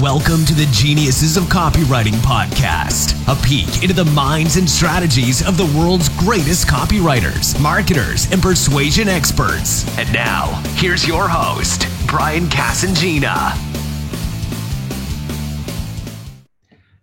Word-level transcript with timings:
Welcome 0.00 0.44
to 0.46 0.54
the 0.54 0.66
Geniuses 0.72 1.36
of 1.36 1.44
Copywriting 1.44 2.14
podcast, 2.14 3.14
a 3.32 3.40
peek 3.46 3.84
into 3.84 3.94
the 3.94 4.04
minds 4.06 4.56
and 4.56 4.68
strategies 4.68 5.46
of 5.46 5.56
the 5.56 5.66
world's 5.78 6.08
greatest 6.08 6.66
copywriters, 6.66 7.60
marketers, 7.62 8.28
and 8.32 8.42
persuasion 8.42 9.08
experts. 9.08 9.86
And 9.96 10.12
now, 10.12 10.46
here's 10.74 11.06
your 11.06 11.28
host, 11.28 11.86
Brian 12.08 12.46
Casangina. 12.46 13.52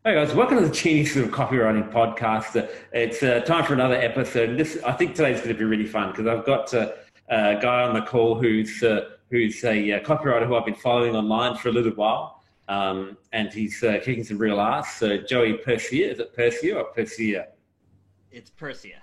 Hey 0.04 0.14
guys, 0.16 0.36
welcome 0.36 0.58
to 0.58 0.66
the 0.66 0.74
Geniuses 0.74 1.24
of 1.24 1.30
Copywriting 1.30 1.90
podcast. 1.94 2.70
It's 2.92 3.24
uh, 3.24 3.40
time 3.40 3.64
for 3.64 3.74
another 3.74 3.96
episode. 3.96 4.58
This, 4.58 4.78
I 4.84 4.92
think 4.92 5.16
today's 5.16 5.38
going 5.38 5.48
to 5.48 5.58
be 5.58 5.64
really 5.64 5.88
fun 5.88 6.12
because 6.12 6.28
I've 6.28 6.46
got 6.46 6.74
uh, 6.74 6.92
a 7.30 7.58
guy 7.62 7.84
on 7.84 7.94
the 7.94 8.02
call 8.02 8.36
who's 8.36 8.84
uh, 8.84 9.12
who's 9.30 9.64
a 9.64 9.94
uh, 9.94 10.00
copywriter 10.02 10.46
who 10.46 10.58
I've 10.58 10.66
been 10.66 10.76
following 10.76 11.16
online 11.16 11.56
for 11.56 11.70
a 11.70 11.72
little 11.72 11.94
while. 11.94 12.41
Um, 12.72 13.18
and 13.34 13.52
he's 13.52 13.84
uh, 13.84 14.00
kicking 14.02 14.24
some 14.24 14.38
real 14.38 14.62
ass. 14.62 14.96
So 14.96 15.18
Joey 15.18 15.56
Persia, 15.56 16.10
is 16.10 16.20
it 16.20 16.34
Persia 16.34 16.78
or 16.78 16.86
Persia? 16.86 17.50
It's 18.32 18.50
Persia. 18.50 19.02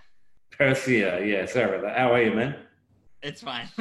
Persia, 0.51 1.23
yeah. 1.23 1.45
Sorry 1.45 1.77
about 1.77 1.83
that. 1.83 1.99
How 1.99 2.15
are 2.15 2.23
you, 2.23 2.33
man? 2.33 2.57
It's 3.23 3.43
fine. 3.43 3.69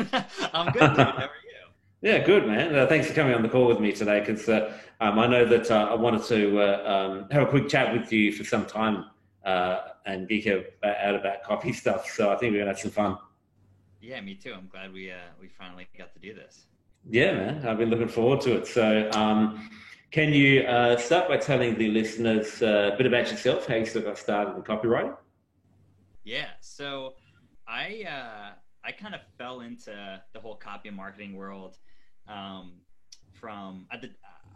I'm 0.53 0.73
good, 0.73 0.89
dude. 0.89 0.97
How 0.97 1.13
are 1.13 1.21
you? 1.21 1.29
Yeah, 2.01 2.19
good, 2.23 2.45
man. 2.45 2.75
Uh, 2.75 2.85
thanks 2.85 3.07
for 3.07 3.15
coming 3.15 3.33
on 3.33 3.41
the 3.41 3.49
call 3.49 3.65
with 3.65 3.79
me 3.79 3.91
today 3.91 4.19
because 4.19 4.47
uh, 4.47 4.71
um, 5.01 5.17
I 5.17 5.25
know 5.25 5.45
that 5.45 5.71
uh, 5.71 5.87
I 5.89 5.95
wanted 5.95 6.23
to 6.25 6.61
uh, 6.61 6.83
um, 6.85 7.27
have 7.31 7.41
a 7.41 7.47
quick 7.47 7.67
chat 7.67 7.91
with 7.91 8.13
you 8.13 8.31
for 8.31 8.43
some 8.43 8.67
time 8.67 9.05
uh, 9.43 9.79
and 10.05 10.27
geek 10.27 10.45
out 10.45 10.65
about 10.83 11.41
coffee 11.41 11.73
stuff. 11.73 12.07
So 12.07 12.29
I 12.29 12.35
think 12.35 12.51
we're 12.51 12.59
going 12.59 12.67
to 12.67 12.73
have 12.73 12.79
some 12.79 12.91
fun. 12.91 13.17
Yeah, 13.99 14.21
me 14.21 14.35
too. 14.35 14.53
I'm 14.53 14.67
glad 14.67 14.93
we 14.93 15.11
we 15.41 15.47
finally 15.47 15.87
got 15.97 16.13
to 16.13 16.19
do 16.19 16.35
this. 16.35 16.67
Yeah, 17.09 17.33
man, 17.33 17.65
I've 17.65 17.77
been 17.77 17.89
looking 17.89 18.09
forward 18.09 18.41
to 18.41 18.57
it. 18.57 18.67
So, 18.67 19.09
um, 19.13 19.69
can 20.11 20.33
you 20.33 20.61
uh, 20.61 20.97
start 20.97 21.27
by 21.29 21.37
telling 21.37 21.77
the 21.77 21.89
listeners 21.89 22.61
uh, 22.61 22.91
a 22.93 22.97
bit 22.97 23.05
about 23.05 23.31
yourself, 23.31 23.67
how 23.67 23.75
you 23.75 23.85
sort 23.85 24.05
of 24.05 24.11
got 24.11 24.17
started 24.17 24.55
in 24.55 24.61
copywriting? 24.63 25.15
Yeah, 26.23 26.47
so 26.59 27.13
I 27.67 28.03
uh, 28.07 28.51
I 28.83 28.91
kind 28.91 29.15
of 29.15 29.21
fell 29.37 29.61
into 29.61 30.21
the 30.33 30.39
whole 30.39 30.55
copy 30.55 30.89
and 30.89 30.97
marketing 30.97 31.35
world 31.35 31.77
um, 32.27 32.73
from 33.31 33.87
the, 34.01 34.09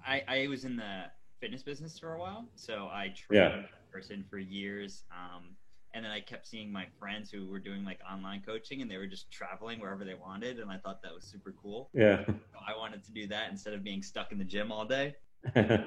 I, 0.05 0.23
I 0.27 0.47
was 0.47 0.65
in 0.65 0.75
the 0.75 1.03
fitness 1.39 1.63
business 1.63 1.97
for 1.99 2.13
a 2.13 2.19
while, 2.19 2.47
so 2.55 2.89
I 2.91 3.13
trained 3.15 3.53
yeah. 3.53 3.61
person 3.91 4.25
for 4.29 4.37
years. 4.37 5.03
Um, 5.11 5.55
and 5.93 6.05
then 6.05 6.11
I 6.11 6.21
kept 6.21 6.47
seeing 6.47 6.71
my 6.71 6.85
friends 6.99 7.29
who 7.31 7.47
were 7.47 7.59
doing 7.59 7.83
like 7.83 7.99
online 8.09 8.41
coaching 8.45 8.81
and 8.81 8.89
they 8.89 8.97
were 8.97 9.07
just 9.07 9.29
traveling 9.31 9.79
wherever 9.79 10.05
they 10.05 10.13
wanted. 10.13 10.59
And 10.59 10.71
I 10.71 10.77
thought 10.77 11.01
that 11.01 11.13
was 11.13 11.25
super 11.25 11.53
cool. 11.61 11.89
Yeah. 11.93 12.23
So 12.25 12.59
I 12.65 12.77
wanted 12.77 13.03
to 13.05 13.11
do 13.11 13.27
that 13.27 13.51
instead 13.51 13.73
of 13.73 13.83
being 13.83 14.01
stuck 14.01 14.31
in 14.31 14.37
the 14.37 14.43
gym 14.43 14.71
all 14.71 14.85
day. 14.85 15.15
so 15.53 15.83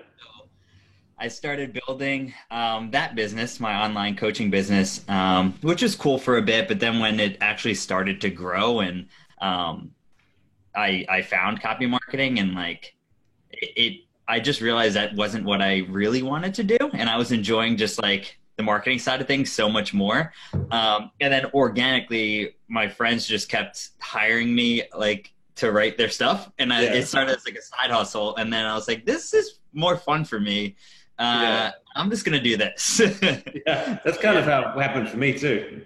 I 1.19 1.29
started 1.29 1.79
building 1.87 2.35
um, 2.51 2.91
that 2.91 3.15
business, 3.15 3.61
my 3.61 3.83
online 3.83 4.17
coaching 4.17 4.51
business, 4.51 5.09
um, 5.09 5.55
which 5.63 5.83
was 5.83 5.95
cool 5.95 6.19
for 6.19 6.37
a 6.37 6.43
bit. 6.43 6.69
But 6.69 6.81
then 6.81 6.99
when 6.99 7.19
it 7.19 7.39
actually 7.41 7.75
started 7.75 8.21
to 8.23 8.31
grow 8.31 8.81
and 8.81 9.09
um, 9.41 9.93
I, 10.75 11.07
I 11.09 11.23
found 11.23 11.63
copy 11.63 11.87
marketing 11.87 12.41
and 12.41 12.55
like 12.55 12.95
it, 13.51 13.73
it, 13.77 14.01
I 14.29 14.41
just 14.41 14.61
realized 14.61 14.97
that 14.97 15.15
wasn't 15.15 15.45
what 15.45 15.63
I 15.63 15.87
really 15.89 16.23
wanted 16.23 16.55
to 16.55 16.65
do. 16.65 16.79
And 16.93 17.09
I 17.09 17.17
was 17.17 17.33
enjoying 17.33 17.77
just 17.77 18.03
like 18.03 18.39
the 18.57 18.63
marketing 18.63 18.99
side 18.99 19.21
of 19.21 19.27
things 19.27 19.51
so 19.53 19.69
much 19.69 19.93
more. 19.93 20.33
Um, 20.71 21.11
and 21.21 21.33
then 21.33 21.47
organically, 21.55 22.57
my 22.69 22.89
friends 22.89 23.27
just 23.27 23.49
kept 23.49 23.91
hiring 24.01 24.55
me 24.55 24.83
like 24.97 25.33
to 25.57 25.71
write 25.71 25.97
their 25.97 26.09
stuff, 26.09 26.51
and 26.59 26.73
I, 26.73 26.83
yeah. 26.83 26.95
it 26.95 27.07
started 27.07 27.37
as 27.37 27.45
like 27.45 27.55
a 27.55 27.63
side 27.63 27.91
hustle. 27.91 28.37
And 28.37 28.53
then 28.53 28.67
I 28.67 28.75
was 28.75 28.89
like, 28.89 29.07
this 29.07 29.33
is 29.35 29.61
more 29.73 29.97
fun 29.97 30.25
for 30.25 30.41
me. 30.41 30.77
Uh, 31.19 31.23
yeah. 31.43 31.71
I'm 31.95 32.11
just 32.11 32.25
gonna 32.25 32.41
do 32.41 32.57
this. 32.57 33.01
yeah, 33.23 33.99
that's 34.05 34.19
kind 34.19 34.37
of 34.37 34.45
how 34.45 34.73
it 34.77 34.83
happened 34.83 35.09
for 35.09 35.17
me 35.17 35.33
too. 35.39 35.83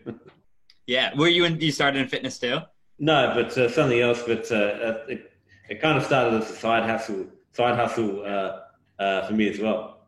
yeah, 0.86 1.14
were 1.14 1.28
you 1.28 1.44
in? 1.44 1.60
You 1.60 1.70
started 1.70 2.00
in 2.00 2.08
fitness 2.08 2.38
too? 2.38 2.60
No, 2.98 3.32
but 3.34 3.56
uh, 3.58 3.68
something 3.68 4.00
else. 4.00 4.22
But 4.26 4.50
uh, 4.50 4.54
uh 4.54 5.04
it, 5.08 5.32
it 5.68 5.82
kind 5.82 5.98
of 5.98 6.04
started 6.04 6.42
as 6.42 6.50
a 6.50 6.54
side 6.54 6.88
hustle, 6.88 7.26
side 7.52 7.76
hustle 7.76 8.24
uh, 8.24 8.60
uh, 9.02 9.26
for 9.26 9.34
me 9.34 9.50
as 9.50 9.58
well. 9.58 10.06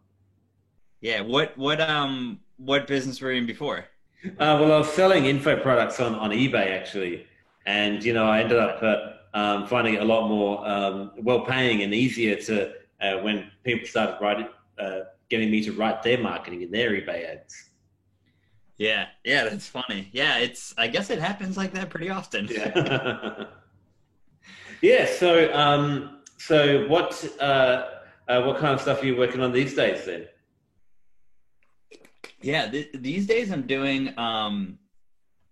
Yeah. 1.03 1.21
What 1.21 1.57
what 1.59 1.83
um 1.83 2.41
what 2.65 2.87
business 2.87 3.21
were 3.21 3.33
you 3.33 3.39
in 3.39 3.47
before? 3.47 3.87
Uh, 4.25 4.59
well, 4.61 4.73
I 4.73 4.79
was 4.79 4.93
selling 4.93 5.25
info 5.25 5.57
products 5.57 5.99
on, 5.99 6.15
on 6.15 6.31
eBay 6.31 6.77
actually, 6.79 7.27
and 7.67 8.05
you 8.05 8.13
know 8.13 8.27
I 8.27 8.41
ended 8.41 8.59
up 8.59 8.83
uh, 8.83 9.39
um, 9.39 9.67
finding 9.67 9.95
it 9.95 10.03
a 10.03 10.05
lot 10.05 10.29
more 10.29 10.67
um, 10.69 11.13
well 11.17 11.41
paying 11.41 11.83
and 11.83 11.95
easier 11.95 12.37
to 12.37 12.73
uh, 13.01 13.19
when 13.19 13.51
people 13.65 13.87
started 13.87 14.19
writing, 14.21 14.49
uh, 14.79 15.01
getting 15.31 15.51
me 15.51 15.63
to 15.65 15.73
write 15.73 16.03
their 16.03 16.19
marketing 16.19 16.63
in 16.63 16.71
their 16.71 16.91
eBay 16.91 17.31
ads. 17.31 17.71
Yeah, 18.77 19.07
yeah, 19.25 19.45
that's 19.45 19.67
funny. 19.67 20.09
Yeah, 20.13 20.39
it's 20.39 20.75
I 20.77 20.89
guess 20.89 21.11
it 21.11 21.19
happens 21.19 21.57
like 21.57 21.73
that 21.75 21.91
pretty 21.91 22.11
often. 22.11 22.47
yeah. 22.51 23.45
yeah. 24.83 25.07
So, 25.07 25.53
um, 25.55 26.21
so 26.39 26.87
what 26.89 27.25
uh, 27.41 27.85
uh, 28.29 28.43
what 28.43 28.59
kind 28.59 28.75
of 28.75 28.81
stuff 28.81 29.03
are 29.03 29.07
you 29.07 29.17
working 29.17 29.41
on 29.43 29.53
these 29.53 29.75
days 29.75 30.05
then? 30.05 30.27
Yeah, 32.43 32.71
th- 32.71 32.91
these 32.95 33.27
days 33.27 33.51
I'm 33.51 33.67
doing 33.67 34.19
um, 34.19 34.79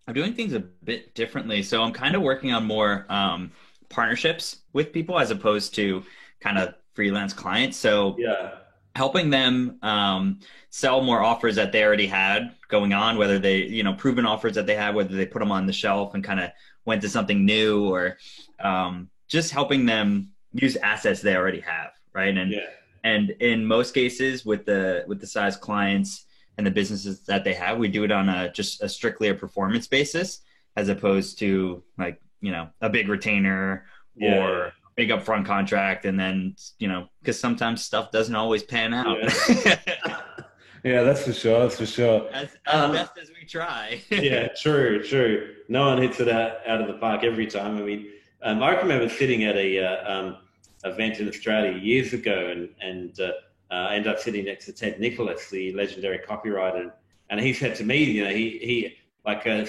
I'm 0.06 0.14
doing 0.14 0.32
things 0.32 0.54
a 0.54 0.60
bit 0.60 1.14
differently. 1.14 1.62
So 1.62 1.82
I'm 1.82 1.92
kind 1.92 2.14
of 2.14 2.22
working 2.22 2.52
on 2.52 2.64
more 2.64 3.04
um, 3.10 3.52
partnerships 3.90 4.60
with 4.72 4.92
people 4.92 5.18
as 5.18 5.30
opposed 5.30 5.74
to 5.74 6.02
kind 6.40 6.58
of 6.58 6.74
freelance 6.94 7.32
clients. 7.34 7.76
So 7.76 8.16
yeah, 8.18 8.52
helping 8.96 9.30
them 9.30 9.78
um, 9.82 10.40
sell 10.70 11.02
more 11.02 11.22
offers 11.22 11.56
that 11.56 11.72
they 11.72 11.84
already 11.84 12.06
had 12.06 12.54
going 12.68 12.92
on, 12.92 13.18
whether 13.18 13.38
they 13.38 13.58
you 13.58 13.82
know 13.82 13.92
proven 13.92 14.24
offers 14.24 14.54
that 14.54 14.66
they 14.66 14.74
had, 14.74 14.94
whether 14.94 15.14
they 15.14 15.26
put 15.26 15.40
them 15.40 15.52
on 15.52 15.66
the 15.66 15.72
shelf 15.72 16.14
and 16.14 16.24
kind 16.24 16.40
of 16.40 16.50
went 16.86 17.02
to 17.02 17.08
something 17.08 17.44
new, 17.44 17.86
or 17.86 18.16
um, 18.60 19.10
just 19.26 19.50
helping 19.50 19.84
them 19.84 20.30
use 20.52 20.76
assets 20.76 21.20
they 21.20 21.36
already 21.36 21.60
have, 21.60 21.90
right? 22.14 22.36
And 22.36 22.50
yeah. 22.50 22.60
and 23.04 23.30
in 23.40 23.66
most 23.66 23.92
cases 23.92 24.46
with 24.46 24.64
the 24.64 25.04
with 25.06 25.20
the 25.20 25.26
size 25.26 25.56
clients 25.56 26.24
and 26.58 26.66
the 26.66 26.70
businesses 26.70 27.20
that 27.20 27.44
they 27.44 27.54
have. 27.54 27.78
We 27.78 27.88
do 27.88 28.04
it 28.04 28.10
on 28.10 28.28
a 28.28 28.52
just 28.52 28.82
a 28.82 28.88
strictly 28.88 29.28
a 29.28 29.34
performance 29.34 29.86
basis 29.86 30.40
as 30.76 30.88
opposed 30.88 31.38
to 31.38 31.82
like, 31.96 32.20
you 32.40 32.52
know, 32.52 32.68
a 32.80 32.90
big 32.90 33.08
retainer 33.08 33.86
yeah. 34.16 34.44
or 34.44 34.72
big 34.96 35.10
upfront 35.10 35.46
contract 35.46 36.04
and 36.04 36.18
then, 36.18 36.56
you 36.80 36.88
know, 36.88 37.08
because 37.20 37.38
sometimes 37.38 37.84
stuff 37.84 38.10
doesn't 38.10 38.34
always 38.34 38.64
pan 38.64 38.92
out. 38.92 39.16
Yeah. 39.48 39.78
yeah, 40.84 41.02
that's 41.04 41.22
for 41.22 41.32
sure. 41.32 41.60
That's 41.60 41.76
for 41.76 41.86
sure. 41.86 42.28
As, 42.32 42.48
as 42.66 42.74
um, 42.74 42.92
best 42.92 43.12
as 43.22 43.30
we 43.30 43.46
try. 43.46 44.02
yeah, 44.10 44.48
true, 44.48 45.02
true. 45.02 45.54
No 45.68 45.86
one 45.86 46.02
hits 46.02 46.18
it 46.18 46.28
out, 46.28 46.58
out 46.66 46.80
of 46.80 46.88
the 46.88 46.94
park 46.94 47.22
every 47.22 47.46
time. 47.46 47.78
I 47.78 47.82
mean, 47.82 48.08
um, 48.42 48.62
I 48.62 48.74
remember 48.76 49.08
sitting 49.08 49.44
at 49.44 49.56
a 49.56 49.78
uh, 49.78 50.12
um, 50.12 50.36
event 50.84 51.20
in 51.20 51.28
Australia 51.28 51.78
years 51.78 52.12
ago 52.12 52.52
and, 52.52 52.68
and 52.80 53.20
uh, 53.20 53.32
uh, 53.70 53.74
I 53.74 53.96
ended 53.96 54.12
up 54.12 54.18
sitting 54.18 54.44
next 54.44 54.66
to 54.66 54.72
Ted 54.72 54.98
Nicholas, 54.98 55.50
the 55.50 55.72
legendary 55.74 56.18
copywriter, 56.18 56.92
and 57.30 57.40
he 57.40 57.52
said 57.52 57.74
to 57.76 57.84
me, 57.84 58.02
you 58.02 58.24
know, 58.24 58.30
he 58.30 58.58
he 58.58 58.96
like 59.26 59.46
a, 59.46 59.66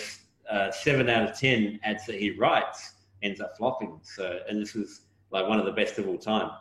a 0.50 0.72
seven 0.72 1.10
out 1.10 1.30
of 1.30 1.38
ten 1.38 1.80
ads 1.84 2.06
that 2.06 2.16
he 2.16 2.32
writes 2.32 2.94
ends 3.22 3.42
up 3.42 3.58
flopping. 3.58 4.00
So, 4.04 4.40
and 4.48 4.62
this 4.62 4.74
was 4.74 5.02
like 5.32 5.48
one 5.48 5.60
of 5.60 5.66
the 5.66 5.72
best 5.72 5.98
of 5.98 6.08
all 6.08 6.18
time. 6.18 6.52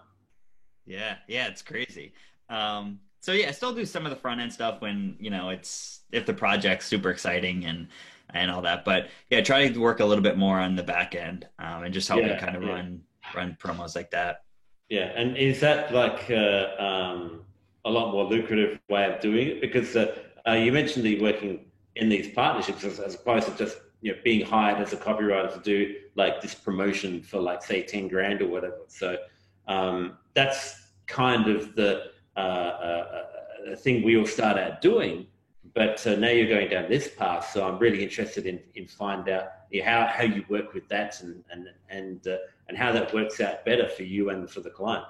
Yeah, 0.87 1.16
yeah, 1.28 1.47
it's 1.47 1.62
crazy. 1.62 2.12
Um, 2.49 2.99
so 3.21 3.32
yeah, 3.32 3.49
I 3.49 3.50
still 3.53 3.75
do 3.75 3.84
some 3.84 4.06
of 4.06 4.10
the 4.10 4.16
front 4.16 4.41
end 4.41 4.53
stuff 4.53 4.81
when 4.81 5.16
you 5.20 5.31
know 5.31 5.50
it's 5.50 6.00
if 6.12 6.26
the 6.26 6.34
project's 6.34 6.87
super 6.87 7.10
exciting 7.10 7.65
and 7.66 7.88
and 8.31 8.50
all 8.50 8.62
that. 8.62 8.84
But 8.84 9.09
yeah, 9.31 9.43
try 9.43 9.69
to 9.69 9.81
work 9.81 10.00
a 10.00 10.05
little 10.05 10.22
bit 10.22 10.37
more 10.37 10.59
on 10.59 10.76
the 10.76 10.82
back 10.82 11.15
end 11.15 11.47
um, 11.59 11.84
and 11.84 11.94
just 11.94 12.09
helping 12.09 12.28
yeah, 12.28 12.38
kind 12.38 12.56
of 12.56 12.62
yeah. 12.62 12.70
run 12.70 13.03
run 13.34 13.56
promos 13.60 13.94
like 13.94 14.10
that. 14.10 14.44
Yeah, 14.88 15.12
and 15.15 15.37
is 15.37 15.60
that 15.60 15.93
like 15.93 16.31
uh, 16.31 16.70
um, 16.79 17.43
a 17.85 17.90
lot 17.90 18.11
more 18.11 18.25
lucrative 18.25 18.79
way 18.88 19.05
of 19.05 19.20
doing 19.20 19.49
it? 19.49 19.61
Because 19.61 19.94
uh, 19.94 20.17
uh, 20.46 20.52
you 20.52 20.73
mentioned 20.73 21.05
you're 21.05 21.20
working 21.20 21.67
in 21.96 22.08
these 22.08 22.29
partnerships 22.29 22.85
as, 22.85 22.99
as, 22.99 23.14
opposed 23.14 23.46
to 23.49 23.55
just 23.56 23.79
you 24.00 24.12
know 24.12 24.19
being 24.25 24.46
hired 24.46 24.79
as 24.79 24.93
a 24.94 24.96
copywriter 24.96 25.52
to 25.52 25.61
do 25.61 25.96
like 26.14 26.40
this 26.40 26.55
promotion 26.55 27.23
for 27.23 27.38
like 27.38 27.62
say 27.62 27.82
ten 27.82 28.08
grand 28.08 28.40
or 28.40 28.49
whatever. 28.49 28.81
So 28.87 29.19
um, 29.67 30.17
that's 30.32 30.87
kind 31.06 31.49
of 31.49 31.75
the 31.75 32.12
uh, 32.37 32.41
uh, 32.41 33.25
uh, 33.73 33.76
thing 33.76 34.02
we 34.02 34.17
all 34.17 34.26
start 34.26 34.56
out 34.56 34.81
doing. 34.81 35.26
But 35.75 36.02
now 36.06 36.31
you're 36.31 36.49
going 36.49 36.70
down 36.70 36.88
this 36.88 37.08
path, 37.08 37.50
so 37.52 37.69
I'm 37.69 37.79
really 37.79 38.02
interested 38.02 38.46
in 38.46 38.58
in 38.75 38.87
find 38.87 39.29
out 39.29 39.49
how 39.84 40.06
how 40.06 40.25
you 40.25 40.46
work 40.49 40.73
with 40.73 40.88
that 40.88 41.20
and 41.20 41.44
and 41.50 41.69
and 41.91 42.26
and 42.69 42.76
how 42.76 42.93
that 42.93 43.12
works 43.15 43.41
out 43.41 43.65
better 43.65 43.88
for 43.88 44.03
you 44.03 44.31
and 44.31 44.49
for 44.50 44.61
the 44.61 44.70
client. 44.70 45.05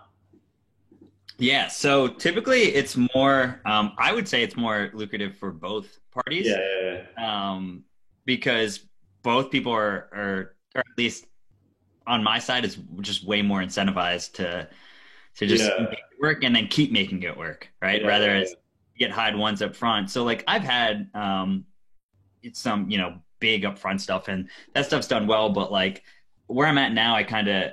Yeah, 1.38 1.68
so 1.68 2.08
typically 2.08 2.62
it's 2.62 2.96
more. 3.14 3.60
Um, 3.64 3.92
I 3.96 4.12
would 4.12 4.26
say 4.26 4.42
it's 4.42 4.56
more 4.56 4.90
lucrative 4.92 5.36
for 5.36 5.52
both 5.52 5.98
parties. 6.10 6.46
Yeah, 6.46 6.58
yeah, 6.82 7.02
yeah. 7.16 7.52
Um, 7.52 7.84
because 8.24 8.80
both 9.22 9.50
people 9.50 9.72
are, 9.72 10.08
are, 10.12 10.56
or 10.74 10.80
at 10.80 10.98
least 10.98 11.26
on 12.06 12.24
my 12.24 12.38
side, 12.40 12.64
is 12.64 12.78
just 13.00 13.24
way 13.24 13.42
more 13.42 13.60
incentivized 13.60 14.32
to 14.34 14.68
to 15.36 15.46
just 15.46 15.64
Yeah. 15.64 15.84
make 15.84 15.92
it 15.98 16.20
work 16.20 16.42
and 16.42 16.54
then 16.56 16.66
keep 16.66 16.90
making 16.90 17.22
it 17.22 17.36
work, 17.36 17.70
right? 17.80 18.04
Rather 18.04 18.30
as 18.30 18.54
get 18.98 19.12
hired 19.12 19.36
once 19.36 19.62
up 19.62 19.76
front. 19.76 20.10
So 20.10 20.24
like 20.24 20.42
I've 20.48 20.62
had 20.64 21.08
um 21.14 21.66
it's 22.42 22.60
some, 22.60 22.90
you 22.90 22.98
know, 22.98 23.20
big 23.40 23.62
upfront 23.62 24.00
stuff 24.00 24.28
and 24.28 24.48
that 24.74 24.86
stuff's 24.86 25.08
done 25.08 25.26
well, 25.26 25.50
but 25.50 25.70
like 25.72 26.02
where 26.48 26.66
I'm 26.66 26.78
at 26.78 26.92
now, 26.92 27.14
I 27.16 27.24
kind 27.24 27.48
of 27.48 27.72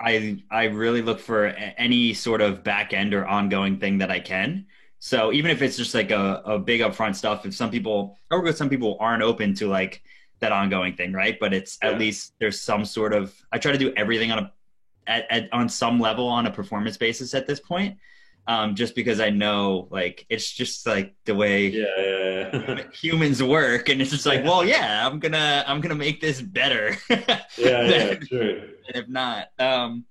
I 0.00 0.42
I 0.50 0.64
really 0.64 1.02
look 1.02 1.20
for 1.20 1.46
any 1.46 2.14
sort 2.14 2.40
of 2.40 2.64
back 2.64 2.92
end 2.92 3.14
or 3.14 3.26
ongoing 3.26 3.78
thing 3.78 3.98
that 3.98 4.10
I 4.10 4.20
can. 4.20 4.66
So 4.98 5.32
even 5.32 5.50
if 5.50 5.62
it's 5.62 5.76
just 5.76 5.94
like 5.94 6.10
a, 6.10 6.42
a 6.44 6.58
big 6.58 6.80
upfront 6.80 7.14
stuff, 7.16 7.46
if 7.46 7.54
some 7.54 7.70
people 7.70 8.18
or 8.30 8.42
with 8.42 8.56
some 8.56 8.68
people 8.68 8.96
aren't 9.00 9.22
open 9.22 9.54
to 9.56 9.68
like 9.68 10.02
that 10.40 10.52
ongoing 10.52 10.94
thing, 10.96 11.12
right? 11.12 11.38
But 11.38 11.54
it's 11.54 11.78
Yeah. 11.82 11.90
at 11.90 11.98
least 11.98 12.34
there's 12.40 12.60
some 12.60 12.84
sort 12.84 13.12
of 13.14 13.34
I 13.52 13.58
try 13.58 13.72
to 13.72 13.78
do 13.78 13.92
everything 13.96 14.32
on 14.32 14.38
a 14.40 14.52
at, 15.06 15.26
at 15.30 15.52
on 15.52 15.68
some 15.68 16.00
level 16.00 16.26
on 16.28 16.46
a 16.46 16.50
performance 16.50 16.96
basis 16.96 17.34
at 17.34 17.46
this 17.46 17.60
point. 17.60 17.98
Um, 18.46 18.74
just 18.74 18.94
because 18.94 19.20
I 19.20 19.30
know 19.30 19.88
like 19.90 20.26
it's 20.28 20.50
just 20.52 20.86
like 20.86 21.14
the 21.24 21.34
way 21.34 21.68
yeah, 21.68 21.84
yeah, 21.96 22.50
yeah. 22.52 22.82
humans 22.92 23.42
work 23.42 23.88
and 23.88 24.02
it's 24.02 24.10
just 24.10 24.26
like, 24.26 24.44
well, 24.44 24.62
yeah, 24.64 25.06
I'm 25.06 25.18
gonna 25.18 25.64
I'm 25.66 25.80
gonna 25.80 25.94
make 25.94 26.20
this 26.20 26.42
better. 26.42 26.94
yeah, 27.10 27.40
yeah, 27.56 27.86
than- 27.86 28.26
true. 28.26 28.68
and 28.88 28.96
if 28.96 29.08
not 29.08 29.48
um 29.58 30.04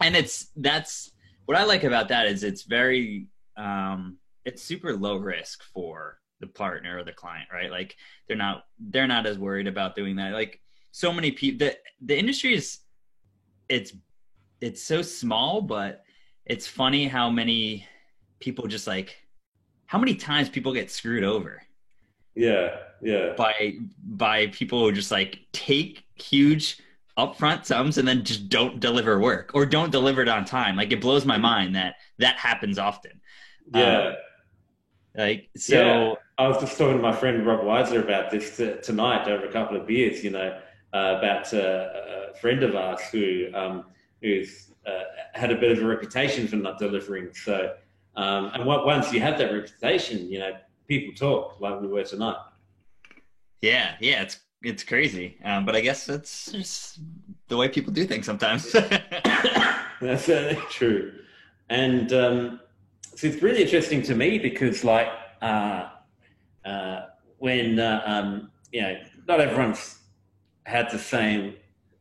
and 0.00 0.14
it's 0.16 0.50
that's 0.56 1.10
what 1.46 1.56
i 1.58 1.64
like 1.64 1.82
about 1.84 2.08
that 2.08 2.26
is 2.26 2.44
it's 2.44 2.62
very 2.62 3.26
um 3.56 4.16
it's 4.44 4.62
super 4.62 4.94
low 4.94 5.16
risk 5.16 5.62
for 5.74 6.18
the 6.40 6.46
partner 6.46 6.98
or 6.98 7.04
the 7.04 7.12
client 7.12 7.48
right 7.52 7.70
like 7.70 7.96
they're 8.28 8.36
not 8.36 8.64
they're 8.78 9.06
not 9.06 9.26
as 9.26 9.38
worried 9.38 9.66
about 9.66 9.96
doing 9.96 10.16
that 10.16 10.32
like 10.32 10.60
so 10.92 11.12
many 11.12 11.30
people 11.32 11.66
the 11.66 11.76
the 12.06 12.16
industry 12.16 12.54
is 12.54 12.78
it's 13.68 13.92
it's 14.60 14.82
so 14.82 15.02
small 15.02 15.60
but 15.60 16.02
it's 16.46 16.66
funny 16.66 17.06
how 17.08 17.30
many 17.30 17.86
people 18.40 18.66
just 18.66 18.86
like 18.86 19.16
how 19.86 19.98
many 19.98 20.14
times 20.16 20.48
people 20.48 20.74
get 20.74 20.90
screwed 20.90 21.24
over 21.24 21.62
Yeah, 22.34 22.76
yeah, 23.02 23.34
by 23.36 23.74
by 24.02 24.46
people 24.48 24.80
who 24.84 24.92
just 24.92 25.10
like 25.10 25.40
take 25.52 26.04
huge 26.16 26.78
upfront 27.18 27.64
sums 27.64 27.98
and 27.98 28.06
then 28.06 28.24
just 28.24 28.48
don't 28.48 28.80
deliver 28.80 29.18
work 29.18 29.50
or 29.54 29.66
don't 29.66 29.90
deliver 29.92 30.22
it 30.22 30.28
on 30.28 30.44
time. 30.44 30.76
Like 30.76 30.92
it 30.92 31.00
blows 31.00 31.24
my 31.24 31.38
mind 31.38 31.74
that 31.76 31.96
that 32.18 32.36
happens 32.38 32.78
often. 32.78 33.20
yeah. 33.66 34.10
Um, 34.10 34.14
Like 35.16 35.50
so, 35.56 35.76
Yeah. 35.76 36.14
I 36.38 36.48
was 36.48 36.58
just 36.60 36.78
talking 36.78 36.96
to 36.96 37.02
my 37.02 37.12
friend 37.14 37.44
Rob 37.46 37.60
Weiser 37.60 38.02
about 38.02 38.30
this 38.30 38.56
t- 38.56 38.76
tonight 38.82 39.28
over 39.28 39.44
a 39.46 39.52
couple 39.52 39.76
of 39.76 39.86
beers. 39.86 40.24
You 40.24 40.30
know, 40.30 40.58
uh, 40.92 41.16
about 41.18 41.52
uh, 41.52 42.30
a 42.32 42.34
friend 42.40 42.62
of 42.62 42.74
ours 42.74 43.00
who 43.12 43.48
um, 43.54 43.84
who's 44.22 44.69
uh, 44.86 45.02
had 45.34 45.50
a 45.50 45.56
bit 45.56 45.72
of 45.72 45.82
a 45.82 45.86
reputation 45.86 46.46
for 46.46 46.56
not 46.56 46.78
delivering. 46.78 47.32
So, 47.34 47.74
um, 48.16 48.50
and 48.54 48.64
what, 48.64 48.86
once 48.86 49.12
you 49.12 49.20
have 49.20 49.38
that 49.38 49.52
reputation, 49.52 50.30
you 50.30 50.38
know, 50.38 50.52
people 50.88 51.14
talk 51.14 51.60
like 51.60 51.80
we 51.80 51.86
were 51.86 52.04
tonight. 52.04 52.36
yeah, 53.60 53.94
yeah, 54.00 54.22
it's 54.22 54.40
it's 54.62 54.84
crazy. 54.84 55.38
Um, 55.44 55.64
but 55.64 55.74
I 55.74 55.80
guess 55.80 56.04
that's 56.04 56.52
just 56.52 56.98
the 57.48 57.56
way 57.56 57.68
people 57.68 57.92
do 57.92 58.04
things 58.04 58.26
sometimes. 58.26 58.70
That's 60.00 60.24
certainly 60.24 60.62
true. 60.70 61.12
And 61.68 62.12
um, 62.12 62.60
so 63.14 63.26
it's 63.26 63.42
really 63.42 63.62
interesting 63.62 64.02
to 64.02 64.14
me 64.14 64.38
because, 64.38 64.84
like, 64.84 65.08
uh, 65.40 65.88
uh, 66.64 67.06
when, 67.38 67.78
uh, 67.78 68.02
um, 68.04 68.50
you 68.72 68.82
know, 68.82 68.96
not 69.26 69.40
everyone's 69.40 69.98
had 70.64 70.90
the 70.90 70.98
same 70.98 71.54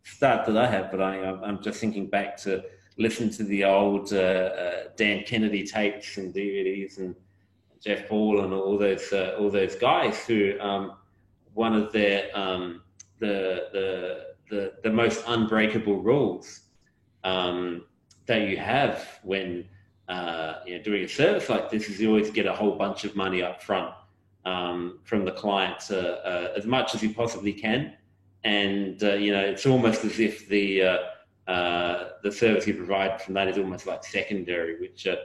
start 0.10 0.46
that 0.48 0.58
I 0.58 0.68
have, 0.68 0.92
but 0.92 1.02
I, 1.02 1.24
I'm 1.24 1.44
I'm 1.44 1.62
just 1.62 1.80
thinking 1.80 2.08
back 2.08 2.38
to 2.38 2.64
listen 2.98 3.30
to 3.32 3.44
the 3.44 3.64
old 3.64 4.12
uh, 4.14 4.18
uh, 4.18 4.84
Dan 4.98 5.24
Kennedy 5.26 5.66
tapes 5.66 6.18
and 6.18 6.34
DVDs 6.34 6.98
and 6.98 7.16
Jeff 7.84 8.08
Paul 8.08 8.42
and 8.44 8.54
all 8.54 8.78
those 8.78 9.12
uh, 9.14 9.36
all 9.40 9.50
those 9.50 9.76
guys 9.76 10.26
who 10.26 10.60
um, 10.60 10.94
one 11.54 11.74
of 11.74 11.92
their 11.92 12.30
um, 12.36 12.82
the, 13.20 13.68
the 13.74 14.26
the 14.50 14.74
the 14.84 14.90
most 14.90 15.24
unbreakable 15.28 16.02
rules 16.02 16.62
um, 17.24 17.86
that 18.26 18.48
you 18.48 18.58
have 18.58 19.20
when 19.24 19.66
uh, 20.10 20.56
you 20.66 20.78
know, 20.78 20.84
doing 20.84 21.04
a 21.04 21.08
service 21.08 21.50
like 21.50 21.70
this 21.70 21.88
is 21.88 22.00
you 22.02 22.10
always 22.10 22.32
get 22.32 22.46
a 22.46 22.54
whole 22.54 22.76
bunch 22.76 23.04
of 23.04 23.16
money 23.16 23.42
up 23.42 23.62
front 23.62 23.94
um, 24.46 25.00
from 25.04 25.24
the 25.24 25.32
client 25.32 25.84
uh, 25.92 25.96
uh, 25.96 26.54
as 26.58 26.66
much 26.66 26.96
as 26.96 27.04
you 27.04 27.14
possibly 27.14 27.54
can, 27.54 27.94
and 28.44 29.04
uh, 29.04 29.14
you 29.14 29.32
know 29.32 29.42
it's 29.42 29.66
almost 29.66 30.06
as 30.06 30.20
if 30.20 30.48
the 30.48 30.84
uh, 30.84 30.98
uh, 31.48 32.10
the 32.24 32.32
service 32.32 32.68
you 32.68 32.74
provide 32.74 33.22
from 33.22 33.34
that 33.34 33.48
is 33.48 33.58
almost 33.58 33.86
like 33.88 34.04
secondary, 34.04 34.80
which 34.80 35.08
uh, 35.08 35.16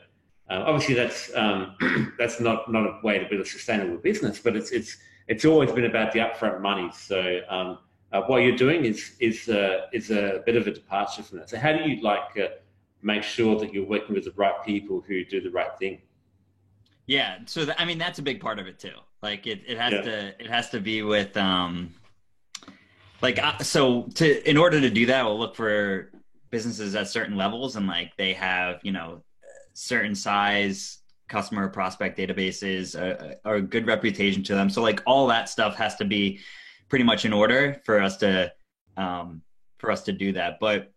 uh, 0.50 0.64
obviously 0.66 0.94
that's 0.94 1.34
um, 1.36 1.76
that's 2.18 2.40
not 2.40 2.70
not 2.70 2.84
a 2.86 3.00
way 3.02 3.18
to 3.18 3.28
build 3.28 3.40
a 3.40 3.44
sustainable 3.44 3.98
business, 3.98 4.38
but 4.38 4.56
it's 4.56 4.70
it's 4.72 4.96
it's 5.28 5.44
always 5.44 5.70
been 5.72 5.84
about 5.86 6.12
the 6.12 6.18
upfront 6.20 6.60
money. 6.60 6.90
So 6.92 7.40
um, 7.48 7.78
uh, 8.12 8.22
what 8.22 8.38
you're 8.38 8.56
doing 8.56 8.84
is 8.84 9.16
is 9.20 9.48
uh, 9.48 9.86
is 9.92 10.10
a 10.10 10.42
bit 10.46 10.56
of 10.56 10.66
a 10.66 10.72
departure 10.72 11.22
from 11.22 11.38
that. 11.38 11.50
So 11.50 11.58
how 11.58 11.72
do 11.72 11.88
you 11.88 12.02
like 12.02 12.36
uh, 12.38 12.48
make 13.02 13.22
sure 13.22 13.58
that 13.60 13.72
you're 13.72 13.86
working 13.86 14.14
with 14.14 14.24
the 14.24 14.32
right 14.36 14.54
people 14.64 15.02
who 15.06 15.24
do 15.24 15.40
the 15.40 15.50
right 15.50 15.76
thing? 15.78 16.02
Yeah, 17.06 17.38
so 17.46 17.64
th- 17.64 17.76
I 17.78 17.84
mean 17.84 17.98
that's 17.98 18.18
a 18.18 18.22
big 18.22 18.40
part 18.40 18.58
of 18.58 18.66
it 18.66 18.78
too. 18.78 18.96
Like 19.22 19.46
it, 19.46 19.62
it 19.66 19.78
has 19.78 19.92
Yeah. 19.92 20.02
to 20.02 20.42
it 20.42 20.48
has 20.48 20.70
to 20.70 20.80
be 20.80 21.02
with 21.02 21.36
um 21.36 21.94
like 23.24 23.42
uh, 23.42 23.58
so 23.58 24.02
to 24.14 24.48
in 24.48 24.58
order 24.58 24.80
to 24.80 24.90
do 24.90 25.06
that 25.06 25.24
we'll 25.24 25.38
look 25.38 25.56
for 25.56 26.10
businesses 26.50 26.94
at 26.94 27.08
certain 27.08 27.36
levels 27.36 27.74
and 27.74 27.86
like 27.88 28.16
they 28.16 28.32
have, 28.34 28.78
you 28.84 28.92
know, 28.92 29.22
certain 29.72 30.14
size 30.14 30.98
customer 31.26 31.68
prospect 31.68 32.18
databases, 32.18 32.94
a 32.94 33.36
a 33.44 33.60
good 33.60 33.86
reputation 33.86 34.42
to 34.44 34.54
them. 34.54 34.68
So 34.68 34.82
like 34.82 35.02
all 35.06 35.26
that 35.28 35.48
stuff 35.48 35.74
has 35.76 35.96
to 35.96 36.04
be 36.04 36.38
pretty 36.90 37.04
much 37.04 37.24
in 37.24 37.32
order 37.32 37.80
for 37.86 38.00
us 38.00 38.18
to 38.18 38.52
um 38.98 39.40
for 39.78 39.90
us 39.90 40.02
to 40.02 40.12
do 40.12 40.32
that. 40.32 40.60
But 40.60 40.92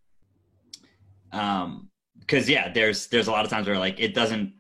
um 1.31 1.89
because 2.19 2.49
yeah, 2.49 2.71
there's 2.71 3.07
there's 3.07 3.27
a 3.27 3.31
lot 3.31 3.45
of 3.45 3.49
times 3.49 3.67
where 3.67 3.79
like 3.79 3.99
it 3.99 4.13
doesn't 4.13 4.53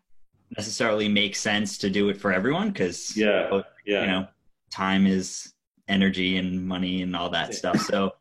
necessarily 0.55 1.09
make 1.09 1.35
sense 1.35 1.77
to 1.79 1.89
do 1.89 2.07
it 2.07 2.17
for 2.19 2.31
everyone 2.31 2.69
because 2.69 3.15
Yeah, 3.15 3.61
yeah, 3.85 4.01
you 4.01 4.07
know 4.07 4.27
time 4.71 5.05
is 5.05 5.53
energy 5.87 6.37
and 6.37 6.65
money 6.65 7.01
and 7.01 7.15
all 7.15 7.29
that 7.29 7.53
stuff 7.53 7.79
so 7.79 8.11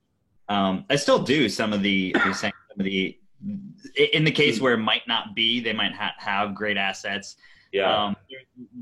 um 0.48 0.84
i 0.90 0.96
still 0.96 1.18
do 1.18 1.48
some 1.48 1.72
of 1.72 1.82
the 1.82 2.14
some 2.34 2.52
of 2.78 2.84
the 2.84 3.16
in 4.12 4.24
the 4.24 4.30
case 4.30 4.60
where 4.60 4.74
it 4.74 4.78
might 4.78 5.06
not 5.06 5.34
be 5.34 5.60
they 5.60 5.72
might 5.72 5.92
ha- 5.92 6.14
have 6.18 6.54
great 6.54 6.76
assets 6.76 7.36
yeah, 7.72 8.06
um 8.06 8.16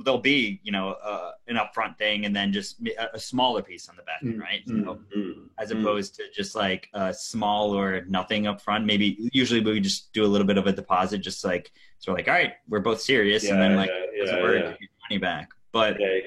there'll 0.05 0.21
be 0.21 0.61
you 0.62 0.71
know 0.71 0.91
uh, 1.03 1.33
an 1.49 1.57
upfront 1.57 1.97
thing 1.99 2.26
and 2.26 2.37
then 2.37 2.53
just 2.53 2.76
a, 2.87 3.17
a 3.17 3.19
smaller 3.19 3.62
piece 3.62 3.88
on 3.88 3.97
the 3.97 4.03
back 4.03 4.21
end 4.23 4.38
right 4.41 4.64
Mm, 4.69 4.85
so, 4.85 4.99
mm, 5.17 5.49
as 5.59 5.71
mm. 5.71 5.81
opposed 5.81 6.14
to 6.17 6.25
just 6.33 6.55
like 6.55 6.88
a 6.95 7.12
small 7.12 7.76
or 7.76 8.05
nothing 8.07 8.45
upfront. 8.45 8.85
Maybe 8.85 9.29
usually 9.33 9.61
we 9.61 9.81
just 9.81 10.12
do 10.12 10.25
a 10.25 10.26
little 10.26 10.47
bit 10.47 10.59
of 10.59 10.67
a 10.67 10.73
deposit, 10.73 11.19
just 11.19 11.45
like 11.45 11.73
so 11.99 12.12
we're 12.12 12.19
like, 12.19 12.29
all 12.29 12.35
right, 12.35 12.53
we're 12.69 12.81
both 12.81 13.00
serious, 13.00 13.49
and 13.49 13.61
then 13.61 13.76
like 13.76 13.91
yeah, 14.14 14.25
yeah, 14.26 14.53
yeah. 14.53 14.75
money 15.09 15.19
back. 15.19 15.50
But 15.73 15.99
Yeah, 16.00 16.21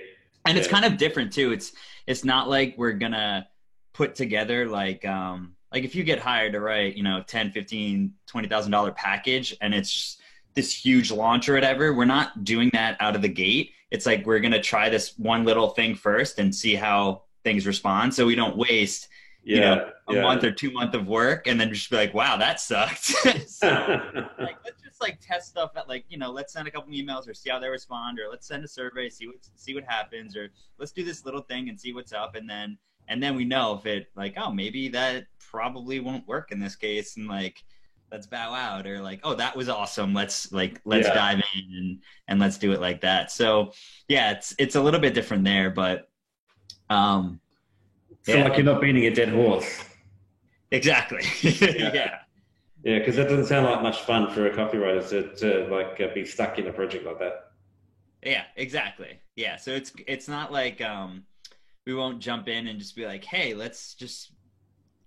and 0.47 0.57
it's 0.57 0.67
kind 0.67 0.85
of 0.85 0.97
different 0.97 1.33
too. 1.33 1.51
It's 1.51 1.73
it's 2.05 2.23
not 2.23 2.49
like 2.49 2.75
we're 2.77 2.93
gonna 2.93 3.47
put 3.93 4.15
together 4.15 4.67
like 4.67 5.05
um 5.05 5.55
like 5.73 5.83
if 5.83 5.95
you 5.95 6.03
get 6.03 6.19
hired 6.19 6.53
to 6.53 6.61
write, 6.61 6.95
you 6.95 7.03
know, 7.03 7.23
10, 7.27 7.51
15, 7.51 8.13
20,000 8.25 8.71
dollar 8.71 8.91
package 8.91 9.55
and 9.59 9.73
it's 9.73 10.17
this 10.53 10.73
huge 10.73 11.11
launch 11.11 11.49
or 11.49 11.53
whatever, 11.53 11.93
we're 11.93 12.05
not 12.05 12.43
doing 12.43 12.69
that 12.73 12.97
out 12.99 13.15
of 13.15 13.21
the 13.21 13.29
gate. 13.29 13.71
It's 13.91 14.05
like 14.05 14.25
we're 14.25 14.39
gonna 14.39 14.61
try 14.61 14.89
this 14.89 15.17
one 15.17 15.43
little 15.43 15.69
thing 15.69 15.95
first 15.95 16.39
and 16.39 16.53
see 16.53 16.75
how 16.75 17.23
things 17.43 17.65
respond 17.65 18.13
so 18.13 18.25
we 18.25 18.35
don't 18.35 18.57
waste 18.57 19.07
yeah, 19.47 19.55
you 19.55 19.61
know, 19.61 19.89
a 20.09 20.13
yeah. 20.15 20.21
month 20.21 20.43
or 20.43 20.51
two 20.51 20.71
month 20.71 20.93
of 20.93 21.07
work 21.07 21.47
and 21.47 21.59
then 21.59 21.73
just 21.73 21.89
be 21.89 21.95
like, 21.95 22.13
wow, 22.13 22.35
that 22.35 22.59
sucked. 22.59 23.05
so 23.47 23.67
like 24.39 24.57
let's 24.65 24.76
just 24.97 25.09
like 25.09 25.19
test 25.21 25.49
stuff 25.49 25.71
at 25.75 25.87
like, 25.87 26.05
you 26.09 26.17
know, 26.17 26.31
let's 26.31 26.53
send 26.53 26.67
a 26.67 26.71
couple 26.71 26.91
emails 26.91 27.27
or 27.27 27.33
see 27.33 27.49
how 27.49 27.59
they 27.59 27.69
respond 27.69 28.19
or 28.19 28.29
let's 28.29 28.47
send 28.47 28.63
a 28.63 28.67
survey, 28.67 29.09
see 29.09 29.27
what 29.27 29.35
see 29.55 29.73
what 29.73 29.83
happens, 29.83 30.35
or 30.35 30.49
let's 30.79 30.91
do 30.91 31.03
this 31.03 31.25
little 31.25 31.41
thing 31.41 31.69
and 31.69 31.79
see 31.79 31.93
what's 31.93 32.13
up 32.13 32.35
and 32.35 32.49
then 32.49 32.77
and 33.07 33.21
then 33.23 33.35
we 33.35 33.45
know 33.45 33.75
if 33.75 33.85
it 33.85 34.07
like, 34.15 34.33
oh 34.37 34.51
maybe 34.51 34.89
that 34.89 35.25
probably 35.51 35.99
won't 35.99 36.27
work 36.27 36.51
in 36.51 36.59
this 36.59 36.75
case 36.75 37.17
and 37.17 37.27
like 37.27 37.63
let's 38.11 38.25
bow 38.27 38.53
out 38.53 38.87
or 38.87 39.01
like, 39.01 39.19
oh 39.23 39.35
that 39.35 39.55
was 39.55 39.69
awesome. 39.69 40.13
Let's 40.13 40.51
like 40.51 40.81
let's 40.85 41.07
Yeah. 41.07 41.13
dive 41.13 41.43
in 41.55 41.75
and 41.77 41.99
and 42.27 42.39
let's 42.39 42.57
do 42.57 42.71
it 42.71 42.81
like 42.81 43.01
that. 43.01 43.31
So 43.31 43.73
yeah, 44.07 44.31
it's 44.31 44.55
it's 44.57 44.75
a 44.75 44.81
little 44.81 44.99
bit 44.99 45.13
different 45.13 45.43
there, 45.43 45.69
but 45.69 46.09
um 46.89 47.39
so 48.23 48.37
Yeah. 48.37 48.43
like 48.45 48.57
you're 48.57 48.65
not 48.65 48.81
beating 48.81 49.05
a 49.05 49.13
dead 49.13 49.29
horse. 49.29 49.69
exactly. 50.71 51.21
yeah. 51.41 51.93
Yeah, 51.93 52.19
because 52.83 53.15
that 53.15 53.27
doesn't 53.29 53.45
sound 53.45 53.65
like 53.65 53.81
much 53.81 54.01
fun 54.01 54.29
for 54.31 54.47
a 54.47 54.55
copywriter 54.55 55.07
to, 55.09 55.35
to 55.35 55.67
like 55.73 55.99
uh, 55.99 56.13
be 56.13 56.25
stuck 56.25 56.59
in 56.59 56.67
a 56.67 56.73
project 56.73 57.05
like 57.05 57.19
that. 57.19 57.51
Yeah, 58.23 58.43
exactly. 58.55 59.19
Yeah, 59.35 59.57
so 59.57 59.71
it's 59.71 59.91
it's 60.07 60.27
not 60.27 60.51
like 60.51 60.81
um 60.81 61.23
we 61.85 61.93
won't 61.93 62.19
jump 62.19 62.47
in 62.47 62.67
and 62.67 62.79
just 62.79 62.95
be 62.95 63.05
like, 63.05 63.23
"Hey, 63.23 63.53
let's 63.53 63.93
just 63.93 64.31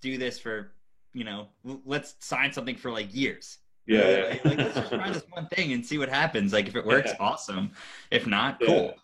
do 0.01 0.17
this 0.17 0.39
for, 0.39 0.73
you 1.13 1.25
know, 1.25 1.49
let's 1.85 2.15
sign 2.21 2.53
something 2.53 2.77
for 2.77 2.91
like 2.91 3.15
years." 3.15 3.59
Yeah, 3.87 4.09
yeah. 4.09 4.23
Like, 4.29 4.45
like, 4.45 4.59
let's 4.59 4.75
just 4.77 4.93
try 4.93 5.11
this 5.11 5.25
one 5.31 5.47
thing 5.49 5.73
and 5.73 5.85
see 5.85 5.99
what 5.99 6.09
happens. 6.09 6.53
Like 6.53 6.69
if 6.69 6.77
it 6.77 6.87
works, 6.87 7.11
Yeah. 7.11 7.17
awesome. 7.27 7.73
If 8.11 8.27
not, 8.27 8.59
Yeah. 8.61 8.67
cool. 8.69 8.95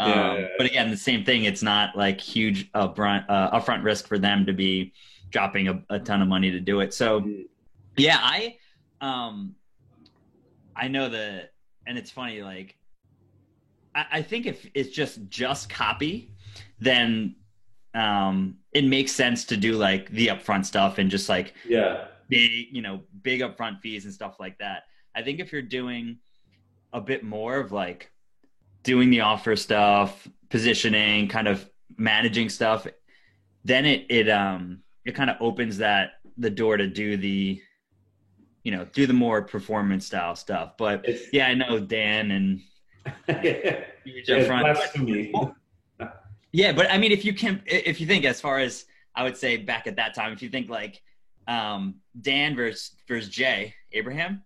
Yeah, 0.00 0.04
Um, 0.06 0.10
yeah, 0.10 0.38
yeah. 0.38 0.46
But 0.56 0.66
again, 0.66 0.90
the 0.90 0.96
same 0.96 1.24
thing. 1.24 1.44
It's 1.44 1.62
not 1.62 1.94
like 1.96 2.20
huge 2.20 2.72
upfront 2.72 3.26
uh, 3.28 3.60
upfront 3.60 3.84
risk 3.84 4.06
for 4.08 4.18
them 4.18 4.46
to 4.46 4.52
be 4.54 4.92
dropping 5.28 5.68
a, 5.68 5.82
a 5.90 5.98
ton 6.00 6.22
of 6.22 6.28
money 6.28 6.50
to 6.50 6.58
do 6.60 6.80
it. 6.80 6.94
So 6.94 7.20
Mm. 7.20 7.44
Yeah, 7.96 8.18
I 8.20 8.56
um 9.00 9.56
I 10.76 10.88
know 10.88 11.08
the 11.08 11.48
and 11.86 11.98
it's 11.98 12.10
funny, 12.10 12.42
like 12.42 12.76
I, 13.94 14.06
I 14.12 14.22
think 14.22 14.46
if 14.46 14.66
it's 14.74 14.90
just 14.90 15.28
just 15.28 15.68
copy, 15.68 16.32
then 16.78 17.36
um 17.94 18.58
it 18.72 18.84
makes 18.84 19.12
sense 19.12 19.44
to 19.46 19.56
do 19.56 19.76
like 19.76 20.08
the 20.10 20.28
upfront 20.28 20.64
stuff 20.66 20.98
and 20.98 21.10
just 21.10 21.28
like 21.28 21.54
Yeah. 21.64 22.06
big, 22.28 22.68
you 22.70 22.82
know, 22.82 23.02
big 23.22 23.40
upfront 23.40 23.80
fees 23.80 24.04
and 24.04 24.14
stuff 24.14 24.36
like 24.38 24.58
that. 24.58 24.84
I 25.14 25.22
think 25.22 25.40
if 25.40 25.52
you're 25.52 25.62
doing 25.62 26.18
a 26.92 27.00
bit 27.00 27.24
more 27.24 27.56
of 27.56 27.72
like 27.72 28.10
doing 28.84 29.10
the 29.10 29.20
offer 29.20 29.56
stuff, 29.56 30.26
positioning, 30.50 31.28
kind 31.28 31.48
of 31.48 31.68
managing 31.96 32.48
stuff, 32.48 32.86
then 33.64 33.86
it 33.86 34.06
it 34.10 34.28
um 34.28 34.82
it 35.04 35.14
kind 35.14 35.30
of 35.30 35.36
opens 35.40 35.78
that 35.78 36.12
the 36.38 36.50
door 36.50 36.76
to 36.76 36.86
do 36.86 37.16
the 37.16 37.60
you 38.62 38.72
know, 38.72 38.84
do 38.92 39.06
the 39.06 39.12
more 39.12 39.42
performance 39.42 40.06
style 40.06 40.36
stuff. 40.36 40.76
But 40.78 41.02
It's, 41.08 41.32
yeah, 41.32 41.46
I 41.48 41.54
know 41.54 41.78
Dan 41.80 42.30
and 42.30 42.60
yeah. 43.28 43.84
huge 44.04 44.28
It's 44.28 44.48
upfront. 44.48 45.54
Yeah, 46.52 46.72
but 46.72 46.90
I 46.90 46.98
mean, 46.98 47.12
if 47.12 47.24
you 47.24 47.32
can, 47.32 47.62
if 47.64 48.00
you 48.00 48.08
think 48.08 48.24
as 48.24 48.40
far 48.40 48.58
as 48.58 48.84
I 49.14 49.22
would 49.22 49.36
say 49.36 49.56
back 49.56 49.86
at 49.86 49.96
that 49.96 50.14
time, 50.14 50.32
if 50.32 50.42
you 50.42 50.48
think 50.48 50.68
like 50.68 51.00
um, 51.46 52.00
Dan 52.20 52.56
versus 52.56 52.96
versus 53.06 53.30
Jay 53.30 53.72
Abraham, 53.92 54.42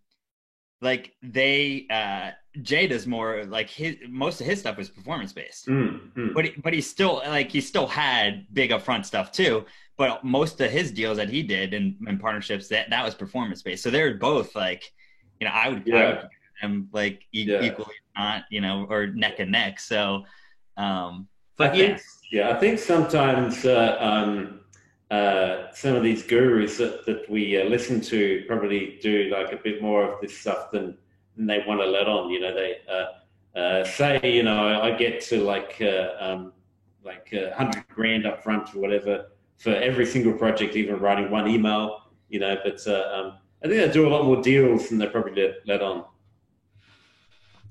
like 0.83 1.14
they 1.23 1.87
uh, 1.90 2.33
Jay 2.61 2.87
does 2.87 3.06
more 3.06 3.44
like 3.47 3.71
his 3.71 3.97
most 4.06 4.40
of 4.42 4.47
his 4.47 4.61
stuff 4.61 4.76
was 4.76 4.90
performance 4.90 5.33
based, 5.33 5.66
Mm, 5.66 6.12
mm. 6.12 6.35
but 6.35 6.44
he, 6.44 6.50
but 6.62 6.75
he 6.75 6.83
still 6.83 7.23
like 7.26 7.50
he 7.50 7.62
still 7.62 7.87
had 7.87 8.47
big 8.52 8.71
upfront 8.71 9.06
stuff 9.06 9.33
too. 9.33 9.64
But 9.96 10.24
most 10.24 10.60
of 10.60 10.70
his 10.70 10.90
deals 10.90 11.18
that 11.18 11.28
he 11.30 11.42
did 11.42 11.72
and, 11.72 11.96
and 12.08 12.20
partnerships 12.20 12.68
that 12.68 12.90
that 12.90 13.04
was 13.04 13.14
performance 13.14 13.62
based. 13.62 13.82
So 13.82 13.90
they're 13.90 14.14
both 14.14 14.54
like, 14.56 14.82
you 15.40 15.46
know, 15.46 15.52
I 15.54 15.68
would, 15.68 15.82
I 15.82 15.82
Yeah. 15.86 16.08
would 16.08 16.28
them 16.62 16.88
like 16.92 17.22
e- 17.32 17.44
Yeah. 17.44 17.62
equally 17.62 17.94
not, 18.16 18.44
you 18.50 18.60
know, 18.60 18.86
or 18.88 19.08
neck 19.08 19.38
and 19.40 19.52
neck. 19.52 19.80
So, 19.80 20.24
um, 20.76 21.28
I 21.58 21.68
but 21.68 21.76
think, 21.76 22.00
yeah. 22.30 22.48
yeah, 22.48 22.56
I 22.56 22.58
think 22.58 22.78
sometimes 22.78 23.64
uh, 23.64 23.96
um, 24.00 24.60
uh, 25.10 25.70
some 25.72 25.94
of 25.94 26.02
these 26.02 26.22
gurus 26.24 26.78
that, 26.78 27.06
that 27.06 27.28
we 27.30 27.60
uh, 27.60 27.64
listen 27.64 28.00
to 28.00 28.44
probably 28.48 28.98
do 29.02 29.30
like 29.30 29.52
a 29.52 29.56
bit 29.56 29.80
more 29.82 30.02
of 30.12 30.20
this 30.20 30.36
stuff 30.36 30.70
than, 30.72 30.96
than 31.36 31.46
they 31.46 31.62
want 31.66 31.80
to 31.80 31.86
let 31.86 32.08
on. 32.08 32.30
You 32.30 32.40
know, 32.40 32.54
they 32.54 32.78
uh, 32.88 33.58
uh, 33.58 33.84
say, 33.84 34.20
you 34.24 34.42
know, 34.42 34.80
I 34.82 34.96
get 34.96 35.20
to 35.26 35.42
like 35.42 35.80
uh, 35.80 36.08
um, 36.18 36.52
like 37.04 37.32
a 37.32 37.54
hundred 37.54 37.86
grand 37.88 38.26
up 38.26 38.42
front 38.42 38.74
or 38.74 38.80
whatever 38.80 39.26
for 39.58 39.75
every 39.75 40.06
single 40.06 40.32
project, 40.32 40.76
even 40.76 40.99
writing 40.99 41.30
one 41.30 41.49
email. 41.49 42.00
You 42.28 42.40
know, 42.40 42.56
but 42.64 42.80
uh, 42.87 43.11
um, 43.14 43.38
I 43.64 43.68
think 43.68 43.87
they 43.87 43.90
do 43.92 44.06
a 44.06 44.11
lot 44.11 44.25
more 44.25 44.42
deals 44.42 44.88
than 44.88 44.99
they 44.99 45.06
probably 45.06 45.40
let, 45.40 45.54
let 45.66 45.82
on. 45.82 46.04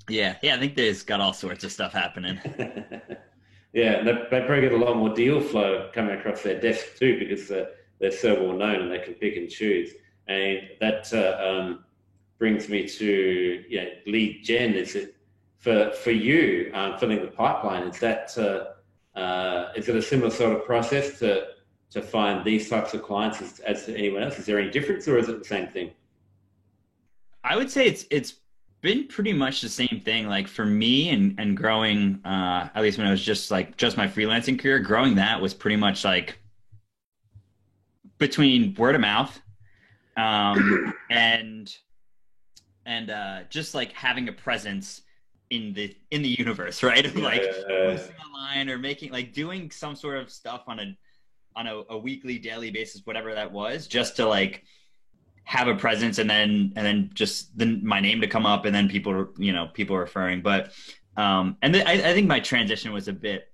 Yeah, 0.10 0.36
yeah, 0.42 0.56
I 0.56 0.60
think 0.60 0.75
there's 0.75 1.04
got 1.04 1.22
all 1.22 1.34
sorts 1.34 1.63
of 1.63 1.72
stuff 1.72 1.94
happening. 1.94 2.40
yeah, 3.74 4.04
they, 4.04 4.13
they 4.30 4.46
probably 4.46 4.62
get 4.62 4.74
a 4.74 4.78
lot 4.78 4.98
more 4.98 5.13
deal 5.13 5.40
flow 5.40 5.90
coming 5.94 6.18
across 6.18 6.42
their 6.42 6.60
desk 6.60 6.98
too 6.98 7.20
because 7.20 7.50
uh, 7.52 7.66
they're 8.00 8.12
so 8.12 8.34
well 8.44 8.58
known 8.58 8.82
and 8.82 8.92
they 8.92 9.00
can 9.00 9.13
pick 9.13 9.38
and 9.38 9.50
choose. 9.50 9.92
And 10.28 10.62
that 10.82 11.13
uh, 11.13 11.38
um, 11.48 11.86
brings 12.38 12.70
me 12.70 12.88
to 12.88 13.63
you 13.68 13.82
know, 13.82 13.90
lead 14.08 14.44
gen. 14.44 14.74
Is 14.74 14.96
it 14.96 15.16
for 15.60 15.92
for 15.92 16.12
you 16.12 16.72
um, 16.74 16.98
filling 16.98 17.22
the 17.22 17.28
pipeline? 17.28 17.88
Is 17.88 18.00
that 18.00 18.38
uh, 18.38 19.18
uh, 19.18 19.72
is 19.75 19.88
it 19.88 19.96
a 19.96 20.02
similar 20.02 20.32
sort 20.32 20.58
of 20.58 20.66
process 20.66 21.20
to 21.20 21.48
to 21.94 22.02
find 22.02 22.44
these 22.44 22.70
types 22.70 22.94
of 22.94 23.04
clients 23.04 23.42
as, 23.42 23.60
as 23.60 23.86
to 23.86 23.96
anyone 23.96 24.24
else? 24.24 24.40
Is 24.40 24.46
there 24.46 24.60
any 24.60 24.72
difference, 24.72 25.08
or 25.08 25.18
is 25.18 25.30
it 25.30 25.40
the 25.40 25.46
same 25.46 25.68
thing? 25.68 25.92
I 27.44 27.56
would 27.56 27.70
say 27.70 27.86
it's 27.86 28.06
it's 28.10 28.36
been 28.82 29.08
pretty 29.08 29.34
much 29.34 29.62
the 29.62 29.70
same 29.70 30.02
thing. 30.04 30.28
Like 30.28 30.48
for 30.48 30.66
me 30.66 31.10
and 31.10 31.40
and 31.40 31.56
growing, 31.56 32.20
uh, 32.26 32.70
at 32.74 32.82
least 32.82 32.98
when 32.98 33.08
I 33.08 33.12
was 33.12 33.24
just 33.24 33.52
like 33.52 33.78
just 33.78 33.98
my 33.98 34.08
freelancing 34.08 34.60
career, 34.60 34.80
growing 34.80 35.16
that 35.16 35.40
was 35.40 35.54
pretty 35.54 35.78
much 35.78 36.04
like 36.04 36.40
between 38.18 38.74
word 38.76 38.96
of 38.96 39.02
mouth, 39.02 39.40
um, 40.18 40.94
and 41.10 41.76
and 42.86 43.10
uh, 43.10 43.40
just 43.50 43.76
like 43.76 43.92
having 43.94 44.30
a 44.30 44.34
presence 44.34 45.02
in 45.50 45.74
the 45.74 45.96
in 46.12 46.22
the 46.22 46.30
universe, 46.30 46.82
right? 46.92 47.16
Like 47.16 47.42
Uh, 47.42 47.92
posting 47.92 48.16
online 48.26 48.70
or 48.70 48.78
making 48.78 49.12
like 49.12 49.34
doing 49.34 49.70
some 49.70 49.96
sort 49.96 50.18
of 50.18 50.32
stuff 50.32 50.64
on 50.68 50.80
a 50.80 50.98
on 51.56 51.68
a, 51.68 51.84
a 51.90 51.98
weekly 51.98 52.38
daily 52.40 52.72
basis 52.72 53.02
whatever 53.06 53.34
that 53.34 53.52
was 53.52 53.88
just 53.88 54.16
to 54.18 54.26
like 54.26 54.64
have 55.46 55.68
a 55.68 55.76
presence 55.76 56.20
and 56.20 56.30
then 56.30 56.72
and 56.76 56.86
then 56.86 57.10
just 57.14 57.58
then 57.58 57.82
my 57.86 58.00
name 58.00 58.22
to 58.22 58.28
come 58.28 58.46
up 58.46 58.66
and 58.66 58.74
then 58.74 58.88
people 58.88 59.28
you 59.38 59.52
know 59.52 59.68
people 59.74 59.98
referring. 59.98 60.42
But 60.42 60.72
um 61.18 61.58
and 61.62 61.74
th- 61.74 61.86
I, 61.86 61.94
I 61.94 62.14
think 62.14 62.28
my 62.28 62.40
transition 62.40 62.94
was 62.94 63.08
a 63.08 63.14
bit 63.14 63.52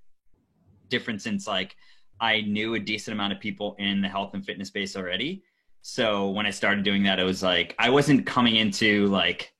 different 0.88 1.22
since 1.22 1.46
like 1.46 1.76
i 2.20 2.40
knew 2.40 2.74
a 2.74 2.80
decent 2.80 3.12
amount 3.14 3.32
of 3.32 3.38
people 3.38 3.76
in 3.78 4.00
the 4.00 4.08
health 4.08 4.34
and 4.34 4.44
fitness 4.44 4.68
space 4.68 4.96
already. 4.96 5.42
So 5.82 6.30
when 6.30 6.46
i 6.46 6.50
started 6.50 6.84
doing 6.84 7.02
that 7.04 7.18
it 7.20 7.24
was 7.24 7.42
like 7.42 7.74
i 7.78 7.90
wasn't 7.90 8.26
coming 8.26 8.56
into 8.56 9.06
like 9.06 9.52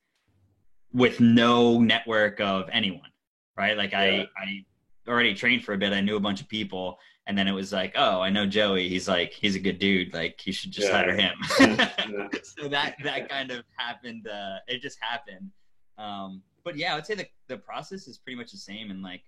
with 0.92 1.20
no 1.20 1.80
network 1.80 2.40
of 2.40 2.68
anyone 2.72 3.10
right? 3.56 3.76
Like 3.76 3.92
Yeah. 3.92 3.98
i 3.98 4.28
i 4.42 4.64
already 5.08 5.34
trained 5.34 5.64
for 5.64 5.74
a 5.74 5.78
bit. 5.78 5.92
I 5.92 6.00
knew 6.00 6.16
a 6.16 6.20
bunch 6.20 6.40
of 6.40 6.48
people 6.48 6.98
and 7.30 7.38
then 7.38 7.46
it 7.46 7.52
was 7.52 7.72
like 7.72 7.92
oh 7.94 8.20
i 8.20 8.28
know 8.28 8.44
joey. 8.44 8.88
He's 8.88 9.06
like 9.08 9.32
he's 9.32 9.54
a 9.54 9.60
good 9.60 9.78
dude. 9.78 10.12
Like 10.12 10.44
you 10.46 10.52
should 10.52 10.72
just 10.72 10.88
Yeah. 10.88 10.96
hire 10.98 11.14
him. 11.14 11.34
Yeah. 11.60 12.28
so 12.42 12.66
that 12.68 12.96
that 13.04 13.28
kind 13.28 13.50
of 13.52 13.62
happened 13.76 14.26
uh 14.26 14.56
it 14.66 14.82
just 14.82 14.98
happened. 15.00 15.50
Um 15.96 16.42
but 16.64 16.76
yeah 16.76 16.92
i 16.92 16.96
would 16.96 17.06
say 17.06 17.14
the, 17.14 17.26
the 17.48 17.56
process 17.56 18.08
is 18.08 18.18
pretty 18.18 18.36
much 18.36 18.50
the 18.50 18.58
same 18.58 18.90
and 18.90 19.00
like 19.10 19.22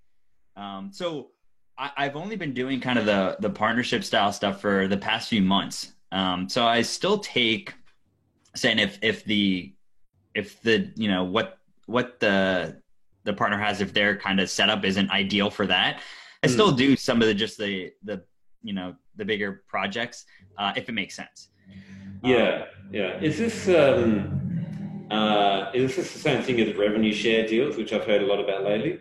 um 0.56 0.90
so 0.92 1.28
I, 1.78 1.90
i've 1.96 2.16
only 2.16 2.36
been 2.36 2.52
doing 2.54 2.80
kind 2.80 2.98
of 2.98 3.06
the 3.06 3.36
the 3.40 3.50
partnership 3.50 4.02
style 4.04 4.32
stuff 4.32 4.60
for 4.60 4.88
the 4.88 4.96
past 5.08 5.28
few 5.30 5.42
months. 5.42 5.92
Um 6.10 6.48
so 6.48 6.66
i 6.66 6.82
still 6.82 7.18
take 7.18 7.72
saying 8.56 8.78
if 8.80 8.98
if 9.02 9.24
the 9.24 9.72
if 10.34 10.60
the 10.62 10.90
you 10.96 11.08
know 11.08 11.22
what 11.24 11.58
what 11.86 12.18
the 12.20 12.36
the 13.24 13.32
partner 13.32 13.58
has 13.58 13.80
if 13.80 13.92
their 13.94 14.16
kind 14.16 14.40
of 14.40 14.50
setup 14.50 14.84
isn't 14.84 15.08
ideal 15.10 15.48
for 15.50 15.66
that 15.68 16.00
i 16.42 16.46
Hmm. 16.46 16.52
still 16.52 16.72
do 16.72 16.96
some 16.96 17.20
of 17.22 17.28
the 17.28 17.34
just 17.34 17.56
the 17.58 17.90
the 18.02 18.22
you 18.62 18.72
know 18.72 18.94
the 19.16 19.24
bigger 19.24 19.62
projects 19.68 20.24
uh 20.58 20.72
if 20.76 20.88
it 20.88 20.92
makes 20.92 21.14
sense 21.16 21.48
Yeah, 22.24 22.66
yeah. 22.92 23.18
Is 23.28 23.36
this 23.44 23.56
um, 23.68 24.06
uh, 25.10 25.70
is 25.74 25.96
this 25.96 26.12
the 26.12 26.18
same 26.28 26.40
thing 26.46 26.60
as 26.60 26.68
revenue 26.76 27.12
share 27.12 27.42
deals, 27.52 27.76
which 27.76 27.92
I've 27.92 28.04
heard 28.10 28.22
a 28.22 28.26
lot 28.32 28.38
about 28.44 28.62
lately? 28.62 29.00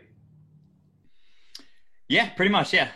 Yeah, 2.10 2.30
pretty 2.38 2.52
much. 2.52 2.74
Yeah. 2.74 2.90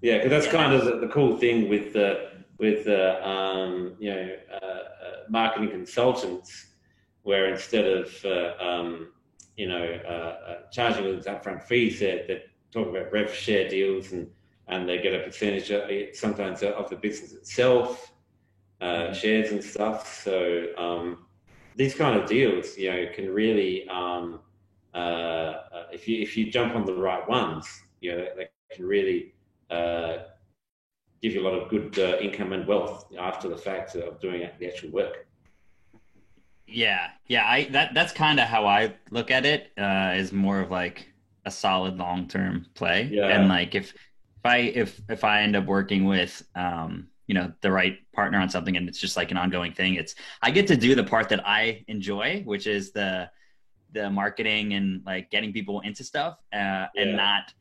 Yeah, 0.00 0.16
because 0.16 0.30
that's 0.34 0.46
Yeah. 0.46 0.58
kind 0.60 0.72
of 0.76 0.80
the, 0.86 0.94
the 1.06 1.10
cool 1.16 1.36
thing 1.42 1.68
with 1.68 1.94
uh, 1.96 2.14
with 2.58 2.88
uh, 2.88 3.20
um, 3.32 3.72
you 4.04 4.10
know 4.12 4.24
uh, 4.56 4.64
uh, 5.06 5.16
marketing 5.28 5.70
consultants, 5.78 6.48
where 7.28 7.44
instead 7.54 7.86
of 7.98 8.06
uh, 8.24 8.52
um, 8.68 9.12
you 9.60 9.68
know 9.68 9.84
uh, 10.14 10.34
uh, 10.50 10.56
charging 10.76 11.04
those 11.04 11.26
upfront 11.26 11.62
fees, 11.68 12.00
that 12.00 12.42
talk 12.74 12.88
about 12.88 13.12
rev 13.12 13.32
share 13.32 13.68
deals 13.68 14.12
and 14.12 14.28
and 14.66 14.88
they 14.88 14.98
get 14.98 15.14
a 15.14 15.22
percentage 15.22 15.70
of, 15.70 15.82
sometimes 16.14 16.62
of 16.62 16.88
the 16.88 16.96
business 16.96 17.32
itself, 17.32 18.12
uh, 18.80 19.12
shares 19.12 19.52
and 19.52 19.62
stuff. 19.62 20.22
So 20.24 20.68
um, 20.78 21.26
these 21.76 21.94
kind 21.94 22.18
of 22.18 22.26
deals, 22.26 22.78
you 22.78 22.90
know, 22.90 23.06
can 23.14 23.28
really 23.32 23.86
um, 23.88 24.40
uh, 24.94 24.96
uh, 24.96 25.86
if 25.92 26.08
you 26.08 26.22
if 26.22 26.36
you 26.36 26.50
jump 26.50 26.74
on 26.74 26.84
the 26.86 26.94
right 26.94 27.26
ones, 27.28 27.66
you 28.00 28.12
know, 28.12 28.26
they 28.36 28.48
can 28.74 28.86
really 28.86 29.34
uh, 29.70 30.18
give 31.20 31.34
you 31.34 31.42
a 31.42 31.46
lot 31.48 31.54
of 31.54 31.68
good 31.68 31.98
uh, 31.98 32.18
income 32.18 32.52
and 32.52 32.66
wealth 32.66 33.06
after 33.18 33.48
the 33.48 33.56
fact 33.56 33.94
of 33.96 34.20
doing 34.20 34.48
the 34.58 34.66
actual 34.66 34.90
work. 34.90 35.26
Yeah. 36.66 37.08
Yeah. 37.28 37.44
I 37.46 37.64
that 37.72 37.92
that's 37.94 38.12
kind 38.12 38.38
of 38.40 38.48
how 38.48 38.66
I 38.66 38.94
look 39.10 39.30
at 39.30 39.44
it. 39.44 39.72
Uh, 39.76 40.14
is 40.16 40.32
more 40.32 40.60
of 40.60 40.70
like 40.70 41.08
a 41.46 41.50
solid 41.50 41.96
long 41.98 42.28
term 42.28 42.66
play. 42.74 43.08
Yeah. 43.12 43.28
And 43.28 43.48
like 43.48 43.74
if 43.74 43.92
if 43.92 44.44
I 44.44 44.56
if 44.58 45.00
if 45.08 45.24
I 45.24 45.42
end 45.42 45.56
up 45.56 45.66
working 45.66 46.04
with 46.04 46.42
um 46.54 47.08
you 47.26 47.34
know 47.34 47.52
the 47.62 47.70
right 47.72 47.96
partner 48.12 48.38
on 48.38 48.48
something 48.50 48.76
and 48.76 48.88
it's 48.88 48.98
just 48.98 49.16
like 49.16 49.30
an 49.30 49.36
ongoing 49.36 49.72
thing, 49.72 49.94
it's 49.94 50.14
I 50.42 50.50
get 50.50 50.66
to 50.68 50.76
do 50.76 50.94
the 50.94 51.04
part 51.04 51.28
that 51.30 51.46
I 51.46 51.84
enjoy, 51.88 52.42
which 52.44 52.66
is 52.66 52.92
the 52.92 53.30
the 53.92 54.10
marketing 54.10 54.74
and 54.74 55.02
like 55.06 55.30
getting 55.30 55.52
people 55.52 55.80
into 55.80 56.02
stuff 56.04 56.38
uh, 56.52 56.56
Yeah. 56.56 56.88
and 56.96 57.16
not 57.16 57.52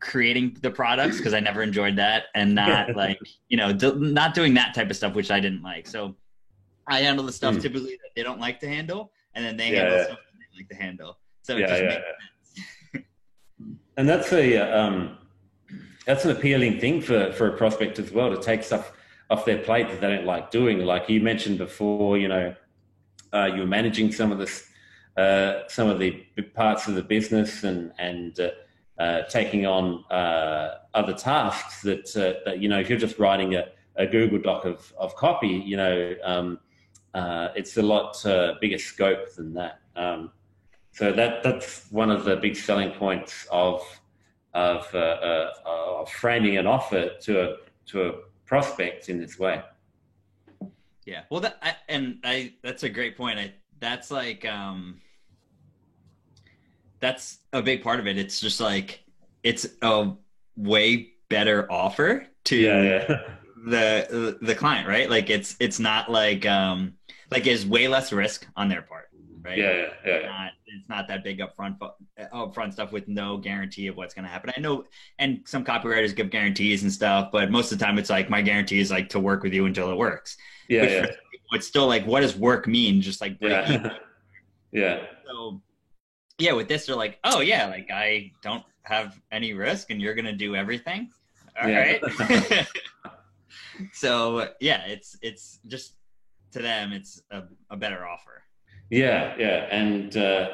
creating 0.00 0.56
the 0.62 0.70
products 0.70 1.16
because 1.18 1.32
I 1.34 1.40
never 1.40 1.62
enjoyed 1.62 1.96
that 1.96 2.24
and 2.34 2.54
not 2.54 2.92
like 2.96 3.18
you 3.48 3.56
know 3.56 3.72
d- 3.72 3.94
not 3.96 4.34
doing 4.34 4.54
that 4.54 4.74
type 4.74 4.90
of 4.90 4.96
stuff 4.96 5.14
which 5.14 5.30
I 5.30 5.40
didn't 5.40 5.62
like. 5.62 5.86
So 5.86 6.16
I 6.88 7.00
handle 7.00 7.24
the 7.24 7.32
stuff 7.32 7.54
Hmm. 7.54 7.60
typically 7.60 7.92
that 7.92 8.10
they 8.16 8.22
don't 8.22 8.40
like 8.40 8.58
to 8.60 8.68
handle, 8.68 9.12
and 9.34 9.44
then 9.44 9.56
they 9.56 9.70
Yeah, 9.70 9.80
handle 9.82 9.98
yeah. 9.98 10.04
stuff 10.04 10.18
that 10.18 10.38
they 10.38 10.58
like 10.58 10.68
to 10.70 10.74
handle. 10.76 11.18
So 11.42 11.56
Yeah, 11.56 11.66
it 11.66 11.68
just 11.68 11.82
makes. 11.82 12.02
And 13.96 14.08
that's 14.08 14.32
a 14.32 14.56
um, 14.56 15.18
that's 16.06 16.24
an 16.24 16.30
appealing 16.30 16.80
thing 16.80 17.00
for 17.00 17.32
for 17.32 17.48
a 17.48 17.56
prospect 17.56 17.98
as 17.98 18.10
well 18.10 18.34
to 18.34 18.40
take 18.40 18.62
stuff 18.62 18.92
off 19.30 19.44
their 19.44 19.58
plate 19.58 19.88
that 19.88 20.00
they 20.00 20.08
don't 20.08 20.26
like 20.26 20.50
doing. 20.50 20.80
Like 20.80 21.08
you 21.08 21.20
mentioned 21.20 21.58
before, 21.58 22.18
you 22.18 22.28
know, 22.28 22.54
uh, 23.32 23.46
you're 23.46 23.66
managing 23.66 24.12
some 24.12 24.30
of 24.30 24.38
this, 24.38 24.68
uh, 25.16 25.60
some 25.68 25.88
of 25.88 25.98
the 25.98 26.10
parts 26.54 26.86
of 26.86 26.94
the 26.94 27.02
business, 27.02 27.64
and 27.64 27.92
and 27.98 28.38
uh, 28.38 28.50
uh, 28.98 29.22
taking 29.22 29.66
on 29.66 30.04
uh, 30.10 30.78
other 30.94 31.14
tasks 31.14 31.82
that 31.82 32.16
uh, 32.16 32.40
that 32.44 32.60
you 32.60 32.68
know 32.68 32.78
if 32.78 32.88
you're 32.88 32.98
just 32.98 33.18
writing 33.18 33.54
a, 33.54 33.66
a 33.96 34.06
Google 34.06 34.38
Doc 34.38 34.64
of 34.64 34.92
of 34.98 35.16
copy, 35.16 35.48
you 35.48 35.76
know, 35.76 36.14
um, 36.24 36.58
it's 37.54 37.76
a 37.76 37.82
lot 37.82 38.16
bigger 38.60 38.78
scope 38.78 39.34
than 39.34 39.54
that. 39.54 39.80
Um, 39.96 40.30
so 40.92 41.12
that 41.12 41.42
that's 41.42 41.90
one 41.90 42.10
of 42.10 42.24
the 42.24 42.36
big 42.36 42.56
selling 42.56 42.90
points 42.92 43.46
of 43.50 43.82
of, 44.54 44.86
uh, 44.94 44.98
uh, 44.98 45.50
of 45.64 46.10
framing 46.10 46.58
an 46.58 46.66
offer 46.66 47.10
to 47.20 47.40
a 47.40 47.56
to 47.86 48.08
a 48.08 48.12
prospect 48.44 49.08
in 49.08 49.18
this 49.18 49.38
way. 49.38 49.62
Yeah. 51.06 51.22
Well, 51.30 51.40
that 51.40 51.58
I, 51.62 51.74
and 51.88 52.18
I 52.22 52.54
that's 52.62 52.82
a 52.82 52.88
great 52.88 53.16
point. 53.16 53.38
I 53.38 53.54
that's 53.80 54.10
like 54.10 54.44
um 54.44 55.00
that's 57.00 57.38
a 57.52 57.62
big 57.62 57.82
part 57.82 57.98
of 57.98 58.06
it. 58.06 58.18
It's 58.18 58.40
just 58.40 58.60
like 58.60 59.02
it's 59.42 59.66
a 59.80 60.12
way 60.56 61.14
better 61.28 61.70
offer 61.72 62.26
to 62.44 62.56
yeah. 62.56 63.06
the 63.66 64.38
the 64.42 64.54
client, 64.54 64.86
right? 64.86 65.08
Like 65.08 65.30
it's 65.30 65.56
it's 65.58 65.80
not 65.80 66.10
like 66.10 66.46
um 66.46 66.94
like 67.30 67.46
it's 67.46 67.64
way 67.64 67.88
less 67.88 68.12
risk 68.12 68.46
on 68.56 68.68
their 68.68 68.82
part, 68.82 69.08
right? 69.42 69.58
Yeah, 69.58 69.72
yeah, 69.72 69.88
yeah. 70.06 70.14
It's 70.14 70.26
not 70.26 70.50
it's 70.66 70.88
not 70.88 71.08
that 71.08 71.24
big 71.24 71.40
upfront 71.40 71.78
upfront 72.32 72.72
stuff 72.72 72.92
with 72.92 73.08
no 73.08 73.36
guarantee 73.36 73.86
of 73.88 73.96
what's 73.96 74.14
going 74.14 74.24
to 74.24 74.30
happen. 74.30 74.52
I 74.56 74.60
know, 74.60 74.84
and 75.18 75.40
some 75.46 75.64
copywriters 75.64 76.14
give 76.14 76.30
guarantees 76.30 76.82
and 76.82 76.92
stuff, 76.92 77.30
but 77.32 77.50
most 77.50 77.72
of 77.72 77.78
the 77.78 77.84
time 77.84 77.98
it's 77.98 78.10
like 78.10 78.30
my 78.30 78.40
guarantee 78.42 78.80
is 78.80 78.90
like 78.90 79.08
to 79.10 79.20
work 79.20 79.42
with 79.42 79.52
you 79.52 79.66
until 79.66 79.90
it 79.90 79.96
works. 79.96 80.36
Yeah, 80.68 80.82
Which 80.82 80.90
yeah, 80.90 81.00
people, 81.06 81.54
it's 81.54 81.66
still 81.66 81.86
like 81.86 82.06
what 82.06 82.20
does 82.20 82.36
work 82.36 82.66
mean? 82.66 83.00
Just 83.00 83.20
like 83.20 83.36
yeah. 83.40 83.96
yeah. 84.72 85.04
So 85.26 85.60
yeah, 86.38 86.52
with 86.52 86.68
this 86.68 86.86
they're 86.86 86.96
like, 86.96 87.18
oh 87.24 87.40
yeah, 87.40 87.66
like 87.66 87.90
I 87.92 88.32
don't 88.42 88.64
have 88.84 89.20
any 89.30 89.52
risk 89.52 89.90
and 89.90 90.00
you're 90.00 90.14
gonna 90.14 90.32
do 90.32 90.56
everything. 90.56 91.10
All 91.60 91.68
Yeah. 91.68 91.98
right. 92.00 92.66
so 93.92 94.48
yeah, 94.60 94.84
it's 94.86 95.16
it's 95.22 95.60
just 95.66 95.94
to 96.52 96.60
them 96.60 96.92
it's 96.92 97.20
a, 97.30 97.44
a 97.70 97.76
better 97.76 98.06
offer. 98.06 98.42
Yeah, 98.92 99.34
yeah, 99.38 99.68
and 99.70 100.14
uh, 100.18 100.50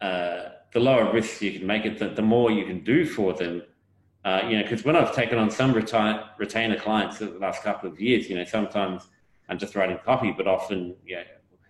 uh, 0.00 0.48
the 0.72 0.80
lower 0.80 1.12
risk 1.12 1.42
you 1.42 1.52
can 1.58 1.66
make 1.66 1.84
it, 1.84 1.98
the, 1.98 2.08
the 2.08 2.22
more 2.22 2.50
you 2.50 2.64
can 2.64 2.82
do 2.82 3.04
for 3.04 3.34
them. 3.34 3.64
Uh, 4.24 4.40
you 4.48 4.56
know, 4.56 4.62
because 4.62 4.82
when 4.82 4.96
I've 4.96 5.14
taken 5.14 5.36
on 5.36 5.50
some 5.50 5.74
reti- 5.74 6.26
retainer 6.38 6.80
clients 6.80 7.20
over 7.20 7.34
the 7.34 7.38
last 7.38 7.62
couple 7.62 7.90
of 7.90 8.00
years, 8.00 8.30
you 8.30 8.34
know, 8.34 8.44
sometimes 8.44 9.08
I'm 9.50 9.58
just 9.58 9.76
writing 9.76 9.98
copy, 10.02 10.32
but 10.32 10.46
often, 10.46 10.96
know, 11.16 11.22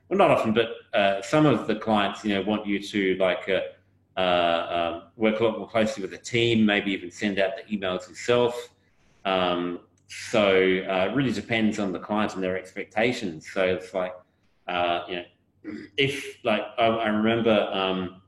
well, 0.09 0.17
not 0.17 0.31
often, 0.31 0.55
but 0.55 0.69
uh, 0.97 1.23
some 1.23 1.45
of 1.45 1.67
the 1.67 1.75
clients, 1.75 2.25
you 2.25 2.35
know, 2.37 2.43
want 2.43 2.65
you 2.65 2.81
to 2.81 3.17
like 3.17 3.49
uh, 3.49 3.63
uh, 4.17 4.93
um, 4.95 5.03
work 5.17 5.41
a 5.41 5.45
lot 5.45 5.59
more 5.59 5.69
closely 5.69 6.03
with 6.03 6.13
the 6.13 6.19
team, 6.19 6.65
maybe 6.65 6.93
even 6.93 7.11
send 7.11 7.41
out 7.41 7.51
the 7.57 7.77
emails 7.77 8.09
yourself. 8.09 8.69
Um, 9.25 9.81
so 10.07 10.55
it 10.55 11.17
really 11.17 11.33
depends 11.33 11.81
on 11.81 11.91
the 11.91 11.99
client 11.99 12.35
and 12.35 12.45
their 12.45 12.57
expectations. 12.57 13.49
So 13.53 13.65
it's 13.65 13.93
like, 13.93 14.15
you 14.69 15.17
know, 15.17 15.25
if 15.97 16.39
like 16.45 16.63
I, 16.79 16.87
I 16.87 17.09
remember, 17.09 17.69
um, 17.73 18.23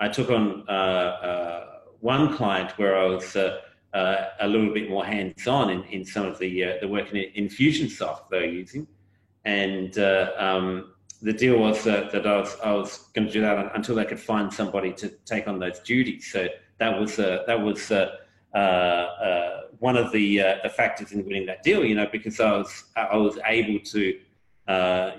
I 0.00 0.08
took 0.08 0.30
on 0.30 0.64
uh, 0.68 0.72
uh, 0.72 1.66
one 2.00 2.36
client 2.36 2.72
where 2.78 2.96
I 2.96 3.06
was 3.06 3.34
uh, 3.36 3.60
uh, 3.94 4.26
a 4.40 4.46
little 4.46 4.72
bit 4.72 4.88
more 4.88 5.04
hands-on 5.04 5.70
in, 5.70 5.82
in 5.84 6.04
some 6.04 6.26
of 6.26 6.38
the 6.38 6.64
uh, 6.64 6.72
the 6.80 6.88
work 6.88 7.12
in 7.12 7.46
Infusionsoft 7.46 8.28
they're 8.30 8.46
using, 8.46 8.86
and 9.44 9.98
uh, 9.98 10.32
um, 10.38 10.92
the 11.22 11.32
deal 11.32 11.58
was 11.58 11.86
uh, 11.86 12.08
that 12.12 12.26
I 12.26 12.36
was 12.36 12.56
I 12.62 12.72
was 12.72 13.08
going 13.14 13.26
to 13.26 13.32
do 13.32 13.40
that 13.40 13.74
until 13.74 13.96
they 13.96 14.04
could 14.04 14.20
find 14.20 14.52
somebody 14.52 14.92
to 14.94 15.08
take 15.24 15.48
on 15.48 15.58
those 15.58 15.80
duties. 15.80 16.30
So 16.30 16.48
that 16.78 16.98
was 16.98 17.16
that 17.16 17.60
was 17.60 17.90
one 19.78 19.96
of 19.96 20.12
the 20.12 20.38
the 20.62 20.70
factors 20.76 21.12
in 21.12 21.24
winning 21.24 21.46
that 21.46 21.62
deal. 21.62 21.84
You 21.84 21.96
know, 21.96 22.08
because 22.10 22.38
I 22.40 22.52
was 22.52 22.84
I 22.94 23.16
was 23.16 23.38
able 23.46 23.80
to 23.80 24.20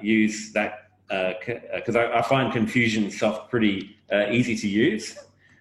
use 0.02 0.54
that 0.54 0.89
because 1.10 1.96
I, 1.96 2.12
I 2.12 2.22
find 2.22 2.54
Confusionsoft 2.54 3.50
pretty 3.50 3.98
uh, 4.12 4.28
easy 4.30 4.56
to 4.56 4.68
use. 4.68 5.18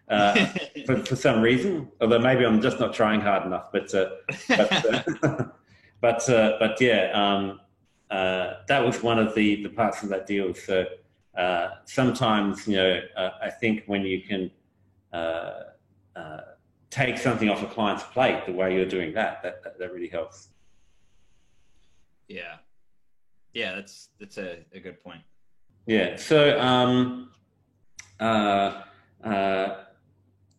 Uh, 0.09 0.47
for, 0.87 1.05
for 1.05 1.17
some 1.17 1.41
reason, 1.41 1.89
although 2.01 2.19
maybe 2.19 2.45
I'm 2.45 2.61
just 2.61 2.81
not 2.81 2.95
trying 2.95 3.21
hard 3.21 3.47
enough. 3.47 3.71
But 3.73 3.95
uh, 3.95 4.11
but 4.49 4.73
uh, 4.73 5.45
but, 6.01 6.31
uh, 6.31 6.57
but 6.59 6.81
yeah, 6.81 7.11
um, 7.13 7.61
uh, 8.11 8.55
that 8.69 8.85
was 8.85 9.03
one 9.03 9.19
of 9.19 9.35
the 9.35 9.63
the 9.63 9.69
parts 9.69 10.03
of 10.03 10.09
that 10.11 10.27
deal. 10.27 10.55
So 10.55 10.87
uh, 11.37 11.69
sometimes 11.85 12.67
you 12.67 12.77
know, 12.77 13.01
uh, 13.17 13.31
I 13.43 13.51
think 13.51 13.85
when 13.87 14.03
you 14.03 14.23
can 14.23 14.51
uh, 15.13 15.61
uh, 16.17 16.41
take 16.91 17.19
something 17.19 17.49
off 17.49 17.63
a 17.63 17.67
client's 17.67 18.05
plate, 18.05 18.45
the 18.47 18.53
way 18.53 18.75
you're 18.75 18.87
doing 18.87 19.13
that, 19.15 19.43
that 19.43 19.63
that, 19.63 19.79
that 19.79 19.93
really 19.93 20.09
helps. 20.09 20.49
Yeah. 22.29 22.57
Yeah, 23.55 23.75
that's 23.75 24.11
that's 24.21 24.39
a, 24.39 24.65
a 24.73 24.81
good 24.81 25.03
point. 25.03 25.23
Yeah. 25.89 26.17
So, 26.17 26.61
um, 26.61 27.31
uh, 28.21 28.83
uh, 29.25 29.77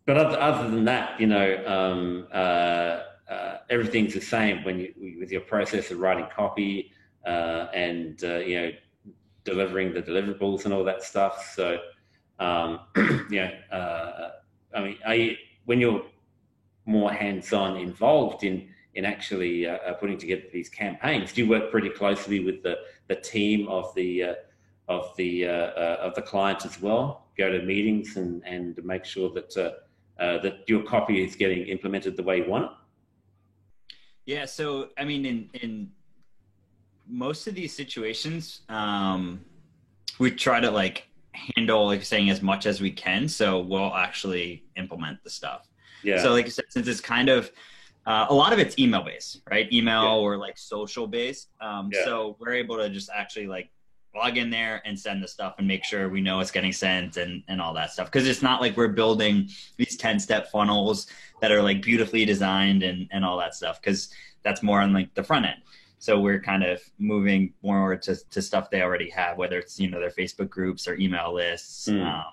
but 0.08 0.18
other, 0.18 0.40
other 0.42 0.72
than 0.72 0.86
that, 0.86 1.22
you 1.22 1.28
know, 1.28 1.64
um, 1.68 2.28
uh, 2.34 3.04
uh, 3.32 3.58
everything's 3.70 4.16
the 4.16 4.22
same 4.22 4.64
when 4.64 4.80
you 4.80 5.18
with 5.20 5.32
your 5.32 5.42
process 5.42 5.92
of 5.92 6.00
writing 6.00 6.26
copy 6.36 6.92
uh, 7.28 7.68
and 7.76 8.24
uh, 8.24 8.38
you 8.38 8.60
know 8.60 8.72
delivering 9.44 9.94
the 9.94 10.02
deliverables 10.02 10.66
and 10.66 10.74
all 10.74 10.84
that 10.84 11.04
stuff. 11.04 11.54
So, 11.56 11.78
um, 12.40 12.80
yeah, 13.30 13.52
I 14.74 14.82
mean, 14.82 14.98
I 15.06 15.38
when 15.66 15.80
you're 15.80 16.06
more 16.88 17.14
hands-on 17.14 17.78
involved 17.78 18.44
in 18.44 18.68
in 18.96 19.06
actually 19.06 19.68
putting 20.00 20.18
together 20.18 20.46
these 20.52 20.70
campaigns, 20.70 21.34
do 21.34 21.44
you 21.44 21.48
work 21.48 21.70
pretty 21.70 21.90
closely 21.90 22.40
with 22.44 22.64
the 22.64 22.80
the 23.08 23.16
team 23.16 23.68
of 23.68 23.94
the 23.94 24.36
of 24.90 25.16
the 25.16 25.48
uh, 25.48 25.52
uh, 25.52 25.98
of 26.02 26.16
the 26.16 26.22
client 26.22 26.66
as 26.66 26.82
well. 26.82 27.28
Go 27.38 27.50
to 27.50 27.62
meetings 27.62 28.18
and 28.18 28.44
and 28.46 28.78
make 28.84 29.06
sure 29.06 29.30
that 29.32 29.56
uh, 29.56 30.22
uh, 30.22 30.40
that 30.40 30.68
your 30.68 30.84
copy 30.84 31.24
is 31.24 31.36
getting 31.36 31.68
implemented 31.68 32.18
the 32.18 32.24
way 32.24 32.38
you 32.38 32.50
want 32.50 32.66
it. 32.66 32.72
Yeah, 34.26 34.46
so 34.46 34.90
I 34.98 35.06
mean, 35.06 35.26
in 35.26 35.50
in 35.62 35.92
most 37.08 37.48
of 37.48 37.56
these 37.56 37.74
situations, 37.76 38.62
um, 38.68 39.40
we 40.20 40.32
try 40.32 40.60
to 40.60 40.70
like 40.70 41.08
handle, 41.56 41.86
like 41.86 42.04
saying, 42.04 42.30
as 42.30 42.42
much 42.42 42.66
as 42.66 42.82
we 42.82 42.92
can. 42.92 43.28
So 43.28 43.60
we'll 43.60 43.96
actually 43.96 44.66
implement 44.76 45.24
the 45.24 45.30
stuff. 45.30 45.70
Yeah. 46.04 46.22
So, 46.22 46.32
like 46.32 46.46
I 46.46 46.50
said, 46.50 46.66
since 46.70 46.88
it's 46.88 47.02
kind 47.02 47.30
of 47.30 47.52
uh, 48.06 48.26
a 48.30 48.34
lot 48.34 48.54
of 48.54 48.60
it's 48.60 48.78
email 48.80 49.04
based, 49.04 49.42
right? 49.50 49.72
Email 49.72 50.04
Yeah. 50.04 50.24
or 50.24 50.38
like 50.38 50.58
social 50.58 51.08
based. 51.08 51.50
Um, 51.62 51.90
Yeah. 51.94 52.06
So 52.06 52.38
we're 52.40 52.54
able 52.54 52.78
to 52.78 52.90
just 52.90 53.10
actually 53.14 53.48
like 53.48 53.70
log 54.16 54.38
in 54.38 54.50
there 54.50 54.82
and 54.86 55.00
send 55.00 55.22
the 55.24 55.28
stuff 55.28 55.56
and 55.58 55.68
make 55.68 55.84
sure 55.84 56.10
we 56.10 56.22
know 56.22 56.40
it's 56.40 56.52
getting 56.52 56.72
sent 56.72 57.18
and 57.18 57.44
and 57.48 57.62
all 57.62 57.74
that 57.74 57.92
stuff. 57.92 58.12
Because 58.12 58.28
it's 58.28 58.42
not 58.42 58.62
like 58.62 58.76
we're 58.78 58.88
building 58.88 59.50
these 59.78 59.98
ten 59.98 60.20
step 60.20 60.52
funnels 60.52 61.08
that 61.42 61.52
are 61.52 61.62
like 61.62 61.82
beautifully 61.82 62.26
designed 62.26 62.84
and 62.84 63.08
and 63.12 63.24
all 63.24 63.38
that 63.38 63.56
stuff. 63.56 63.82
Because 63.82 64.10
that's 64.44 64.64
more 64.64 64.82
on 64.82 64.94
like 64.94 65.14
the 65.16 65.24
front 65.24 65.46
end. 65.46 65.62
So 66.00 66.20
we're 66.20 66.40
kind 66.40 66.64
of 66.64 66.82
moving 66.98 67.54
more 67.62 67.98
to, 67.98 68.16
to 68.30 68.42
stuff 68.42 68.70
they 68.70 68.82
already 68.82 69.10
have, 69.10 69.38
whether 69.38 69.60
it's 69.60 69.80
you 69.80 69.90
know 69.90 70.00
their 70.00 70.12
Facebook 70.12 70.50
groups 70.50 70.88
or 70.88 70.96
email 70.96 71.34
lists. 71.34 71.88
Mm. 71.88 72.06
Um, 72.06 72.24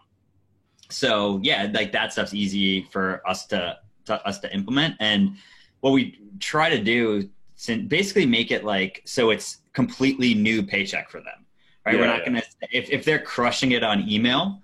so 0.88 1.40
yeah, 1.42 1.68
like 1.72 1.92
that 1.92 2.12
stuff's 2.12 2.32
easy 2.32 2.82
for 2.82 3.22
us 3.28 3.46
to, 3.46 3.78
to 4.06 4.26
us 4.26 4.38
to 4.40 4.54
implement. 4.54 4.94
And 5.00 5.36
what 5.80 5.90
we 5.90 6.18
try 6.38 6.70
to 6.70 6.82
do, 6.82 7.28
is 7.56 7.78
basically 7.88 8.26
make 8.26 8.50
it 8.50 8.64
like 8.64 9.02
so 9.04 9.30
it's 9.30 9.58
completely 9.72 10.34
new 10.34 10.62
paycheck 10.62 11.10
for 11.10 11.18
them. 11.18 11.45
Right? 11.86 11.94
Yeah, 11.94 12.00
we're 12.00 12.06
not 12.08 12.18
yeah. 12.18 12.24
gonna 12.26 12.42
if 12.72 12.90
if 12.90 13.04
they're 13.04 13.20
crushing 13.20 13.70
it 13.72 13.84
on 13.84 14.08
email, 14.08 14.60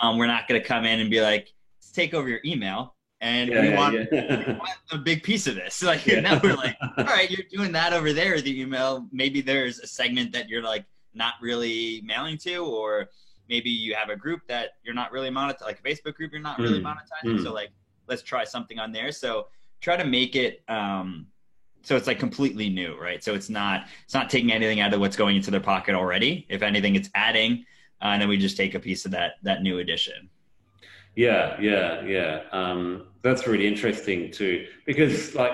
um, 0.00 0.18
we're 0.18 0.26
not 0.26 0.46
gonna 0.46 0.62
come 0.62 0.84
in 0.84 1.00
and 1.00 1.10
be 1.10 1.20
like, 1.22 1.52
let's 1.78 1.90
take 1.92 2.12
over 2.14 2.28
your 2.28 2.40
email. 2.44 2.94
And 3.20 3.50
yeah, 3.50 3.62
we 3.62 3.70
want 3.74 3.94
we 4.12 4.52
want 4.54 4.70
a 4.92 4.98
big 4.98 5.22
piece 5.22 5.46
of 5.46 5.54
this. 5.54 5.82
Like 5.90 6.06
Yeah. 6.06 6.20
now 6.20 6.38
we're 6.42 6.54
like, 6.54 6.76
all 6.98 7.04
right, 7.04 7.28
you're 7.30 7.46
doing 7.50 7.72
that 7.72 7.92
over 7.94 8.12
there 8.12 8.34
with 8.34 8.44
the 8.44 8.60
email. 8.60 9.08
Maybe 9.10 9.40
there's 9.40 9.78
a 9.80 9.86
segment 9.86 10.30
that 10.32 10.48
you're 10.48 10.62
like 10.62 10.84
not 11.14 11.34
really 11.40 12.02
mailing 12.04 12.36
to, 12.38 12.58
or 12.58 13.08
maybe 13.48 13.70
you 13.70 13.94
have 13.94 14.10
a 14.10 14.16
group 14.16 14.42
that 14.48 14.72
you're 14.84 14.94
not 14.94 15.10
really 15.10 15.30
monetizing, 15.30 15.62
like 15.62 15.80
a 15.80 15.82
Facebook 15.82 16.14
group 16.14 16.30
you're 16.32 16.40
not 16.42 16.58
really 16.58 16.80
Mm. 16.80 16.84
monetizing. 16.94 17.38
Mm. 17.38 17.42
So 17.44 17.52
like, 17.52 17.70
let's 18.08 18.22
try 18.22 18.44
something 18.44 18.78
on 18.78 18.92
there. 18.92 19.10
So 19.10 19.48
try 19.80 19.96
to 19.96 20.04
make 20.04 20.36
it 20.36 20.62
um, 20.68 21.26
so 21.88 21.96
it's 21.96 22.06
like 22.06 22.18
completely 22.18 22.68
new, 22.68 23.00
right? 23.00 23.24
So 23.24 23.32
it's 23.32 23.48
not 23.48 23.86
it's 24.04 24.12
not 24.12 24.28
taking 24.28 24.52
anything 24.52 24.80
out 24.80 24.92
of 24.92 25.00
what's 25.00 25.16
going 25.16 25.36
into 25.36 25.50
their 25.50 25.58
pocket 25.58 25.94
already. 25.94 26.44
If 26.50 26.60
anything, 26.60 26.96
it's 26.96 27.08
adding, 27.14 27.64
uh, 28.02 28.08
and 28.08 28.20
then 28.20 28.28
we 28.28 28.36
just 28.36 28.58
take 28.58 28.74
a 28.74 28.78
piece 28.78 29.06
of 29.06 29.10
that 29.12 29.36
that 29.42 29.62
new 29.62 29.78
addition. 29.78 30.28
Yeah, 31.16 31.58
yeah, 31.58 32.04
yeah. 32.04 32.42
Um, 32.52 33.06
that's 33.22 33.46
really 33.46 33.66
interesting 33.66 34.30
too, 34.30 34.66
because 34.84 35.34
like 35.34 35.52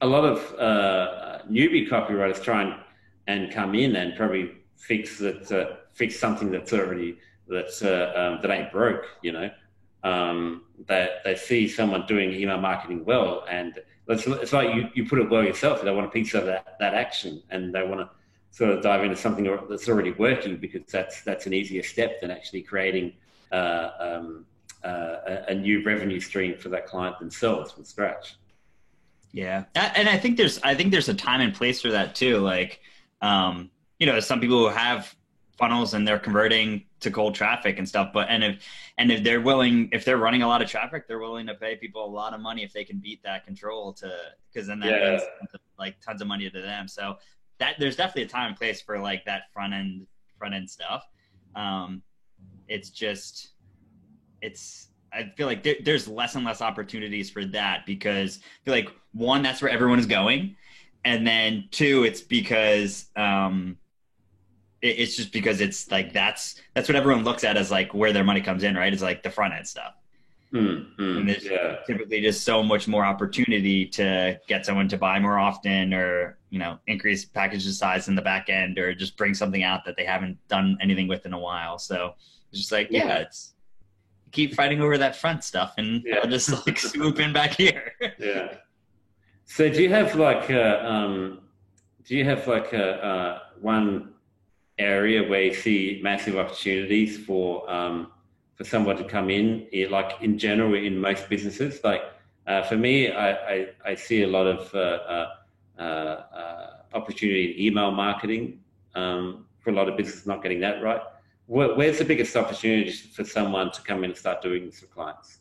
a 0.00 0.06
lot 0.06 0.24
of 0.24 0.38
uh, 0.60 1.38
newbie 1.50 1.88
copywriters 1.88 2.40
try 2.40 2.62
and, 2.62 2.74
and 3.26 3.52
come 3.52 3.74
in 3.74 3.96
and 3.96 4.14
probably 4.14 4.52
fix 4.76 5.18
that, 5.18 5.50
uh, 5.50 5.76
fix 5.92 6.20
something 6.20 6.52
that's 6.52 6.72
already 6.72 7.18
that's 7.48 7.82
uh, 7.82 8.12
um, 8.14 8.38
that 8.42 8.56
ain't 8.56 8.70
broke. 8.70 9.06
You 9.22 9.32
know, 9.32 9.50
um, 10.04 10.62
that 10.86 11.24
they 11.24 11.34
see 11.34 11.66
someone 11.66 12.06
doing 12.06 12.32
email 12.32 12.58
marketing 12.58 13.04
well, 13.04 13.44
and 13.50 13.80
it's, 14.08 14.26
it's 14.26 14.52
like 14.52 14.74
you, 14.74 14.88
you 14.94 15.08
put 15.08 15.18
it 15.18 15.28
well 15.28 15.42
yourself. 15.42 15.82
They 15.82 15.92
want 15.92 16.06
a 16.06 16.10
piece 16.10 16.34
of 16.34 16.46
that, 16.46 16.76
that 16.78 16.94
action, 16.94 17.42
and 17.50 17.74
they 17.74 17.82
want 17.82 18.00
to 18.00 18.10
sort 18.50 18.70
of 18.70 18.82
dive 18.82 19.02
into 19.02 19.16
something 19.16 19.44
that's 19.68 19.88
already 19.88 20.12
working 20.12 20.56
because 20.56 20.82
that's 20.90 21.22
that's 21.22 21.46
an 21.46 21.52
easier 21.52 21.82
step 21.82 22.20
than 22.20 22.30
actually 22.30 22.62
creating 22.62 23.12
uh, 23.52 23.90
um, 23.98 24.46
uh, 24.84 25.16
a, 25.48 25.54
new 25.54 25.84
revenue 25.84 26.20
stream 26.20 26.56
for 26.56 26.68
that 26.68 26.86
client 26.86 27.18
themselves 27.18 27.72
from 27.72 27.84
scratch. 27.84 28.36
Yeah, 29.32 29.64
and 29.74 30.08
I 30.08 30.16
think 30.18 30.36
there's 30.36 30.60
I 30.62 30.74
think 30.74 30.92
there's 30.92 31.08
a 31.08 31.14
time 31.14 31.40
and 31.40 31.52
place 31.52 31.82
for 31.82 31.90
that 31.90 32.14
too. 32.14 32.38
Like, 32.38 32.80
um, 33.20 33.70
you 33.98 34.06
know, 34.06 34.20
some 34.20 34.40
people 34.40 34.58
who 34.58 34.68
have 34.68 35.14
funnels 35.56 35.94
and 35.94 36.06
they're 36.06 36.18
converting 36.18 36.84
to 37.00 37.10
cold 37.10 37.34
traffic 37.34 37.78
and 37.78 37.88
stuff. 37.88 38.10
But 38.12 38.28
and 38.28 38.44
if 38.44 38.62
and 38.98 39.10
if 39.10 39.22
they're 39.24 39.40
willing, 39.40 39.88
if 39.92 40.04
they're 40.04 40.18
running 40.18 40.42
a 40.42 40.48
lot 40.48 40.62
of 40.62 40.68
traffic, 40.68 41.08
they're 41.08 41.18
willing 41.18 41.46
to 41.46 41.54
pay 41.54 41.76
people 41.76 42.04
a 42.04 42.08
lot 42.08 42.34
of 42.34 42.40
money 42.40 42.62
if 42.62 42.72
they 42.72 42.84
can 42.84 42.98
beat 42.98 43.22
that 43.22 43.44
control 43.44 43.92
to 43.94 44.12
because 44.52 44.68
then 44.68 44.80
that 44.80 44.90
yeah. 44.90 45.10
means 45.10 45.22
like 45.78 46.00
tons 46.00 46.20
of 46.20 46.28
money 46.28 46.48
to 46.48 46.60
them. 46.60 46.88
So 46.88 47.16
that 47.58 47.76
there's 47.78 47.96
definitely 47.96 48.22
a 48.22 48.28
time 48.28 48.48
and 48.48 48.56
place 48.56 48.80
for 48.80 48.98
like 48.98 49.24
that 49.24 49.52
front 49.52 49.72
end 49.72 50.06
front 50.38 50.54
end 50.54 50.68
stuff. 50.68 51.06
Um, 51.54 52.02
it's 52.68 52.90
just 52.90 53.52
it's 54.42 54.88
I 55.12 55.32
feel 55.36 55.46
like 55.46 55.62
there, 55.62 55.76
there's 55.82 56.06
less 56.06 56.34
and 56.34 56.44
less 56.44 56.60
opportunities 56.60 57.30
for 57.30 57.44
that 57.46 57.86
because 57.86 58.40
I 58.42 58.64
feel 58.64 58.74
like 58.74 58.90
one 59.12 59.42
that's 59.42 59.62
where 59.62 59.70
everyone 59.70 59.98
is 59.98 60.06
going, 60.06 60.56
and 61.04 61.26
then 61.26 61.68
two 61.70 62.04
it's 62.04 62.20
because 62.20 63.06
um, 63.16 63.78
it, 64.82 64.98
it's 64.98 65.16
just 65.16 65.32
because 65.32 65.60
it's 65.60 65.90
like 65.90 66.12
that's 66.12 66.60
that's 66.74 66.88
what 66.88 66.96
everyone 66.96 67.24
looks 67.24 67.44
at 67.44 67.56
as 67.56 67.70
like 67.70 67.94
where 67.94 68.12
their 68.12 68.24
money 68.24 68.40
comes 68.40 68.62
in, 68.62 68.74
right? 68.74 68.92
It's 68.92 69.02
like 69.02 69.22
the 69.22 69.30
front 69.30 69.54
end 69.54 69.66
stuff. 69.66 69.94
Mm, 70.52 70.96
mm, 70.96 71.16
and 71.18 71.28
there's 71.28 71.44
yeah. 71.44 71.78
typically 71.86 72.20
just 72.20 72.44
so 72.44 72.62
much 72.62 72.86
more 72.86 73.04
opportunity 73.04 73.84
to 73.86 74.38
get 74.46 74.64
someone 74.64 74.88
to 74.88 74.96
buy 74.96 75.18
more 75.18 75.38
often 75.38 75.92
or 75.92 76.38
you 76.50 76.58
know 76.58 76.78
increase 76.86 77.24
package 77.24 77.66
size 77.66 78.06
in 78.08 78.14
the 78.14 78.22
back 78.22 78.48
end 78.48 78.78
or 78.78 78.94
just 78.94 79.16
bring 79.16 79.34
something 79.34 79.64
out 79.64 79.84
that 79.84 79.96
they 79.96 80.04
haven't 80.04 80.38
done 80.48 80.78
anything 80.80 81.08
with 81.08 81.26
in 81.26 81.32
a 81.32 81.38
while 81.38 81.78
so 81.78 82.14
it's 82.50 82.60
just 82.60 82.70
like 82.70 82.88
yeah, 82.90 83.06
yeah 83.06 83.18
it's 83.18 83.54
keep 84.30 84.54
fighting 84.54 84.80
over 84.80 84.96
that 84.96 85.16
front 85.16 85.42
stuff 85.42 85.74
and 85.78 86.02
yeah. 86.06 86.20
i'll 86.22 86.30
just 86.30 86.66
like 86.66 86.78
swoop 86.92 87.18
in 87.18 87.32
back 87.32 87.54
here 87.54 87.92
yeah 88.18 88.54
so 89.46 89.68
do 89.68 89.82
you 89.82 89.90
have 89.90 90.14
like 90.14 90.48
a, 90.48 90.88
um 90.88 91.40
do 92.04 92.16
you 92.16 92.24
have 92.24 92.46
like 92.46 92.72
a 92.72 93.04
uh, 93.04 93.38
one 93.60 94.14
area 94.78 95.26
where 95.28 95.42
you 95.42 95.54
see 95.54 96.00
massive 96.02 96.36
opportunities 96.36 97.18
for 97.18 97.68
um 97.70 98.12
for 98.56 98.64
someone 98.64 98.96
to 98.96 99.04
come 99.04 99.30
in, 99.30 99.66
like 99.90 100.20
in 100.22 100.38
general 100.38 100.74
in 100.74 100.98
most 100.98 101.28
businesses. 101.28 101.80
Like 101.84 102.02
uh, 102.46 102.62
for 102.62 102.76
me, 102.76 103.10
I, 103.10 103.30
I, 103.32 103.68
I, 103.84 103.94
see 103.94 104.22
a 104.22 104.26
lot 104.26 104.46
of 104.46 104.74
uh, 104.74 104.78
uh, 104.78 105.34
uh, 105.78 105.82
uh 105.82 106.70
opportunity 106.94 107.52
in 107.52 107.66
email 107.66 107.90
marketing 107.90 108.60
um, 108.94 109.44
for 109.60 109.70
a 109.70 109.72
lot 109.74 109.88
of 109.88 109.96
businesses 109.96 110.26
not 110.26 110.42
getting 110.42 110.60
that 110.60 110.82
right. 110.82 111.00
Where, 111.46 111.74
where's 111.74 111.98
the 111.98 112.04
biggest 112.04 112.34
opportunity 112.34 112.90
for 112.90 113.24
someone 113.24 113.70
to 113.72 113.82
come 113.82 113.98
in 114.04 114.10
and 114.10 114.18
start 114.18 114.40
doing 114.40 114.66
this 114.66 114.80
for 114.80 114.86
clients? 114.86 115.38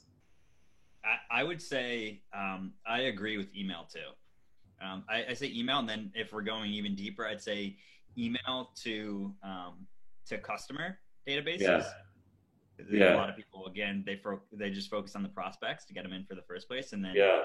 I, 1.05 1.41
I 1.41 1.43
would 1.43 1.61
say 1.61 2.21
um, 2.33 2.73
I 2.85 3.01
agree 3.01 3.37
with 3.37 3.47
email 3.55 3.87
too. 3.91 3.99
Um, 4.85 5.05
I, 5.09 5.25
I, 5.29 5.33
say 5.33 5.51
email, 5.55 5.79
and 5.79 5.87
then 5.87 6.11
if 6.15 6.33
we're 6.33 6.41
going 6.41 6.71
even 6.71 6.95
deeper, 6.95 7.25
I'd 7.25 7.41
say 7.41 7.77
email 8.17 8.71
to 8.83 9.33
um, 9.43 9.87
to 10.27 10.37
customer 10.37 10.99
databases. 11.27 11.59
Yeah 11.61 11.83
yeah. 12.89 13.15
a 13.15 13.17
lot 13.17 13.29
of 13.29 13.35
people 13.35 13.65
again 13.67 14.03
they 14.05 14.17
fo- 14.17 14.41
they 14.51 14.69
just 14.69 14.89
focus 14.89 15.15
on 15.15 15.23
the 15.23 15.29
prospects 15.29 15.85
to 15.85 15.93
get 15.93 16.03
them 16.03 16.13
in 16.13 16.25
for 16.25 16.35
the 16.35 16.41
first 16.41 16.67
place, 16.67 16.93
and 16.93 17.03
then 17.03 17.13
yeah, 17.15 17.41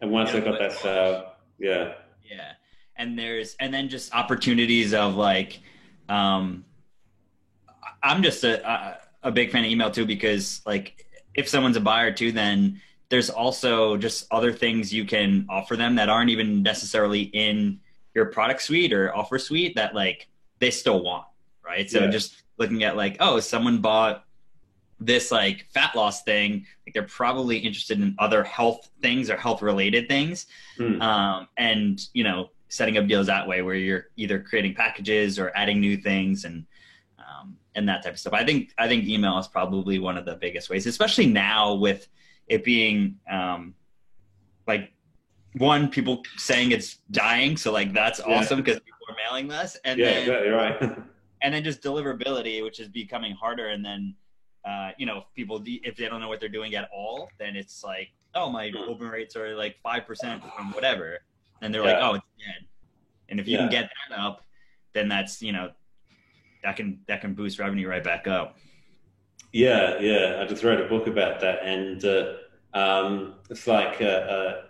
and 0.00 0.10
once 0.10 0.32
they 0.32 0.40
got 0.40 0.58
that 0.58 0.72
set 0.72 1.36
yeah, 1.58 1.94
yeah, 2.28 2.52
and 2.96 3.18
there's 3.18 3.56
and 3.60 3.72
then 3.72 3.88
just 3.88 4.14
opportunities 4.14 4.94
of 4.94 5.14
like, 5.14 5.60
um, 6.08 6.64
I'm 8.02 8.22
just 8.22 8.44
a 8.44 8.98
a 9.22 9.30
big 9.30 9.50
fan 9.50 9.64
of 9.64 9.70
email 9.70 9.90
too 9.90 10.06
because 10.06 10.62
like 10.66 11.06
if 11.34 11.48
someone's 11.48 11.76
a 11.76 11.80
buyer 11.80 12.12
too, 12.12 12.32
then 12.32 12.80
there's 13.08 13.30
also 13.30 13.96
just 13.96 14.26
other 14.30 14.52
things 14.52 14.92
you 14.92 15.04
can 15.04 15.46
offer 15.48 15.76
them 15.76 15.96
that 15.96 16.08
aren't 16.08 16.30
even 16.30 16.62
necessarily 16.62 17.22
in 17.22 17.80
your 18.20 18.30
product 18.30 18.62
suite 18.62 18.92
or 18.92 19.14
offer 19.16 19.38
suite 19.38 19.74
that 19.76 19.94
like 19.94 20.28
they 20.58 20.70
still 20.70 21.02
want, 21.02 21.24
right? 21.64 21.90
So 21.90 22.00
yeah. 22.00 22.10
just 22.10 22.42
looking 22.58 22.84
at 22.84 22.96
like, 22.96 23.16
oh, 23.20 23.40
someone 23.40 23.78
bought 23.78 24.24
this 25.00 25.30
like 25.30 25.66
fat 25.72 25.96
loss 25.96 26.22
thing 26.24 26.66
like 26.86 26.92
they're 26.92 27.04
probably 27.04 27.56
interested 27.56 27.98
in 27.98 28.14
other 28.18 28.44
health 28.44 28.90
things 29.00 29.30
or 29.30 29.36
health 29.38 29.62
related 29.62 30.06
things 30.08 30.44
mm. 30.78 31.00
um, 31.00 31.48
and 31.56 32.08
you 32.12 32.22
know 32.22 32.50
setting 32.68 32.98
up 32.98 33.06
deals 33.06 33.26
that 33.26 33.48
way 33.48 33.62
where 33.62 33.76
you're 33.76 34.08
either 34.16 34.38
creating 34.38 34.74
packages 34.74 35.38
or 35.38 35.50
adding 35.56 35.80
new 35.80 35.96
things 35.96 36.44
and 36.44 36.66
um, 37.18 37.56
and 37.74 37.88
that 37.88 38.02
type 38.02 38.12
of 38.12 38.18
stuff 38.18 38.34
i 38.34 38.44
think 38.44 38.74
i 38.76 38.86
think 38.86 39.06
email 39.06 39.38
is 39.38 39.48
probably 39.48 39.98
one 39.98 40.18
of 40.18 40.26
the 40.26 40.34
biggest 40.34 40.68
ways 40.68 40.86
especially 40.86 41.26
now 41.26 41.72
with 41.72 42.08
it 42.46 42.62
being 42.62 43.16
um, 43.30 43.74
like 44.66 44.92
one 45.58 45.88
people 45.88 46.22
saying 46.36 46.70
it's 46.70 46.98
dying 47.10 47.56
so 47.56 47.72
like 47.72 47.92
that's 47.92 48.20
yeah. 48.20 48.38
awesome 48.38 48.58
because 48.62 48.78
people 48.80 48.98
are 49.08 49.16
mailing 49.28 49.48
less 49.48 49.76
and 49.84 49.98
yeah, 49.98 50.06
then 50.06 50.22
exactly 50.22 50.48
right 50.48 50.82
and 51.42 51.54
then 51.54 51.64
just 51.64 51.82
deliverability 51.82 52.62
which 52.62 52.78
is 52.78 52.88
becoming 52.88 53.32
harder 53.32 53.68
and 53.68 53.84
then 53.84 54.14
uh, 54.64 54.90
you 54.98 55.06
know, 55.06 55.18
if 55.18 55.24
people 55.34 55.62
if 55.64 55.96
they 55.96 56.08
don't 56.08 56.20
know 56.20 56.28
what 56.28 56.40
they're 56.40 56.48
doing 56.48 56.74
at 56.74 56.88
all, 56.94 57.30
then 57.38 57.56
it's 57.56 57.82
like, 57.82 58.08
oh, 58.34 58.50
my 58.50 58.70
hmm. 58.70 58.88
open 58.88 59.08
rates 59.08 59.36
are 59.36 59.56
like 59.56 59.76
five 59.82 60.06
percent 60.06 60.42
from 60.54 60.72
whatever, 60.72 61.18
and 61.62 61.72
they're 61.72 61.84
yeah. 61.84 61.92
like, 61.92 62.02
oh, 62.02 62.14
it's 62.14 62.26
dead. 62.38 62.66
And 63.28 63.40
if 63.40 63.46
you 63.46 63.56
can 63.56 63.70
get 63.70 63.90
that 64.08 64.18
up, 64.18 64.42
then 64.92 65.08
that's 65.08 65.40
you 65.40 65.52
know, 65.52 65.70
that 66.62 66.76
can 66.76 67.00
that 67.08 67.20
can 67.20 67.34
boost 67.34 67.58
revenue 67.58 67.88
right 67.88 68.04
back 68.04 68.26
up. 68.26 68.58
Yeah, 69.52 69.98
yeah. 69.98 70.40
I 70.40 70.46
just 70.46 70.62
wrote 70.62 70.80
a 70.80 70.88
book 70.88 71.06
about 71.06 71.40
that, 71.40 71.64
and 71.64 72.04
uh, 72.04 72.34
um, 72.74 73.34
it's 73.48 73.66
like 73.66 74.02
uh, 74.02 74.04
uh, 74.04 74.62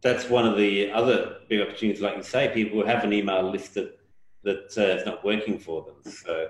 that's 0.00 0.28
one 0.28 0.46
of 0.46 0.56
the 0.56 0.90
other 0.92 1.38
big 1.48 1.60
opportunities. 1.60 2.00
Like 2.00 2.16
you 2.16 2.22
say, 2.22 2.50
people 2.52 2.86
have 2.86 3.04
an 3.04 3.12
email 3.12 3.50
list 3.50 3.74
that 3.74 3.98
that 4.44 4.72
uh, 4.78 5.00
is 5.00 5.06
not 5.06 5.24
working 5.24 5.58
for 5.58 5.84
them. 5.84 6.12
So 6.12 6.48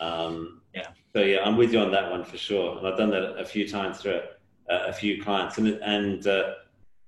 um, 0.00 0.60
yeah. 0.74 0.88
So 1.14 1.22
yeah, 1.22 1.38
I'm 1.44 1.56
with 1.56 1.72
you 1.72 1.80
on 1.80 1.90
that 1.92 2.10
one 2.10 2.24
for 2.24 2.36
sure, 2.36 2.78
and 2.78 2.86
I've 2.86 2.96
done 2.96 3.10
that 3.10 3.38
a 3.38 3.44
few 3.44 3.68
times 3.68 4.02
for 4.02 4.22
a, 4.68 4.74
a 4.88 4.92
few 4.92 5.22
clients, 5.22 5.58
and 5.58 5.68
and 5.68 6.26
uh, 6.26 6.54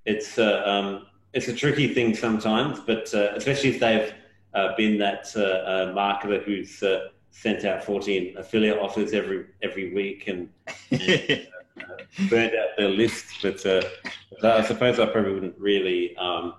it's 0.05 0.39
uh, 0.39 0.63
um, 0.65 1.07
it's 1.33 1.49
a 1.49 1.55
tricky 1.55 1.93
thing 1.93 2.15
sometimes, 2.15 2.81
but 2.81 3.13
uh, 3.15 3.33
especially 3.35 3.71
if 3.71 3.81
they've 3.81 4.13
uh, 4.55 4.77
been 4.77 4.99
that 4.99 5.27
uh, 5.37 5.93
marketer 5.93 6.43
who's 6.43 6.83
uh, 6.83 7.09
sent 7.31 7.65
out 7.65 7.83
14 7.83 8.37
affiliate 8.37 8.79
offers 8.79 9.13
every 9.13 9.47
every 9.63 9.93
week 9.93 10.29
and, 10.29 10.49
and 10.91 11.47
burned 12.31 12.55
out 12.55 12.69
their 12.77 12.91
list. 12.91 13.27
But 13.43 13.65
I 14.43 14.63
suppose 14.63 14.99
I 14.99 15.07
probably 15.07 15.35
wouldn't 15.35 15.59
really. 15.59 16.17
Um, 16.17 16.55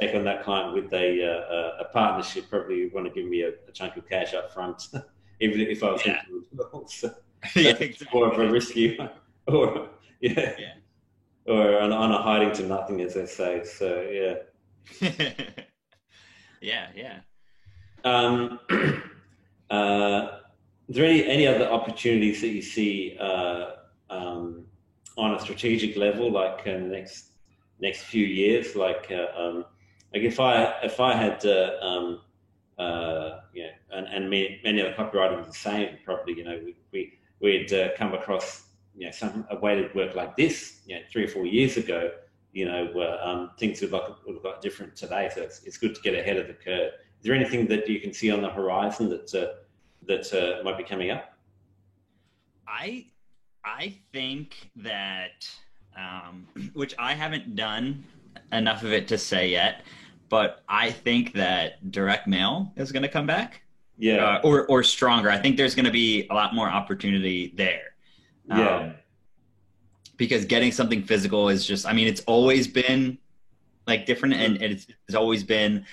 take 0.00 0.14
on 0.14 0.24
that 0.24 0.42
client 0.42 0.74
with 0.74 0.92
a, 0.92 1.20
a, 1.20 1.82
a 1.82 1.84
partnership, 1.92 2.50
probably 2.50 2.88
want 2.88 3.06
to 3.06 3.12
give 3.12 3.28
me 3.30 3.42
a, 3.42 3.50
a 3.68 3.72
chunk 3.72 3.96
of 3.96 4.08
cash 4.08 4.34
up 4.34 4.52
front. 4.52 4.88
even 5.40 5.60
if 5.60 5.82
I 5.82 5.92
was 5.92 6.06
yeah. 6.06 6.22
so 6.86 7.14
yeah, 7.56 7.70
exactly. 7.72 8.08
more 8.12 8.32
of 8.32 8.38
a 8.38 8.50
risky 8.50 8.96
one. 8.96 9.10
or 9.46 9.90
yeah, 10.20 10.54
yeah. 10.58 10.74
or 11.46 11.78
on, 11.80 11.92
on, 11.92 12.12
a 12.12 12.22
hiding 12.22 12.52
to 12.52 12.66
nothing, 12.66 13.00
as 13.02 13.14
they 13.14 13.26
say. 13.26 13.64
So 13.64 14.00
yeah, 15.00 15.08
yeah, 16.62 16.88
yeah. 16.94 17.18
Um, 18.04 18.58
uh, 19.70 20.28
is 20.88 20.96
there 20.96 21.04
any 21.04 21.26
any 21.26 21.46
other 21.46 21.66
opportunities 21.66 22.40
that 22.40 22.48
you 22.48 22.62
see 22.62 23.18
uh, 23.20 23.72
um, 24.08 24.64
on 25.16 25.34
a 25.34 25.40
strategic 25.40 25.96
level, 25.96 26.30
like 26.30 26.66
in 26.66 26.88
the 26.88 26.96
next 26.96 27.32
next 27.80 28.04
few 28.04 28.24
years? 28.24 28.76
Like, 28.76 29.10
uh, 29.10 29.38
um, 29.40 29.64
like 30.12 30.22
if 30.22 30.40
I 30.40 30.74
if 30.82 31.00
I 31.00 31.14
had 31.14 31.44
uh, 31.44 31.72
um, 31.80 32.20
uh, 32.78 33.40
and, 33.92 34.06
and 34.08 34.28
many, 34.28 34.80
other 34.80 34.94
copywriters 34.94 35.46
the 35.46 35.52
same. 35.52 35.96
Probably, 36.04 36.34
you 36.34 36.44
know, 36.44 36.60
we, 36.64 36.76
we 36.92 37.18
we'd 37.40 37.72
uh, 37.72 37.90
come 37.96 38.14
across 38.14 38.64
you 38.96 39.06
know 39.06 39.12
some 39.12 39.46
a 39.50 39.56
way 39.56 39.76
to 39.76 39.88
work 39.94 40.14
like 40.14 40.36
this, 40.36 40.80
you 40.86 40.96
know, 40.96 41.02
three 41.10 41.24
or 41.24 41.28
four 41.28 41.46
years 41.46 41.76
ago. 41.76 42.10
you 42.52 42.64
know, 42.64 43.18
um, 43.22 43.50
things 43.58 43.80
would 43.80 43.90
look, 43.90 44.24
would 44.26 44.42
look 44.42 44.60
different 44.62 44.94
today. 44.96 45.28
So 45.34 45.42
it's, 45.42 45.62
it's 45.64 45.76
good 45.76 45.94
to 45.94 46.00
get 46.00 46.14
ahead 46.14 46.36
of 46.36 46.46
the 46.46 46.54
curve. 46.54 46.92
Is 47.20 47.24
there 47.24 47.34
anything 47.34 47.66
that 47.66 47.88
you 47.88 48.00
can 48.00 48.12
see 48.12 48.30
on 48.30 48.42
the 48.42 48.50
horizon 48.50 49.08
that 49.10 49.34
uh, 49.34 49.54
that 50.06 50.32
uh, 50.32 50.62
might 50.62 50.78
be 50.78 50.84
coming 50.84 51.10
up? 51.10 51.36
I 52.66 53.06
I 53.64 53.96
think 54.12 54.70
that 54.76 55.48
um, 55.96 56.46
which 56.74 56.94
I 56.98 57.14
haven't 57.14 57.56
done 57.56 58.04
enough 58.52 58.82
of 58.82 58.92
it 58.92 59.08
to 59.08 59.18
say 59.18 59.48
yet, 59.48 59.82
but 60.28 60.62
I 60.68 60.90
think 60.90 61.32
that 61.34 61.90
direct 61.90 62.26
mail 62.26 62.72
is 62.76 62.92
going 62.92 63.02
to 63.02 63.08
come 63.08 63.26
back. 63.26 63.62
Yeah, 63.96 64.24
uh, 64.24 64.40
or 64.42 64.66
or 64.66 64.82
stronger. 64.82 65.30
I 65.30 65.38
think 65.38 65.56
there's 65.56 65.76
going 65.76 65.84
to 65.84 65.92
be 65.92 66.26
a 66.28 66.34
lot 66.34 66.52
more 66.54 66.68
opportunity 66.68 67.52
there. 67.56 67.94
Yeah. 68.48 68.76
Um, 68.76 68.94
because 70.16 70.44
getting 70.44 70.72
something 70.72 71.02
physical 71.02 71.48
is 71.48 71.66
just, 71.66 71.86
I 71.86 71.92
mean, 71.92 72.06
it's 72.06 72.20
always 72.22 72.68
been 72.68 73.18
like 73.86 74.06
different 74.06 74.34
and, 74.34 74.54
and 74.62 74.72
it's, 74.72 74.86
it's 75.08 75.14
always 75.14 75.42
been 75.42 75.84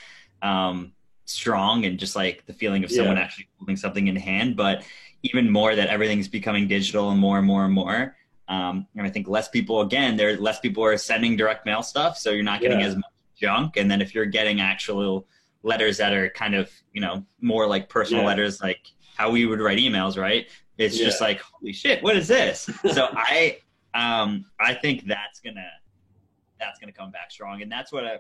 um, 0.42 0.94
strong 1.26 1.86
and 1.86 2.00
just 2.00 2.16
like 2.16 2.46
the 2.46 2.54
feeling 2.54 2.84
of 2.84 2.92
someone 2.92 3.18
yeah. 3.18 3.24
actually 3.24 3.48
holding 3.58 3.76
something 3.76 4.08
in 4.08 4.16
hand. 4.16 4.56
But 4.56 4.84
even 5.24 5.50
more 5.50 5.76
that 5.76 5.90
everything's 5.90 6.28
becoming 6.28 6.68
digital 6.68 7.12
and 7.12 7.20
more 7.20 7.38
and 7.38 7.48
more 7.48 7.66
and 7.66 7.74
more. 7.74 8.16
Um, 8.48 8.88
and 8.96 9.06
I 9.06 9.10
think 9.10 9.28
less 9.28 9.48
people, 9.48 9.82
again, 9.82 10.18
there 10.18 10.36
less 10.38 10.60
people 10.60 10.84
are 10.84 10.98
sending 10.98 11.38
direct 11.38 11.66
mail 11.66 11.84
stuff, 11.84 12.18
so 12.18 12.32
you're 12.32 12.44
not 12.44 12.62
getting 12.62 12.82
yeah. 12.82 12.88
as 12.88 12.96
much 12.96 13.06
junk. 13.36 13.78
And 13.78 13.90
then 13.90 14.02
if 14.02 14.14
you're 14.14 14.26
getting 14.26 14.60
actual 14.60 15.28
letters 15.64 15.98
that 15.98 16.14
are 16.14 16.30
kind 16.30 16.56
of, 16.56 16.70
you 16.94 17.02
know, 17.02 17.26
more 17.40 17.68
like 17.68 17.88
personal 17.88 18.24
yeah. 18.24 18.28
letters, 18.28 18.62
like 18.62 18.82
how 19.16 19.32
we 19.32 19.46
would 19.46 19.62
write 19.62 19.78
emails, 19.78 20.18
right? 20.18 20.48
It's 20.78 21.00
yeah. 21.00 21.06
just 21.06 21.22
like, 21.22 21.40
holy 21.40 21.74
shit, 21.74 22.04
what 22.04 22.18
is 22.18 22.28
this? 22.28 22.70
so 22.94 23.08
I, 23.12 23.60
um, 23.94 24.46
I 24.60 24.74
think 24.74 25.06
that's 25.06 25.40
gonna, 25.40 25.70
that's 26.60 26.80
gonna 26.80 26.92
come 26.92 27.12
back 27.12 27.32
strong, 27.32 27.62
and 27.62 27.72
that's 27.72 27.92
what 27.92 28.06
I, 28.06 28.20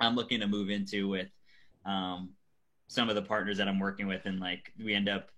I'm 0.00 0.14
looking 0.16 0.40
to 0.40 0.46
move 0.46 0.70
into 0.70 1.08
with, 1.08 1.28
um, 1.84 2.30
some 2.88 3.08
of 3.08 3.14
the 3.14 3.22
partners 3.22 3.58
that 3.58 3.68
I'm 3.68 3.78
working 3.78 4.06
with, 4.06 4.26
and 4.26 4.40
like 4.40 4.72
we 4.82 4.94
end 4.94 5.08
up 5.08 5.30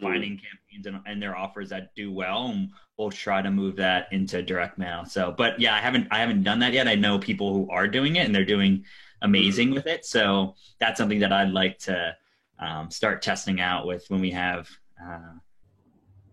finding 0.00 0.38
campaigns 0.38 0.86
and, 0.86 1.00
and 1.06 1.22
their 1.22 1.36
offers 1.36 1.68
that 1.70 1.94
do 1.94 2.12
well 2.12 2.46
and 2.46 2.70
we'll 2.96 3.10
try 3.10 3.42
to 3.42 3.50
move 3.50 3.76
that 3.76 4.08
into 4.12 4.42
direct 4.42 4.78
mail. 4.78 5.04
So 5.04 5.34
but 5.36 5.60
yeah 5.60 5.74
i 5.74 5.80
haven't 5.80 6.08
i 6.10 6.18
haven't 6.18 6.42
done 6.42 6.58
that 6.60 6.72
yet. 6.72 6.88
I 6.88 6.94
know 6.94 7.18
people 7.18 7.52
who 7.52 7.70
are 7.70 7.88
doing 7.88 8.16
it 8.16 8.26
and 8.26 8.34
they're 8.34 8.44
doing 8.44 8.84
amazing 9.22 9.70
with 9.70 9.86
it. 9.86 10.04
So 10.04 10.54
that's 10.80 10.98
something 10.98 11.20
that 11.20 11.32
i'd 11.32 11.50
like 11.50 11.78
to 11.80 12.16
um, 12.58 12.90
start 12.90 13.22
testing 13.22 13.60
out 13.60 13.86
with 13.86 14.04
when 14.08 14.20
we 14.20 14.30
have 14.30 14.68
uh, 15.04 15.34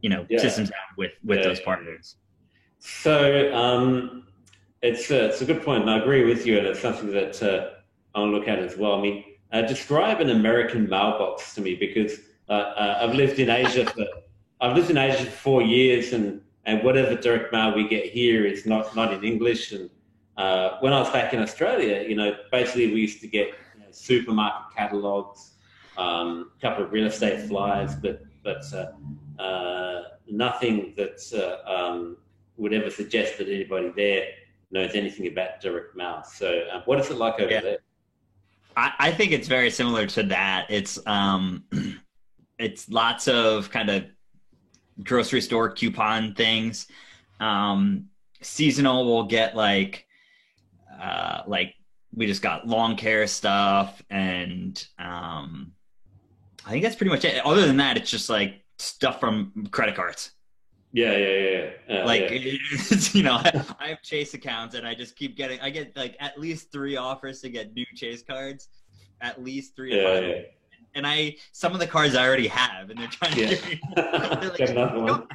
you 0.02 0.10
know 0.10 0.26
yeah. 0.30 0.40
systems 0.40 0.70
out 0.70 0.98
with 0.98 1.14
with 1.24 1.40
yeah. 1.40 1.46
those 1.46 1.60
partners. 1.62 2.16
So 2.80 3.54
um, 3.54 4.28
it's 4.82 5.12
a, 5.12 5.26
it's 5.26 5.42
a 5.42 5.46
good 5.46 5.64
point 5.64 5.82
and 5.82 5.92
i 5.92 6.00
agree 6.00 6.26
with 6.26 6.46
you 6.46 6.58
and 6.58 6.66
it's 6.66 6.80
something 6.80 7.12
that 7.12 7.42
uh, 7.44 7.70
i'll 8.16 8.30
look 8.30 8.48
at 8.48 8.60
as 8.60 8.78
well. 8.78 8.96
I 8.96 9.02
mean 9.02 9.24
uh, 9.52 9.62
describe 9.62 10.22
an 10.22 10.30
american 10.30 10.90
mailbox 10.90 11.54
to 11.56 11.62
me 11.62 11.76
because 11.76 12.20
uh, 12.52 12.54
uh, 12.54 13.00
I've 13.02 13.16
lived 13.16 13.40
in 13.40 13.50
Asia 13.50 13.86
for 13.86 14.06
I've 14.60 14.76
lived 14.76 14.90
in 14.90 14.98
Asia 14.98 15.24
for 15.26 15.32
four 15.32 15.62
years, 15.62 16.12
and 16.12 16.42
and 16.66 16.84
whatever 16.84 17.16
direct 17.16 17.54
mail 17.54 17.74
we 17.74 17.88
get 17.88 18.06
here 18.06 18.46
is 18.46 18.66
not 18.66 18.94
not 18.94 19.14
in 19.14 19.24
English. 19.24 19.72
And 19.72 19.90
uh, 20.36 20.78
when 20.82 20.92
I 20.92 21.00
was 21.00 21.10
back 21.12 21.34
in 21.34 21.42
Australia, 21.42 22.06
you 22.08 22.16
know, 22.16 22.36
basically 22.52 22.94
we 22.94 23.00
used 23.00 23.22
to 23.22 23.28
get 23.28 23.48
you 23.74 23.80
know, 23.80 23.86
supermarket 23.92 24.76
catalogs, 24.76 25.52
um, 25.98 26.52
a 26.58 26.62
couple 26.62 26.84
of 26.84 26.92
real 26.92 27.08
estate 27.08 27.48
flyers, 27.48 27.96
but 27.96 28.22
but 28.44 28.64
uh, 28.74 29.42
uh, 29.42 30.04
nothing 30.28 30.94
that 30.98 31.20
uh, 31.34 31.74
um, 31.74 32.18
would 32.58 32.74
ever 32.74 32.90
suggest 32.90 33.38
that 33.38 33.48
anybody 33.48 33.94
there 33.96 34.26
knows 34.72 34.92
anything 34.94 35.28
about 35.28 35.62
direct 35.62 35.96
mail. 35.96 36.22
So, 36.30 36.82
what 36.84 37.00
is 37.00 37.10
it 37.10 37.16
like 37.16 37.40
over 37.40 37.50
yeah. 37.50 37.62
there? 37.62 37.78
I, 38.76 38.92
I 39.00 39.12
think 39.12 39.32
it's 39.32 39.48
very 39.48 39.70
similar 39.70 40.06
to 40.08 40.24
that. 40.24 40.68
It's 40.70 41.00
um, 41.06 41.64
it's 42.62 42.90
lots 42.90 43.28
of 43.28 43.70
kind 43.70 43.90
of 43.90 44.06
grocery 45.04 45.42
store 45.42 45.70
coupon 45.72 46.34
things. 46.34 46.88
Um, 47.40 48.10
seasonal, 48.42 49.06
we'll 49.06 49.26
get 49.26 49.56
like, 49.56 50.06
uh, 51.00 51.42
like 51.48 51.76
we 52.14 52.28
just 52.28 52.42
got 52.42 52.68
lawn 52.68 52.96
care 52.96 53.26
stuff, 53.28 54.02
and 54.10 54.86
um, 55.00 55.72
I 56.66 56.72
think 56.72 56.84
that's 56.84 56.96
pretty 56.96 57.12
much 57.12 57.26
it. 57.26 57.46
Other 57.46 57.66
than 57.66 57.78
that, 57.78 57.98
it's 57.98 58.12
just 58.12 58.30
like 58.30 58.64
stuff 58.78 59.20
from 59.20 59.68
credit 59.72 59.96
cards. 59.96 60.32
Yeah, 60.94 61.16
yeah, 61.16 61.28
yeah. 61.28 61.70
yeah. 61.88 62.06
like 62.06 62.30
yeah. 62.30 62.98
you 63.14 63.24
know, 63.24 63.36
I, 63.36 63.66
I 63.80 63.88
have 63.90 64.02
Chase 64.02 64.34
accounts, 64.34 64.76
and 64.76 64.86
I 64.86 64.94
just 64.94 65.16
keep 65.16 65.38
getting. 65.38 65.60
I 65.62 65.70
get 65.70 65.96
like 65.96 66.16
at 66.20 66.40
least 66.40 66.72
three 66.72 66.98
offers 66.98 67.42
to 67.42 67.50
get 67.50 67.74
new 67.74 67.86
Chase 67.96 68.24
cards. 68.24 68.68
At 69.22 69.44
least 69.44 69.76
three. 69.76 69.96
Yeah 69.96 70.42
and 70.96 71.06
I 71.08 71.36
some 71.52 71.74
of 71.74 71.80
the 71.80 71.88
cards 71.88 72.16
I 72.16 72.26
already 72.26 72.48
have, 72.48 72.90
and 72.90 73.00
they're 73.00 73.08
trying 73.08 73.34
to 73.36 73.46
give 73.48 73.66
me. 73.66 73.82
Like, 73.96 74.60
another 74.60 75.00
one. 75.00 75.28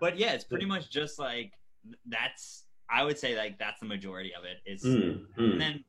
but 0.00 0.18
yeah, 0.18 0.32
it's 0.32 0.44
pretty 0.44 0.66
much 0.66 0.90
just 0.90 1.18
like 1.18 1.52
that's. 2.06 2.64
I 2.90 3.04
would 3.04 3.18
say 3.18 3.36
like 3.36 3.58
that's 3.58 3.80
the 3.80 3.86
majority 3.86 4.32
of 4.34 4.44
it. 4.44 4.58
Is 4.70 4.84
mm, 4.84 5.24
mm. 5.38 5.52
and 5.52 5.60
then 5.60 5.84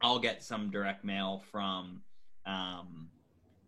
I'll 0.00 0.18
get 0.18 0.42
some 0.42 0.70
direct 0.70 1.04
mail 1.04 1.42
from 1.50 2.02
um, 2.44 3.08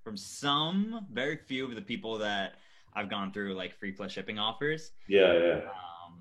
from 0.02 0.16
some 0.16 1.06
very 1.12 1.36
few 1.36 1.64
of 1.66 1.74
the 1.74 1.82
people 1.82 2.18
that 2.18 2.54
I've 2.94 3.08
gone 3.08 3.32
through 3.32 3.54
like 3.54 3.78
free 3.78 3.92
plus 3.92 4.12
shipping 4.12 4.38
offers. 4.38 4.92
Yeah, 5.06 5.32
yeah. 5.32 5.54
Um, 5.54 6.18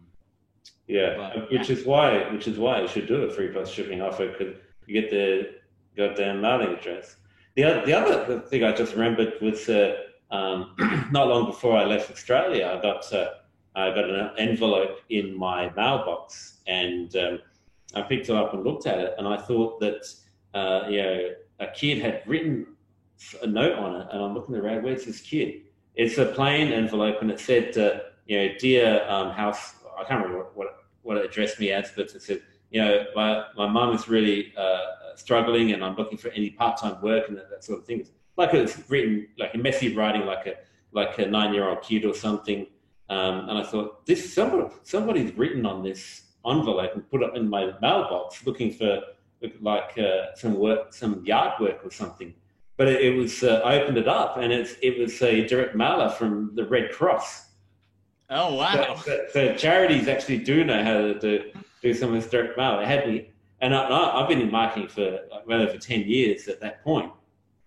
yeah, 0.88 1.16
but, 1.16 1.52
which 1.52 1.70
yeah. 1.70 1.76
is 1.76 1.86
why 1.86 2.32
which 2.32 2.48
is 2.48 2.58
why 2.58 2.82
you 2.82 2.88
should 2.88 3.08
do 3.08 3.24
a 3.24 3.30
free 3.30 3.48
plus 3.48 3.70
shipping 3.70 4.02
offer 4.02 4.28
because 4.28 4.56
you 4.86 5.02
get 5.02 5.10
the 5.10 5.56
goddamn 5.96 6.42
mailing 6.42 6.76
address. 6.78 7.18
The 7.58 7.64
other, 7.64 7.86
the 7.88 7.94
other 7.98 8.40
thing 8.42 8.64
I 8.64 8.72
just 8.72 8.94
remembered 8.94 9.34
was 9.42 9.68
uh, 9.68 9.96
um, 10.30 10.76
not 11.12 11.28
long 11.28 11.48
before 11.48 11.76
I 11.76 11.86
left 11.86 12.12
Australia, 12.12 12.72
I 12.78 12.80
got 12.80 13.12
uh, 13.12 13.30
I 13.76 13.90
got 13.90 14.08
an 14.08 14.30
envelope 14.38 15.00
in 15.10 15.36
my 15.36 15.72
mailbox, 15.76 16.60
and 16.68 17.16
um, 17.16 17.40
I 17.96 18.04
picked 18.04 18.30
it 18.30 18.36
up 18.36 18.54
and 18.54 18.64
looked 18.64 18.86
at 18.86 19.00
it, 19.00 19.16
and 19.18 19.28
I 19.28 19.38
thought 19.38 19.80
that 19.80 20.06
uh, 20.54 20.88
you 20.88 21.02
know 21.02 21.30
a 21.60 21.68
kid 21.68 21.98
had 21.98 22.22
written 22.28 22.68
a 23.42 23.48
note 23.48 23.80
on 23.80 24.02
it, 24.02 24.08
and 24.12 24.24
I'm 24.24 24.36
looking 24.36 24.56
around, 24.56 24.84
where's 24.84 25.06
this 25.06 25.20
kid? 25.20 25.62
It's 25.96 26.20
a 26.20 26.28
plain 26.28 26.72
envelope, 26.72 27.24
and 27.24 27.32
it 27.32 27.40
said, 27.40 27.76
uh, 27.76 28.02
you 28.28 28.38
know, 28.38 28.54
dear 28.60 29.04
um, 29.10 29.32
house. 29.32 29.74
I 29.98 30.04
can't 30.04 30.24
remember 30.24 30.44
what, 30.44 30.56
what, 30.56 30.68
what 31.02 31.18
it 31.18 31.26
addressed 31.26 31.60
me 31.60 31.72
as, 31.72 31.92
but 31.96 32.12
it 32.14 32.22
said, 32.22 32.44
you 32.70 32.82
know, 32.84 33.06
my 33.16 33.46
my 33.56 33.68
mum 33.68 33.96
is 33.96 34.08
really 34.08 34.54
uh, 34.56 34.97
struggling 35.20 35.72
and 35.74 35.84
I'm 35.84 35.96
looking 35.96 36.18
for 36.18 36.30
any 36.30 36.50
part-time 36.50 37.02
work 37.02 37.28
and 37.28 37.38
that, 37.38 37.50
that 37.50 37.64
sort 37.64 37.80
of 37.80 37.86
thing. 37.86 38.08
Like 38.38 38.54
it's 38.54 38.90
written 38.90 39.28
like 39.38 39.54
a 39.56 39.58
messy 39.58 39.96
writing, 39.96 40.26
like 40.26 40.46
a 40.48 40.56
like 40.94 41.18
a 41.20 41.26
nine-year-old 41.26 41.82
kid 41.82 42.06
or 42.06 42.14
something. 42.14 42.68
Um, 43.10 43.50
and 43.50 43.58
I 43.58 43.64
thought 43.64 44.06
this 44.06 44.34
somebody 44.34 44.70
somebody's 44.84 45.36
written 45.38 45.66
on 45.66 45.84
this 45.84 46.24
envelope 46.46 46.92
and 46.94 47.10
put 47.10 47.22
it 47.24 47.36
in 47.36 47.50
my 47.50 47.74
mailbox 47.82 48.46
looking 48.46 48.72
for 48.72 49.02
like 49.62 49.98
uh, 49.98 50.36
some 50.36 50.56
work, 50.56 50.94
some 50.94 51.26
yard 51.26 51.54
work 51.60 51.80
or 51.84 51.92
something. 51.92 52.34
But 52.78 52.88
it, 52.88 53.02
it 53.02 53.18
was 53.18 53.44
uh, 53.44 53.62
I 53.66 53.82
opened 53.82 53.98
it 53.98 54.08
up 54.08 54.38
and 54.38 54.52
it's 54.54 54.76
it 54.82 55.00
was 55.00 55.22
a 55.22 55.48
direct 55.48 55.76
mailer 55.76 56.10
from 56.10 56.52
the 56.56 56.66
Red 56.66 56.92
Cross. 56.92 57.46
Oh 58.30 58.56
wow! 58.56 58.96
So, 58.96 59.02
so, 59.04 59.26
so 59.32 59.56
charities 59.56 60.08
actually 60.08 60.40
do 60.40 60.64
know 60.64 60.84
how 60.84 60.94
to 60.94 61.20
do, 61.20 61.52
do 61.82 61.94
some 61.94 62.14
of 62.14 62.22
this 62.22 62.30
direct 62.30 62.58
mail. 62.58 62.80
It 62.80 62.88
had 62.88 63.08
me 63.08 63.32
and 63.62 63.74
I, 63.74 64.20
have 64.20 64.30
been 64.30 64.42
in 64.42 64.52
marketing 64.52 64.88
for 64.88 65.20
well 65.46 65.62
over 65.62 65.78
10 65.78 66.02
years 66.02 66.48
at 66.48 66.60
that 66.62 66.84
point. 66.84 67.12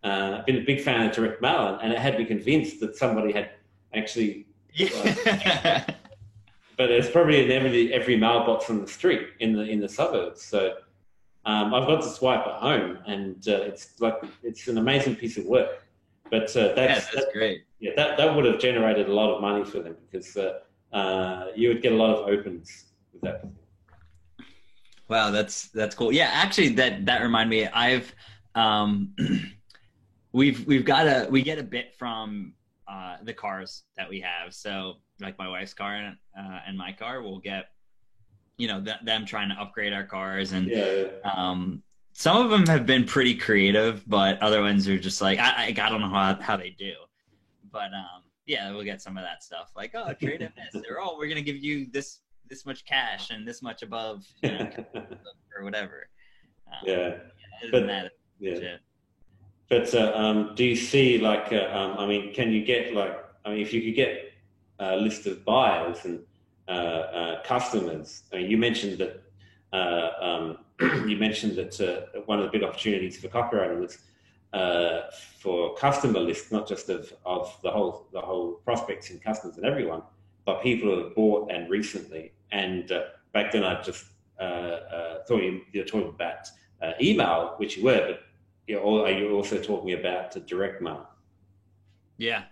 Uh, 0.03 0.37
I've 0.38 0.46
been 0.46 0.57
a 0.57 0.64
big 0.64 0.81
fan 0.81 1.09
of 1.09 1.14
direct 1.14 1.42
mail, 1.42 1.79
and 1.83 1.92
it 1.92 1.98
had 1.98 2.18
me 2.18 2.24
convinced 2.24 2.81
that 2.81 2.96
somebody 2.96 3.33
had 3.33 3.50
actually. 3.94 4.46
Uh, 4.79 5.14
but 6.76 6.90
it's 6.90 7.11
probably 7.11 7.44
in 7.44 7.50
every 7.50 7.92
every 7.92 8.16
mailbox 8.16 8.70
on 8.70 8.81
the 8.81 8.87
street 8.87 9.29
in 9.40 9.53
the 9.53 9.62
in 9.62 9.81
the 9.81 9.88
suburbs. 9.88 10.42
So 10.42 10.76
um, 11.44 11.74
I've 11.74 11.87
got 11.87 12.03
to 12.03 12.09
swipe 12.09 12.46
at 12.46 12.55
home, 12.55 12.98
and 13.07 13.46
uh, 13.48 13.62
it's 13.62 14.00
like 14.00 14.22
it's 14.42 14.68
an 14.68 14.79
amazing 14.79 15.16
piece 15.16 15.37
of 15.37 15.44
work. 15.44 15.87
But 16.31 16.55
uh, 16.57 16.74
that's, 16.74 16.76
yeah, 16.76 16.94
that's 16.94 17.14
that, 17.14 17.33
great. 17.33 17.64
Yeah, 17.81 17.92
that 17.96 18.16
that 18.16 18.35
would 18.35 18.44
have 18.44 18.59
generated 18.59 19.09
a 19.09 19.12
lot 19.12 19.35
of 19.35 19.42
money 19.42 19.64
for 19.64 19.81
them 19.81 19.96
because 20.11 20.37
uh, 20.37 20.61
uh, 20.92 21.46
you 21.55 21.68
would 21.68 21.83
get 21.83 21.92
a 21.92 21.96
lot 21.96 22.16
of 22.16 22.29
opens 22.29 22.87
with 23.12 23.22
that. 23.22 23.44
Wow, 25.11 25.33
that's 25.33 25.68
that's 25.70 25.96
cool. 25.96 26.12
Yeah, 26.12 26.31
actually, 26.33 26.68
that 26.75 27.05
that 27.07 27.20
remind 27.20 27.51
me. 27.51 27.66
I've 27.66 28.14
um, 28.55 29.12
we've 30.33 30.64
we've 30.66 30.85
got 30.85 31.09
a 31.09 31.27
we 31.29 31.42
get 31.42 31.59
a 31.59 31.64
bit 31.64 31.96
from 31.99 32.55
uh, 32.87 33.16
the 33.25 33.35
cars 33.35 33.83
that 33.96 34.09
we 34.09 34.20
have. 34.20 34.55
So 34.55 34.94
like 35.20 35.37
my 35.37 35.49
wife's 35.49 35.75
car 35.75 35.96
and, 35.96 36.16
uh, 36.38 36.61
and 36.66 36.79
my 36.79 36.92
car, 36.92 37.23
we'll 37.23 37.40
get 37.40 37.70
you 38.57 38.68
know 38.68 38.81
th- 38.81 39.01
them 39.05 39.27
trying 39.27 39.49
to 39.49 39.57
upgrade 39.57 39.92
our 39.92 40.05
cars 40.05 40.53
and 40.53 40.68
yeah. 40.68 41.07
um, 41.25 41.83
some 42.12 42.37
of 42.44 42.51
them 42.51 42.64
have 42.66 42.87
been 42.87 43.05
pretty 43.05 43.35
creative, 43.35 44.09
but 44.09 44.40
other 44.40 44.61
ones 44.61 44.87
are 44.87 44.99
just 44.99 45.20
like 45.20 45.40
I, 45.40 45.51
I, 45.57 45.66
I 45.68 45.90
don't 45.90 46.01
know 46.01 46.09
how 46.09 46.40
how 46.40 46.57
they 46.57 46.70
do. 46.70 46.92
But 47.73 47.92
um, 47.94 48.23
yeah, 48.46 48.70
we'll 48.70 48.85
get 48.85 49.03
some 49.03 49.16
of 49.16 49.25
that 49.25 49.42
stuff 49.42 49.73
like 49.75 49.92
oh 49.96 50.14
creativeness. 50.14 50.77
or 50.88 51.01
oh, 51.01 51.16
we're 51.18 51.29
gonna 51.29 51.42
give 51.42 51.57
you 51.57 51.88
this 51.90 52.20
this 52.51 52.67
much 52.67 52.85
cash 52.85 53.31
and 53.31 53.47
this 53.47 53.63
much 53.63 53.83
above, 53.83 54.25
you 54.43 54.51
know, 54.51 54.71
or 55.57 55.65
whatever. 55.65 56.09
Um, 56.67 56.79
yeah, 56.85 57.17
but, 57.71 57.87
that, 57.87 58.13
yeah. 58.39 58.77
But 59.69 59.95
uh, 59.95 60.13
um, 60.15 60.53
do 60.57 60.65
you 60.65 60.77
see 60.77 61.19
like, 61.19 61.53
uh, 61.53 61.71
um, 61.73 61.97
I 61.99 62.07
mean, 62.07 62.35
can 62.35 62.53
you 62.53 62.65
get 62.65 62.93
like, 62.93 63.17
I 63.45 63.51
mean, 63.51 63.61
if 63.61 63.73
you 63.73 63.81
could 63.83 63.95
get 63.95 64.33
a 64.81 64.97
list 64.97 65.27
of 65.27 65.45
buyers 65.45 66.05
and 66.05 66.21
uh, 66.69 66.73
uh 66.73 67.43
customers, 67.43 68.25
I 68.33 68.37
mean, 68.37 68.51
you 68.51 68.59
mentioned 68.59 68.99
that 68.99 69.23
uh, 69.73 70.11
um, 70.21 70.59
you 71.09 71.17
mentioned 71.17 71.57
that 71.57 71.81
uh, 71.81 72.21
one 72.27 72.39
of 72.39 72.45
the 72.45 72.51
big 72.51 72.63
opportunities 72.63 73.19
for 73.19 73.29
copywriting 73.29 73.81
was 73.81 73.99
uh, 74.53 75.03
for 75.39 75.75
customer 75.77 76.19
lists, 76.19 76.51
not 76.51 76.67
just 76.67 76.89
of, 76.89 77.13
of 77.25 77.57
the 77.63 77.71
whole 77.71 78.09
the 78.13 78.21
whole 78.21 78.55
prospects 78.65 79.11
and 79.11 79.23
customers 79.23 79.57
and 79.57 79.67
everyone, 79.67 80.03
but 80.45 80.63
people 80.63 80.91
who 80.91 81.05
have 81.05 81.15
bought 81.15 81.51
and 81.51 81.71
recently. 81.71 82.33
And 82.53 82.91
uh, 82.91 83.05
back 83.33 83.53
then, 83.53 83.65
I 83.65 83.81
just 83.83 84.07
uh, 84.39 84.43
uh, 84.43 85.25
thought 85.25 85.43
you, 85.43 85.63
were 85.75 85.85
talking 85.85 86.09
about 86.09 86.49
email, 87.01 87.55
which 87.59 87.77
you 87.77 87.85
were, 87.85 88.07
but 88.07 88.23
you're, 88.67 88.83
are 88.83 89.11
you 89.11 89.33
also 89.33 89.61
talking 89.63 89.93
about 89.93 90.47
direct 90.47 90.81
mail? 90.81 91.09
Yeah, 92.17 92.45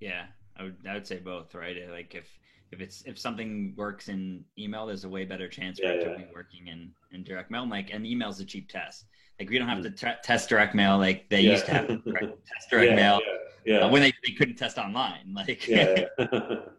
yeah, 0.00 0.26
I 0.56 0.64
would 0.64 0.76
I 0.88 0.94
would 0.94 1.06
say 1.06 1.18
both, 1.18 1.54
right? 1.54 1.76
Like 1.90 2.14
if 2.14 2.28
if 2.70 2.80
it's 2.80 3.02
if 3.06 3.18
something 3.18 3.74
works 3.76 4.08
in 4.08 4.44
email, 4.58 4.86
there's 4.86 5.04
a 5.04 5.08
way 5.08 5.24
better 5.24 5.48
chance 5.48 5.78
for 5.78 5.86
yeah, 5.86 5.92
it 5.92 6.04
to 6.04 6.10
yeah. 6.10 6.16
be 6.18 6.26
working 6.34 6.66
in 6.68 6.92
in 7.12 7.24
direct 7.24 7.50
mail. 7.50 7.68
Like 7.68 7.90
and 7.92 8.06
email's 8.06 8.40
a 8.40 8.44
cheap 8.44 8.68
test. 8.68 9.06
Like 9.40 9.50
we 9.50 9.58
don't 9.58 9.68
have 9.68 9.82
to 9.82 9.90
t- 9.90 10.20
test 10.22 10.48
direct 10.48 10.74
mail 10.74 10.98
like 10.98 11.28
they 11.28 11.40
yeah. 11.40 11.52
used 11.52 11.66
to 11.66 11.72
have 11.72 11.86
to 12.04 12.12
test 12.12 12.70
direct 12.70 12.94
mail 12.94 13.20
yeah, 13.64 13.78
uh, 13.78 13.88
when 13.90 14.02
they, 14.02 14.12
they 14.26 14.32
couldn't 14.32 14.56
test 14.56 14.78
online. 14.78 15.34
Like 15.34 15.68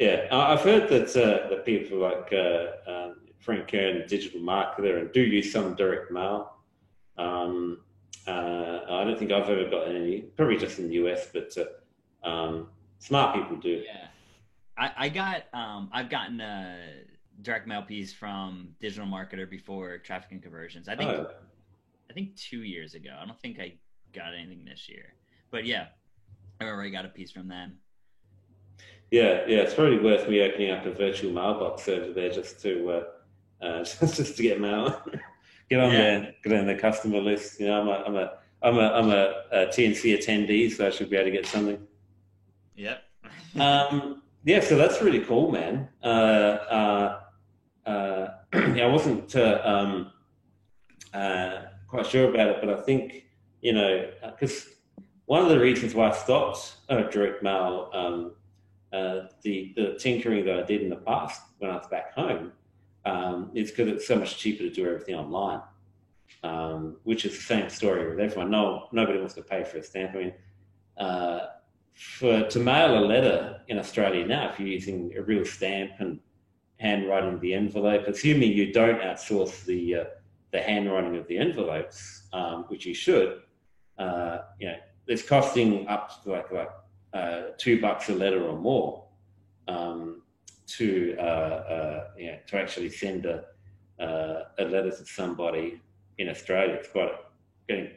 yeah. 0.00 0.26
I've 0.32 0.62
heard 0.62 0.88
that 0.88 1.10
uh, 1.16 1.48
that 1.50 1.64
people 1.64 1.98
like 1.98 2.32
uh, 2.32 2.90
um, 2.90 3.16
Frank 3.38 3.68
Kern, 3.68 4.04
digital 4.08 4.40
marketer, 4.40 4.98
and 5.00 5.12
do 5.12 5.20
use 5.20 5.52
some 5.52 5.74
direct 5.74 6.10
mail. 6.10 6.56
Um, 7.18 7.82
uh, 8.26 8.80
I 8.88 9.04
don't 9.04 9.18
think 9.18 9.32
I've 9.32 9.48
ever 9.48 9.68
got 9.68 9.88
any, 9.88 10.22
probably 10.22 10.56
just 10.56 10.78
in 10.78 10.88
the 10.88 10.94
US, 10.94 11.28
but 11.32 11.52
uh, 11.56 12.28
um, 12.28 12.68
smart 12.98 13.34
people 13.34 13.56
do. 13.56 13.82
Yeah. 13.84 14.06
I, 14.76 14.92
I 14.96 15.08
got 15.08 15.44
um, 15.52 15.90
I've 15.92 16.08
gotten 16.08 16.40
a 16.40 16.76
direct 17.42 17.66
mail 17.66 17.82
piece 17.82 18.12
from 18.12 18.68
digital 18.80 19.06
marketer 19.06 19.48
before 19.48 19.98
traffic 19.98 20.32
and 20.32 20.42
conversions. 20.42 20.88
I 20.88 20.96
think 20.96 21.10
oh. 21.10 21.30
I 22.08 22.12
think 22.12 22.36
two 22.36 22.62
years 22.62 22.94
ago. 22.94 23.10
I 23.20 23.26
don't 23.26 23.40
think 23.40 23.60
I 23.60 23.74
got 24.12 24.34
anything 24.34 24.64
this 24.64 24.88
year, 24.88 25.14
but 25.50 25.64
yeah, 25.64 25.88
I 26.60 26.64
remember 26.64 26.82
I 26.84 26.88
got 26.88 27.04
a 27.04 27.08
piece 27.08 27.30
from 27.30 27.48
them. 27.48 27.78
Yeah, 29.10 29.44
yeah, 29.46 29.58
it's 29.58 29.74
probably 29.74 29.98
worth 29.98 30.28
me 30.28 30.40
opening 30.40 30.70
up 30.70 30.86
a 30.86 30.92
virtual 30.92 31.32
mailbox 31.32 31.88
over 31.88 32.12
there 32.12 32.30
just 32.30 32.60
to 32.62 32.90
uh, 32.90 33.04
uh, 33.64 33.84
just 33.84 34.36
to 34.36 34.42
get 34.42 34.60
mail, 34.60 35.02
get 35.70 35.80
on 35.80 35.90
yeah. 35.92 35.98
there, 35.98 36.34
get 36.44 36.52
on 36.52 36.66
the 36.66 36.74
customer 36.74 37.20
list. 37.20 37.60
You 37.60 37.66
know, 37.66 37.80
I'm 37.80 37.88
a 37.88 37.92
I'm 37.92 38.16
a 38.16 38.32
I'm 38.62 38.78
a 38.78 38.92
I'm 38.92 39.10
a, 39.10 39.34
a 39.52 39.66
TNC 39.66 40.18
attendee, 40.18 40.70
so 40.72 40.86
I 40.86 40.90
should 40.90 41.10
be 41.10 41.16
able 41.16 41.26
to 41.26 41.30
get 41.32 41.46
something. 41.46 41.86
Yep. 42.76 43.02
um, 43.60 44.22
yeah, 44.44 44.60
so 44.60 44.76
that's 44.76 45.02
really 45.02 45.20
cool, 45.20 45.50
man. 45.50 45.88
Uh, 46.02 46.06
uh, 46.06 47.20
uh, 47.86 48.28
yeah, 48.54 48.84
I 48.84 48.86
wasn't 48.86 49.34
uh, 49.36 49.60
um, 49.64 50.12
uh, 51.12 51.62
quite 51.88 52.06
sure 52.06 52.30
about 52.30 52.48
it, 52.48 52.56
but 52.60 52.70
I 52.70 52.80
think 52.82 53.24
you 53.60 53.72
know 53.72 54.10
because 54.22 54.68
one 55.26 55.42
of 55.42 55.48
the 55.48 55.58
reasons 55.58 55.94
why 55.94 56.10
I 56.10 56.12
stopped 56.12 56.76
uh, 56.88 57.02
direct 57.02 57.42
mail, 57.42 57.90
um, 57.92 58.32
the 58.92 59.72
the 59.76 59.96
tinkering 59.98 60.44
that 60.46 60.58
I 60.58 60.62
did 60.62 60.82
in 60.82 60.90
the 60.90 60.96
past 60.96 61.42
when 61.58 61.70
I 61.70 61.76
was 61.76 61.86
back 61.88 62.12
home, 62.14 62.52
um, 63.04 63.50
is 63.54 63.70
because 63.70 63.88
it's 63.88 64.06
so 64.06 64.16
much 64.16 64.38
cheaper 64.38 64.62
to 64.64 64.70
do 64.70 64.86
everything 64.86 65.14
online. 65.14 65.62
Um, 66.44 66.96
which 67.02 67.24
is 67.24 67.36
the 67.36 67.42
same 67.42 67.68
story 67.68 68.08
with 68.08 68.20
everyone. 68.20 68.50
No, 68.50 68.88
nobody 68.92 69.18
wants 69.18 69.34
to 69.34 69.42
pay 69.42 69.64
for 69.64 69.78
a 69.78 69.82
stamp. 69.82 70.14
I 70.14 70.18
mean, 70.18 70.32
for 71.94 72.48
to 72.48 72.58
mail 72.58 72.98
a 72.98 73.04
letter 73.04 73.60
in 73.68 73.78
Australia 73.78 74.26
now, 74.26 74.50
if 74.50 74.58
you're 74.58 74.68
using 74.68 75.12
a 75.16 75.22
real 75.22 75.44
stamp 75.44 75.92
and 75.98 76.18
handwriting 76.78 77.38
the 77.40 77.52
envelope, 77.52 78.06
assuming 78.06 78.52
you 78.52 78.72
don't 78.72 79.00
outsource 79.00 79.64
the 79.64 79.96
uh, 79.96 80.04
the 80.50 80.60
handwriting 80.60 81.16
of 81.16 81.26
the 81.28 81.38
envelopes, 81.38 82.22
um, 82.32 82.64
which 82.68 82.86
you 82.86 82.94
should, 82.94 83.42
uh, 83.98 84.38
you 84.58 84.66
know, 84.68 84.76
it's 85.06 85.22
costing 85.22 85.86
up 85.88 86.22
to 86.22 86.30
like 86.30 86.50
like 86.50 86.70
uh, 87.12 87.42
two 87.58 87.80
bucks 87.80 88.08
a 88.08 88.14
letter 88.14 88.46
or 88.46 88.58
more 88.58 89.04
um, 89.68 90.22
to 90.66 91.16
uh, 91.18 91.22
uh, 91.22 92.04
you 92.16 92.26
know, 92.26 92.38
to 92.46 92.56
actually 92.56 92.90
send 92.90 93.26
a 93.26 93.44
uh, 94.00 94.44
a 94.58 94.64
letter 94.64 94.90
to 94.90 95.04
somebody 95.04 95.80
in 96.18 96.28
Australia. 96.28 96.74
It's 96.74 96.88
quite 96.88 97.12
getting 97.68 97.90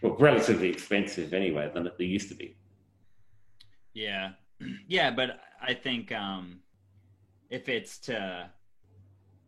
well, 0.00 0.16
relatively 0.18 0.68
expensive 0.68 1.34
anyway 1.34 1.70
than 1.72 1.86
it 1.86 1.94
used 1.98 2.28
to 2.28 2.34
be. 2.34 2.56
Yeah. 3.94 4.32
Yeah, 4.86 5.10
but 5.10 5.40
I 5.60 5.74
think 5.74 6.12
um 6.12 6.60
if 7.50 7.68
it's 7.68 7.98
to 7.98 8.48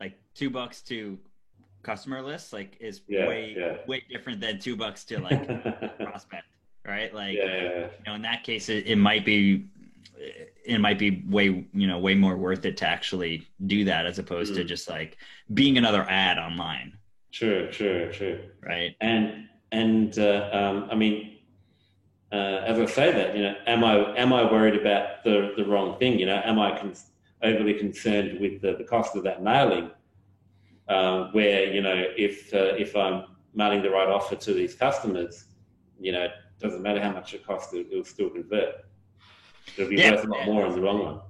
like 0.01 0.19
two 0.35 0.51
bucks 0.51 0.83
to 0.83 1.19
customer 1.83 2.21
list, 2.21 2.53
like 2.53 2.77
is 2.81 3.03
yeah, 3.07 3.29
way 3.29 3.55
yeah. 3.57 3.77
way 3.87 4.03
different 4.11 4.41
than 4.41 4.59
two 4.59 4.77
bucks 4.77 5.05
to 5.05 5.21
like 5.21 5.47
prospect, 5.99 6.47
right? 6.87 7.15
Like 7.15 7.37
yeah, 7.37 7.89
you 7.89 8.05
know, 8.07 8.15
in 8.15 8.23
that 8.23 8.43
case 8.43 8.69
it, 8.69 8.87
it 8.87 8.97
might 8.97 9.25
be 9.25 9.67
it 10.65 10.81
might 10.81 10.99
be 10.99 11.23
way 11.29 11.67
you 11.73 11.87
know 11.87 11.99
way 11.99 12.15
more 12.15 12.37
worth 12.37 12.65
it 12.65 12.77
to 12.79 12.87
actually 12.87 13.47
do 13.67 13.85
that 13.85 14.07
as 14.07 14.19
opposed 14.19 14.53
mm. 14.53 14.57
to 14.57 14.65
just 14.65 14.89
like 14.89 15.17
being 15.53 15.79
another 15.79 16.05
ad 16.09 16.39
online. 16.39 16.97
True, 17.33 17.71
true, 17.71 18.11
true. 18.13 18.41
Right. 18.63 18.97
And 19.01 19.49
and 19.73 20.19
uh, 20.19 20.49
um, 20.53 20.89
I 20.91 20.95
mean 20.95 21.35
uh, 22.35 22.65
as 22.67 22.81
I 22.81 22.87
say 22.87 23.13
that, 23.13 23.37
you 23.37 23.45
know, 23.45 23.55
am 23.67 23.85
I 23.85 24.17
am 24.17 24.33
I 24.33 24.51
worried 24.51 24.75
about 24.75 25.23
the 25.23 25.53
the 25.57 25.65
wrong 25.65 25.99
thing? 25.99 26.19
You 26.19 26.27
know, 26.27 26.41
am 26.45 26.59
I 26.59 26.77
con- 26.77 26.95
overly 27.43 27.75
concerned 27.75 28.41
with 28.41 28.61
the, 28.61 28.75
the 28.77 28.85
cost 28.85 29.15
of 29.15 29.23
that 29.25 29.43
mailing? 29.43 29.91
Uh, 30.89 31.31
where 31.31 31.73
you 31.73 31.81
know, 31.81 32.05
if 32.17 32.53
uh, 32.53 32.75
if 32.77 32.97
I'm 32.97 33.25
mailing 33.55 33.83
the 33.83 33.91
right 33.91 34.09
offer 34.09 34.35
to 34.35 34.53
these 34.53 34.75
customers, 34.75 35.45
you 36.01 36.13
know, 36.13 36.27
doesn't 36.61 36.83
matter 36.83 37.01
how 37.01 37.13
much 37.13 37.35
it 37.35 37.47
costs, 37.47 37.73
it, 37.75 37.89
will 37.93 38.05
still 38.05 38.31
convert. 38.31 38.87
It'll 39.77 39.91
be 39.91 39.97
yeah, 39.97 40.13
worth 40.13 40.25
a 40.25 40.29
lot 40.29 40.47
more 40.47 40.67
on 40.67 40.73
the 40.75 40.81
wrong 40.81 41.05
one. 41.05 41.21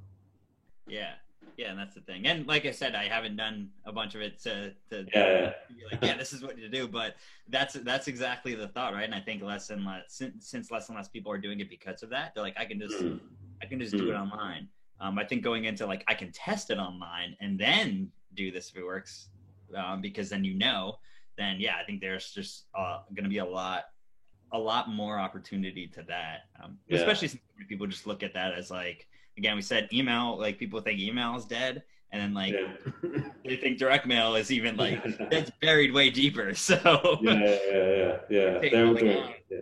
Yeah, 0.86 1.12
yeah, 1.56 1.70
and 1.70 1.78
that's 1.78 1.94
the 1.94 2.00
thing. 2.00 2.26
And 2.26 2.46
like 2.46 2.66
I 2.66 2.72
said, 2.72 2.94
I 2.94 3.04
haven't 3.04 3.36
done 3.36 3.70
a 3.84 3.92
bunch 3.92 4.14
of 4.14 4.20
it 4.20 4.40
to, 4.42 4.72
to 4.90 5.06
yeah, 5.14 5.52
be 5.68 5.84
like, 5.90 6.02
yeah, 6.02 6.16
this 6.16 6.32
is 6.32 6.42
what 6.42 6.58
you 6.58 6.68
do. 6.68 6.88
But 6.88 7.14
that's 7.48 7.74
that's 7.74 8.08
exactly 8.08 8.54
the 8.54 8.68
thought, 8.68 8.92
right? 8.92 9.04
And 9.04 9.14
I 9.14 9.20
think 9.20 9.42
less 9.42 9.70
and 9.70 9.84
less 9.84 10.02
since, 10.08 10.48
since 10.48 10.70
less 10.70 10.88
and 10.88 10.96
less 10.96 11.08
people 11.08 11.30
are 11.32 11.38
doing 11.38 11.60
it 11.60 11.70
because 11.70 12.02
of 12.02 12.10
that, 12.10 12.34
they're 12.34 12.42
like, 12.42 12.58
I 12.58 12.64
can 12.64 12.78
just 12.78 12.98
mm. 12.98 13.20
I 13.62 13.66
can 13.66 13.78
just 13.78 13.94
mm. 13.94 13.98
do 13.98 14.10
it 14.10 14.14
online. 14.14 14.68
Um, 15.00 15.18
I 15.18 15.24
think 15.24 15.42
going 15.42 15.64
into 15.64 15.86
like 15.86 16.04
I 16.08 16.14
can 16.14 16.32
test 16.32 16.70
it 16.70 16.78
online 16.78 17.36
and 17.40 17.58
then 17.58 18.10
do 18.34 18.50
this 18.50 18.70
if 18.70 18.76
it 18.76 18.84
works, 18.84 19.28
um, 19.76 20.00
because 20.00 20.28
then 20.28 20.44
you 20.44 20.54
know. 20.54 20.98
Then 21.36 21.56
yeah, 21.58 21.74
I 21.80 21.84
think 21.84 22.00
there's 22.00 22.30
just 22.30 22.66
uh, 22.78 23.00
going 23.12 23.24
to 23.24 23.30
be 23.30 23.38
a 23.38 23.44
lot 23.44 23.86
a 24.54 24.58
lot 24.58 24.88
more 24.88 25.18
opportunity 25.18 25.86
to 25.88 26.02
that, 26.04 26.46
um, 26.62 26.78
yeah. 26.88 26.98
especially 26.98 27.28
since 27.28 27.42
people 27.68 27.86
just 27.86 28.06
look 28.06 28.22
at 28.22 28.32
that 28.34 28.54
as 28.54 28.70
like 28.70 29.06
again, 29.36 29.56
we 29.56 29.62
said 29.62 29.88
email, 29.92 30.38
like 30.38 30.58
people 30.58 30.80
think 30.80 31.00
email 31.00 31.36
is 31.36 31.44
dead. 31.44 31.82
And 32.12 32.22
then 32.22 32.34
like 32.34 32.54
yeah. 32.54 33.20
they 33.44 33.56
think 33.56 33.78
direct 33.78 34.06
mail 34.06 34.36
is 34.36 34.52
even 34.52 34.76
like 34.76 35.00
it's 35.04 35.50
buried 35.60 35.92
way 35.92 36.10
deeper. 36.10 36.54
So 36.54 37.18
yeah, 37.20 37.32
yeah, 37.32 37.58
yeah, 37.72 38.18
yeah. 38.30 38.58
They're 38.60 38.94
doing, 38.94 39.34
yeah. 39.50 39.58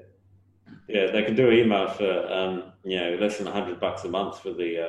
yeah, 0.86 1.10
they 1.10 1.22
can 1.22 1.34
do 1.34 1.50
email 1.50 1.88
for 1.88 2.30
um, 2.30 2.72
you 2.84 2.98
know 2.98 3.16
less 3.18 3.38
than 3.38 3.46
hundred 3.46 3.80
bucks 3.80 4.04
a 4.04 4.08
month 4.08 4.40
for 4.40 4.52
the 4.52 4.84
uh, 4.84 4.88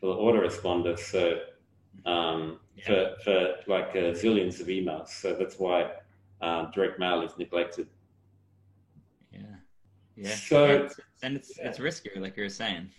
for 0.00 0.06
the 0.06 0.14
autoresponder. 0.14 0.98
So 0.98 1.40
um, 2.06 2.58
yeah. 2.76 2.84
for 2.86 3.16
for 3.24 3.54
like 3.66 3.90
uh, 3.90 4.16
zillions 4.16 4.60
of 4.60 4.68
emails. 4.68 5.08
So 5.08 5.34
that's 5.34 5.58
why 5.58 5.90
um, 6.40 6.70
direct 6.74 6.98
mail 6.98 7.20
is 7.20 7.36
neglected. 7.36 7.88
Yeah, 10.22 10.28
yeah. 10.28 10.34
So 10.34 10.88
and 11.22 11.36
it's 11.36 11.58
it's 11.58 11.78
riskier, 11.78 12.20
like 12.20 12.36
you 12.36 12.44
were 12.44 12.48
saying. 12.48 12.90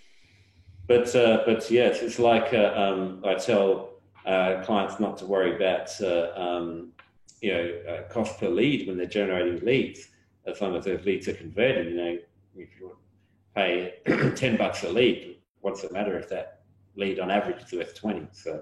But 0.88 1.16
uh, 1.16 1.44
but 1.46 1.70
yes, 1.72 2.02
it's 2.02 2.20
like 2.20 2.54
uh, 2.54 2.74
um, 2.76 3.24
I 3.26 3.36
tell 3.36 3.92
uh, 4.26 4.62
clients 4.64 5.00
not 5.00 5.18
to 5.20 5.26
worry 5.26 5.56
about 5.56 5.90
uh, 6.02 6.32
um, 6.36 6.92
you 7.42 7.54
know 7.54 7.80
uh, 7.88 8.02
cost 8.10 8.40
per 8.40 8.50
lead 8.50 8.88
when 8.88 8.98
they're 8.98 9.06
generating 9.06 9.66
leads, 9.66 10.10
as 10.46 10.60
long 10.60 10.76
as 10.76 10.86
those 10.86 11.06
leads 11.06 11.28
are 11.30 11.34
converted. 11.34 11.88
You 11.88 11.96
know, 11.96 12.18
if 12.58 12.70
you 12.80 12.98
pay 13.56 13.94
ten 14.36 14.58
bucks 14.58 14.84
a 14.84 14.90
lead, 14.90 15.38
what's 15.62 15.84
it 15.84 15.94
matter 15.94 16.18
if 16.18 16.28
that 16.30 16.64
lead 16.96 17.20
on 17.20 17.32
average 17.32 17.64
is 17.64 17.72
worth 17.72 17.96
twenty? 17.96 18.28
So 18.34 18.62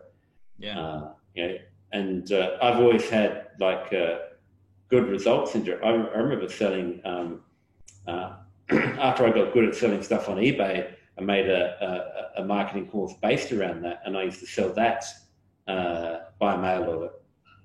yeah, 0.59 0.79
uh, 0.79 1.13
you 1.33 1.47
know, 1.47 1.57
and 1.93 2.31
I've 2.61 2.77
always 2.77 3.09
had 3.09 3.47
like 3.59 3.89
good 3.89 5.07
results 5.07 5.55
in. 5.55 5.67
I, 5.83 5.87
I 5.87 6.17
remember 6.17 6.47
selling 6.49 7.01
um, 7.03 7.41
after 8.99 9.25
I 9.25 9.31
got 9.31 9.53
good 9.53 9.65
at 9.65 9.75
selling 9.75 10.01
stuff 10.01 10.29
on 10.29 10.37
eBay. 10.37 10.93
I 11.17 11.21
made 11.21 11.49
a, 11.49 12.31
a, 12.37 12.41
a, 12.41 12.45
marketing 12.45 12.87
course 12.87 13.13
based 13.21 13.51
around 13.51 13.83
that, 13.83 14.01
and 14.05 14.17
I 14.17 14.23
used 14.23 14.39
to 14.39 14.47
sell 14.47 14.73
that 14.73 15.03
uh, 15.67 16.19
by 16.39 16.55
mail 16.55 16.89
order, 16.89 17.09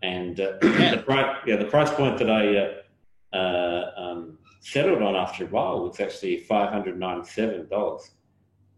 and 0.03 0.39
uh, 0.41 0.55
the 0.61 1.03
price, 1.07 1.37
yeah, 1.47 1.57
the 1.57 1.67
price 1.67 1.91
point 1.93 2.19
that 2.19 2.29
I 2.29 2.57
uh, 2.57 3.37
uh, 3.37 3.91
um, 3.97 4.39
settled 4.61 5.01
on 5.01 5.15
after 5.15 5.45
a 5.45 5.47
while 5.47 5.85
was 5.85 6.01
actually 6.01 6.41
five 6.41 6.71
hundred 6.71 6.99
ninety-seven 6.99 7.69
dollars, 7.69 8.11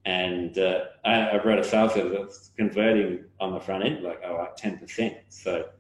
and 0.05 0.59
uh, 0.59 0.81
I, 1.05 1.31
I 1.31 1.45
wrote 1.45 1.59
a 1.59 1.65
sales 1.65 1.97
letter 1.97 2.11
that's 2.11 2.51
converting 2.57 3.25
on 3.41 3.55
the 3.55 3.61
front 3.61 3.85
end 3.85 4.05
like 4.05 4.21
oh 4.25 4.37
like 4.37 4.55
ten 4.57 4.79
percent, 4.79 5.17
so 5.31 5.71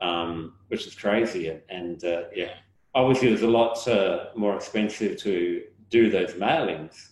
um, 0.00 0.54
which 0.66 0.84
is 0.86 0.96
crazy, 0.96 1.48
and, 1.48 1.62
and 1.68 2.04
uh, 2.04 2.22
yeah, 2.34 2.54
obviously 2.92 3.28
it 3.28 3.32
was 3.32 3.42
a 3.42 3.46
lot 3.46 3.78
more 4.36 4.56
expensive 4.56 5.16
to 5.18 5.62
do 5.92 6.10
those 6.10 6.32
mailings. 6.32 7.10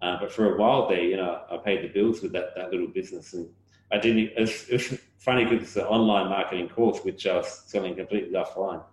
Uh, 0.00 0.16
but 0.20 0.30
for 0.30 0.54
a 0.54 0.58
while 0.58 0.88
there, 0.88 1.02
you 1.02 1.16
know, 1.16 1.42
I 1.50 1.56
paid 1.56 1.82
the 1.82 1.88
bills 1.88 2.22
with 2.22 2.30
that, 2.32 2.54
that 2.54 2.70
little 2.70 2.86
business, 2.86 3.32
and 3.32 3.48
I 3.90 3.98
didn't. 3.98 4.30
It's, 4.36 4.68
it's 4.68 4.94
funny 5.18 5.44
because 5.44 5.62
it's 5.62 5.76
an 5.76 5.86
online 5.86 6.28
marketing 6.28 6.68
course 6.68 7.00
which 7.02 7.26
I 7.26 7.38
was 7.38 7.64
selling 7.66 7.96
completely 7.96 8.34
offline. 8.34 8.84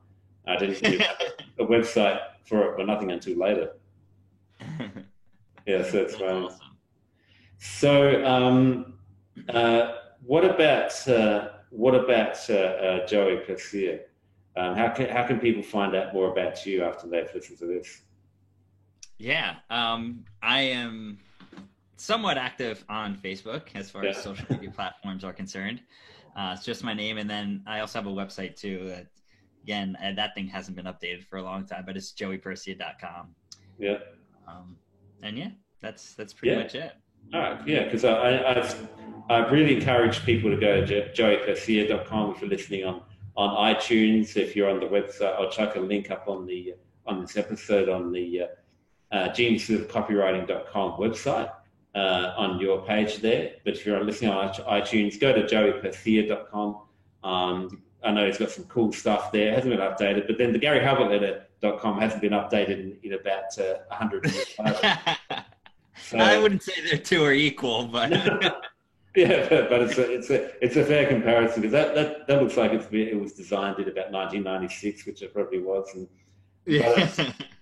I 0.48 0.56
didn't 0.56 0.82
do 0.82 1.00
a 1.60 1.66
website 1.66 2.20
for 2.46 2.72
it, 2.72 2.78
but 2.78 2.88
nothing 2.88 3.12
until 3.12 3.38
later. 3.38 3.74
Yeah, 5.68 5.82
so 5.82 5.98
it's 5.98 6.16
fun. 6.16 6.44
Awesome. 6.44 6.78
So, 7.58 8.24
um, 8.24 9.00
uh, 9.50 9.94
what 10.24 10.46
about 10.46 11.08
uh, 11.10 11.50
what 11.72 11.96
about 11.96 12.38
uh, 12.52 12.54
uh 12.54 13.08
Joey 13.08 13.38
Percia? 13.38 14.02
Um, 14.56 14.76
how 14.76 14.90
can 14.90 15.10
how 15.10 15.26
can 15.26 15.40
people 15.40 15.64
find 15.64 15.96
out 15.96 16.14
more 16.14 16.32
about 16.32 16.68
you 16.68 16.84
after 16.84 17.08
they've 17.08 17.34
listened 17.34 17.58
to 17.58 17.66
this? 17.66 18.02
Yeah, 19.18 19.56
um, 19.70 20.26
I 20.42 20.62
am 20.62 21.20
somewhat 21.98 22.38
active 22.38 22.84
on 22.90 23.16
Facebook 23.16 23.64
as 23.76 23.90
far 23.90 24.04
yeah. 24.04 24.12
as 24.12 24.22
social 24.22 24.46
media 24.50 24.70
platforms 24.76 25.24
are 25.24 25.34
concerned. 25.34 25.82
Uh, 26.36 26.52
it's 26.56 26.66
just 26.66 26.84
my 26.84 26.94
name, 26.94 27.18
and 27.18 27.30
then 27.30 27.64
I 27.66 27.80
also 27.80 28.00
have 28.00 28.08
a 28.08 28.12
website 28.12 28.56
too. 28.56 28.90
That 28.90 29.08
again, 29.64 29.98
uh, 30.04 30.12
that 30.16 30.36
thing 30.36 30.48
hasn't 30.48 30.76
been 30.76 30.86
updated 30.86 31.24
for 31.24 31.38
a 31.38 31.44
long 31.44 31.66
time, 31.66 31.84
but 31.86 31.96
it's 31.96 32.12
joeypercia.com. 32.12 33.34
Yeah. 33.80 33.98
Um, 34.48 34.76
and 35.24 35.38
yeah, 35.38 35.50
that's 35.82 36.14
that's 36.16 36.34
pretty 36.34 36.56
yeah. 36.56 36.62
much 36.62 36.76
it. 36.76 36.92
All 37.34 37.40
right, 37.40 37.68
yeah, 37.68 37.86
because 37.86 38.06
I, 38.06 38.38
I, 38.38 38.76
I 39.30 39.50
really 39.50 39.76
encourage 39.78 40.24
people 40.24 40.52
to 40.52 40.58
go 40.58 40.86
to 40.86 41.10
joeypercia.com 41.14 42.36
if 42.36 42.42
you're 42.42 42.50
listening 42.50 42.86
on 42.86 43.02
on 43.38 43.74
iTunes. 43.74 44.36
If 44.36 44.56
you're 44.56 44.70
on 44.70 44.80
the 44.80 44.86
website, 44.86 45.34
I'll 45.36 45.50
chuck 45.50 45.76
a 45.76 45.80
link 45.80 46.12
up 46.12 46.28
on 46.28 46.46
the 46.46 46.76
on 47.08 47.22
this 47.22 47.38
episode 47.38 47.90
on 47.90 48.12
the 48.12 48.42
uh, 48.42 48.48
uh, 49.16 49.30
geniusofcopywriting.com 49.30 50.92
website 51.00 51.52
uh, 51.96 52.34
on 52.38 52.60
your 52.60 52.82
page 52.86 53.18
there. 53.18 53.54
But 53.64 53.76
if 53.76 53.86
you're 53.86 54.04
listening 54.04 54.32
on 54.32 54.50
iTunes, 54.50 55.20
go 55.20 55.34
to 55.34 55.44
joeypercia.com. 55.44 56.82
Um, 57.24 57.82
I 58.04 58.12
know 58.12 58.28
he's 58.28 58.38
got 58.38 58.52
some 58.52 58.66
cool 58.66 58.92
stuff 58.92 59.32
there. 59.32 59.48
It 59.48 59.54
hasn't 59.56 59.76
been 59.76 59.80
updated, 59.80 60.28
but 60.28 60.38
then 60.38 60.52
the 60.52 60.60
Gary 60.60 60.80
Halbert 60.80 61.10
letter.com 61.10 62.00
hasn't 62.00 62.22
been 62.22 62.34
updated 62.34 62.80
in, 62.82 62.98
in 63.04 63.14
about 63.14 63.58
uh, 63.58 63.76
100 63.88 64.26
years. 64.26 64.56
so, 66.04 66.18
I 66.18 66.38
wouldn't 66.38 66.62
say 66.62 66.74
the 66.92 66.98
two 66.98 67.24
are 67.24 67.34
equal, 67.34 67.86
but. 67.88 68.12
yeah, 69.16 69.48
but, 69.70 69.82
it's 69.82 69.98
a 69.98 70.12
it's 70.12 70.30
a 70.30 70.64
it's 70.64 70.76
a 70.76 70.86
fair 70.86 71.08
comparison 71.08 71.62
because 71.62 71.72
that, 71.72 71.96
that, 71.96 72.28
that 72.28 72.44
looks 72.44 72.58
like 72.58 72.74
it's, 72.74 72.86
it 72.92 73.20
was 73.20 73.34
designed 73.34 73.80
in 73.80 73.88
about 73.88 74.12
1996, 74.12 75.06
which 75.08 75.22
it 75.22 75.34
probably 75.34 75.60
was. 75.60 75.90
And, 75.96 76.08
yeah. 76.68 77.10
but 77.16 77.34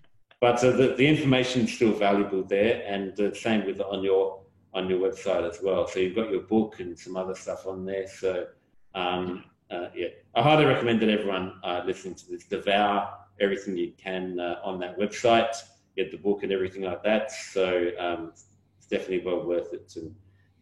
uh, 0.44 0.72
the, 0.72 0.96
the 0.96 1.08
information 1.08 1.62
is 1.64 1.74
still 1.74 1.94
valuable 1.94 2.44
there, 2.44 2.84
and 2.86 3.20
uh, 3.20 3.34
same 3.34 3.66
with 3.66 3.80
on 3.82 4.04
your 4.04 4.41
on 4.74 4.89
your 4.89 5.00
website 5.00 5.48
as 5.48 5.60
well. 5.62 5.88
So 5.88 6.00
you've 6.00 6.16
got 6.16 6.32
your 6.32 6.41
book 6.41 6.80
and 6.80 6.98
some 6.98 7.16
other 7.16 7.36
stuff 7.36 7.68
on 7.68 7.86
there. 7.86 8.08
So 8.08 8.48
um, 8.96 9.46
uh, 9.70 9.88
yeah, 9.96 10.08
I 10.36 10.41
highly 10.41 10.66
recommend 10.66 11.02
that 11.02 11.10
everyone 11.10 11.54
uh, 11.64 11.84
listening 11.86 12.16
to 12.16 12.30
this 12.30 12.46
devour 12.46 13.10
everything 13.39 13.78
you 13.78 13.94
can 13.98 14.39
uh, 14.39 14.60
on 14.64 14.80
that 14.80 14.98
website, 14.98 15.56
get 15.96 16.12
the 16.12 16.18
book 16.18 16.44
and 16.44 16.52
everything 16.52 16.84
like 16.84 17.04
that. 17.04 17.32
So 17.32 17.91
um, 18.00 18.32
it's 18.34 18.88
definitely 18.88 19.24
well 19.26 19.46
worth 19.46 19.74
it. 19.74 19.94
And 19.96 20.16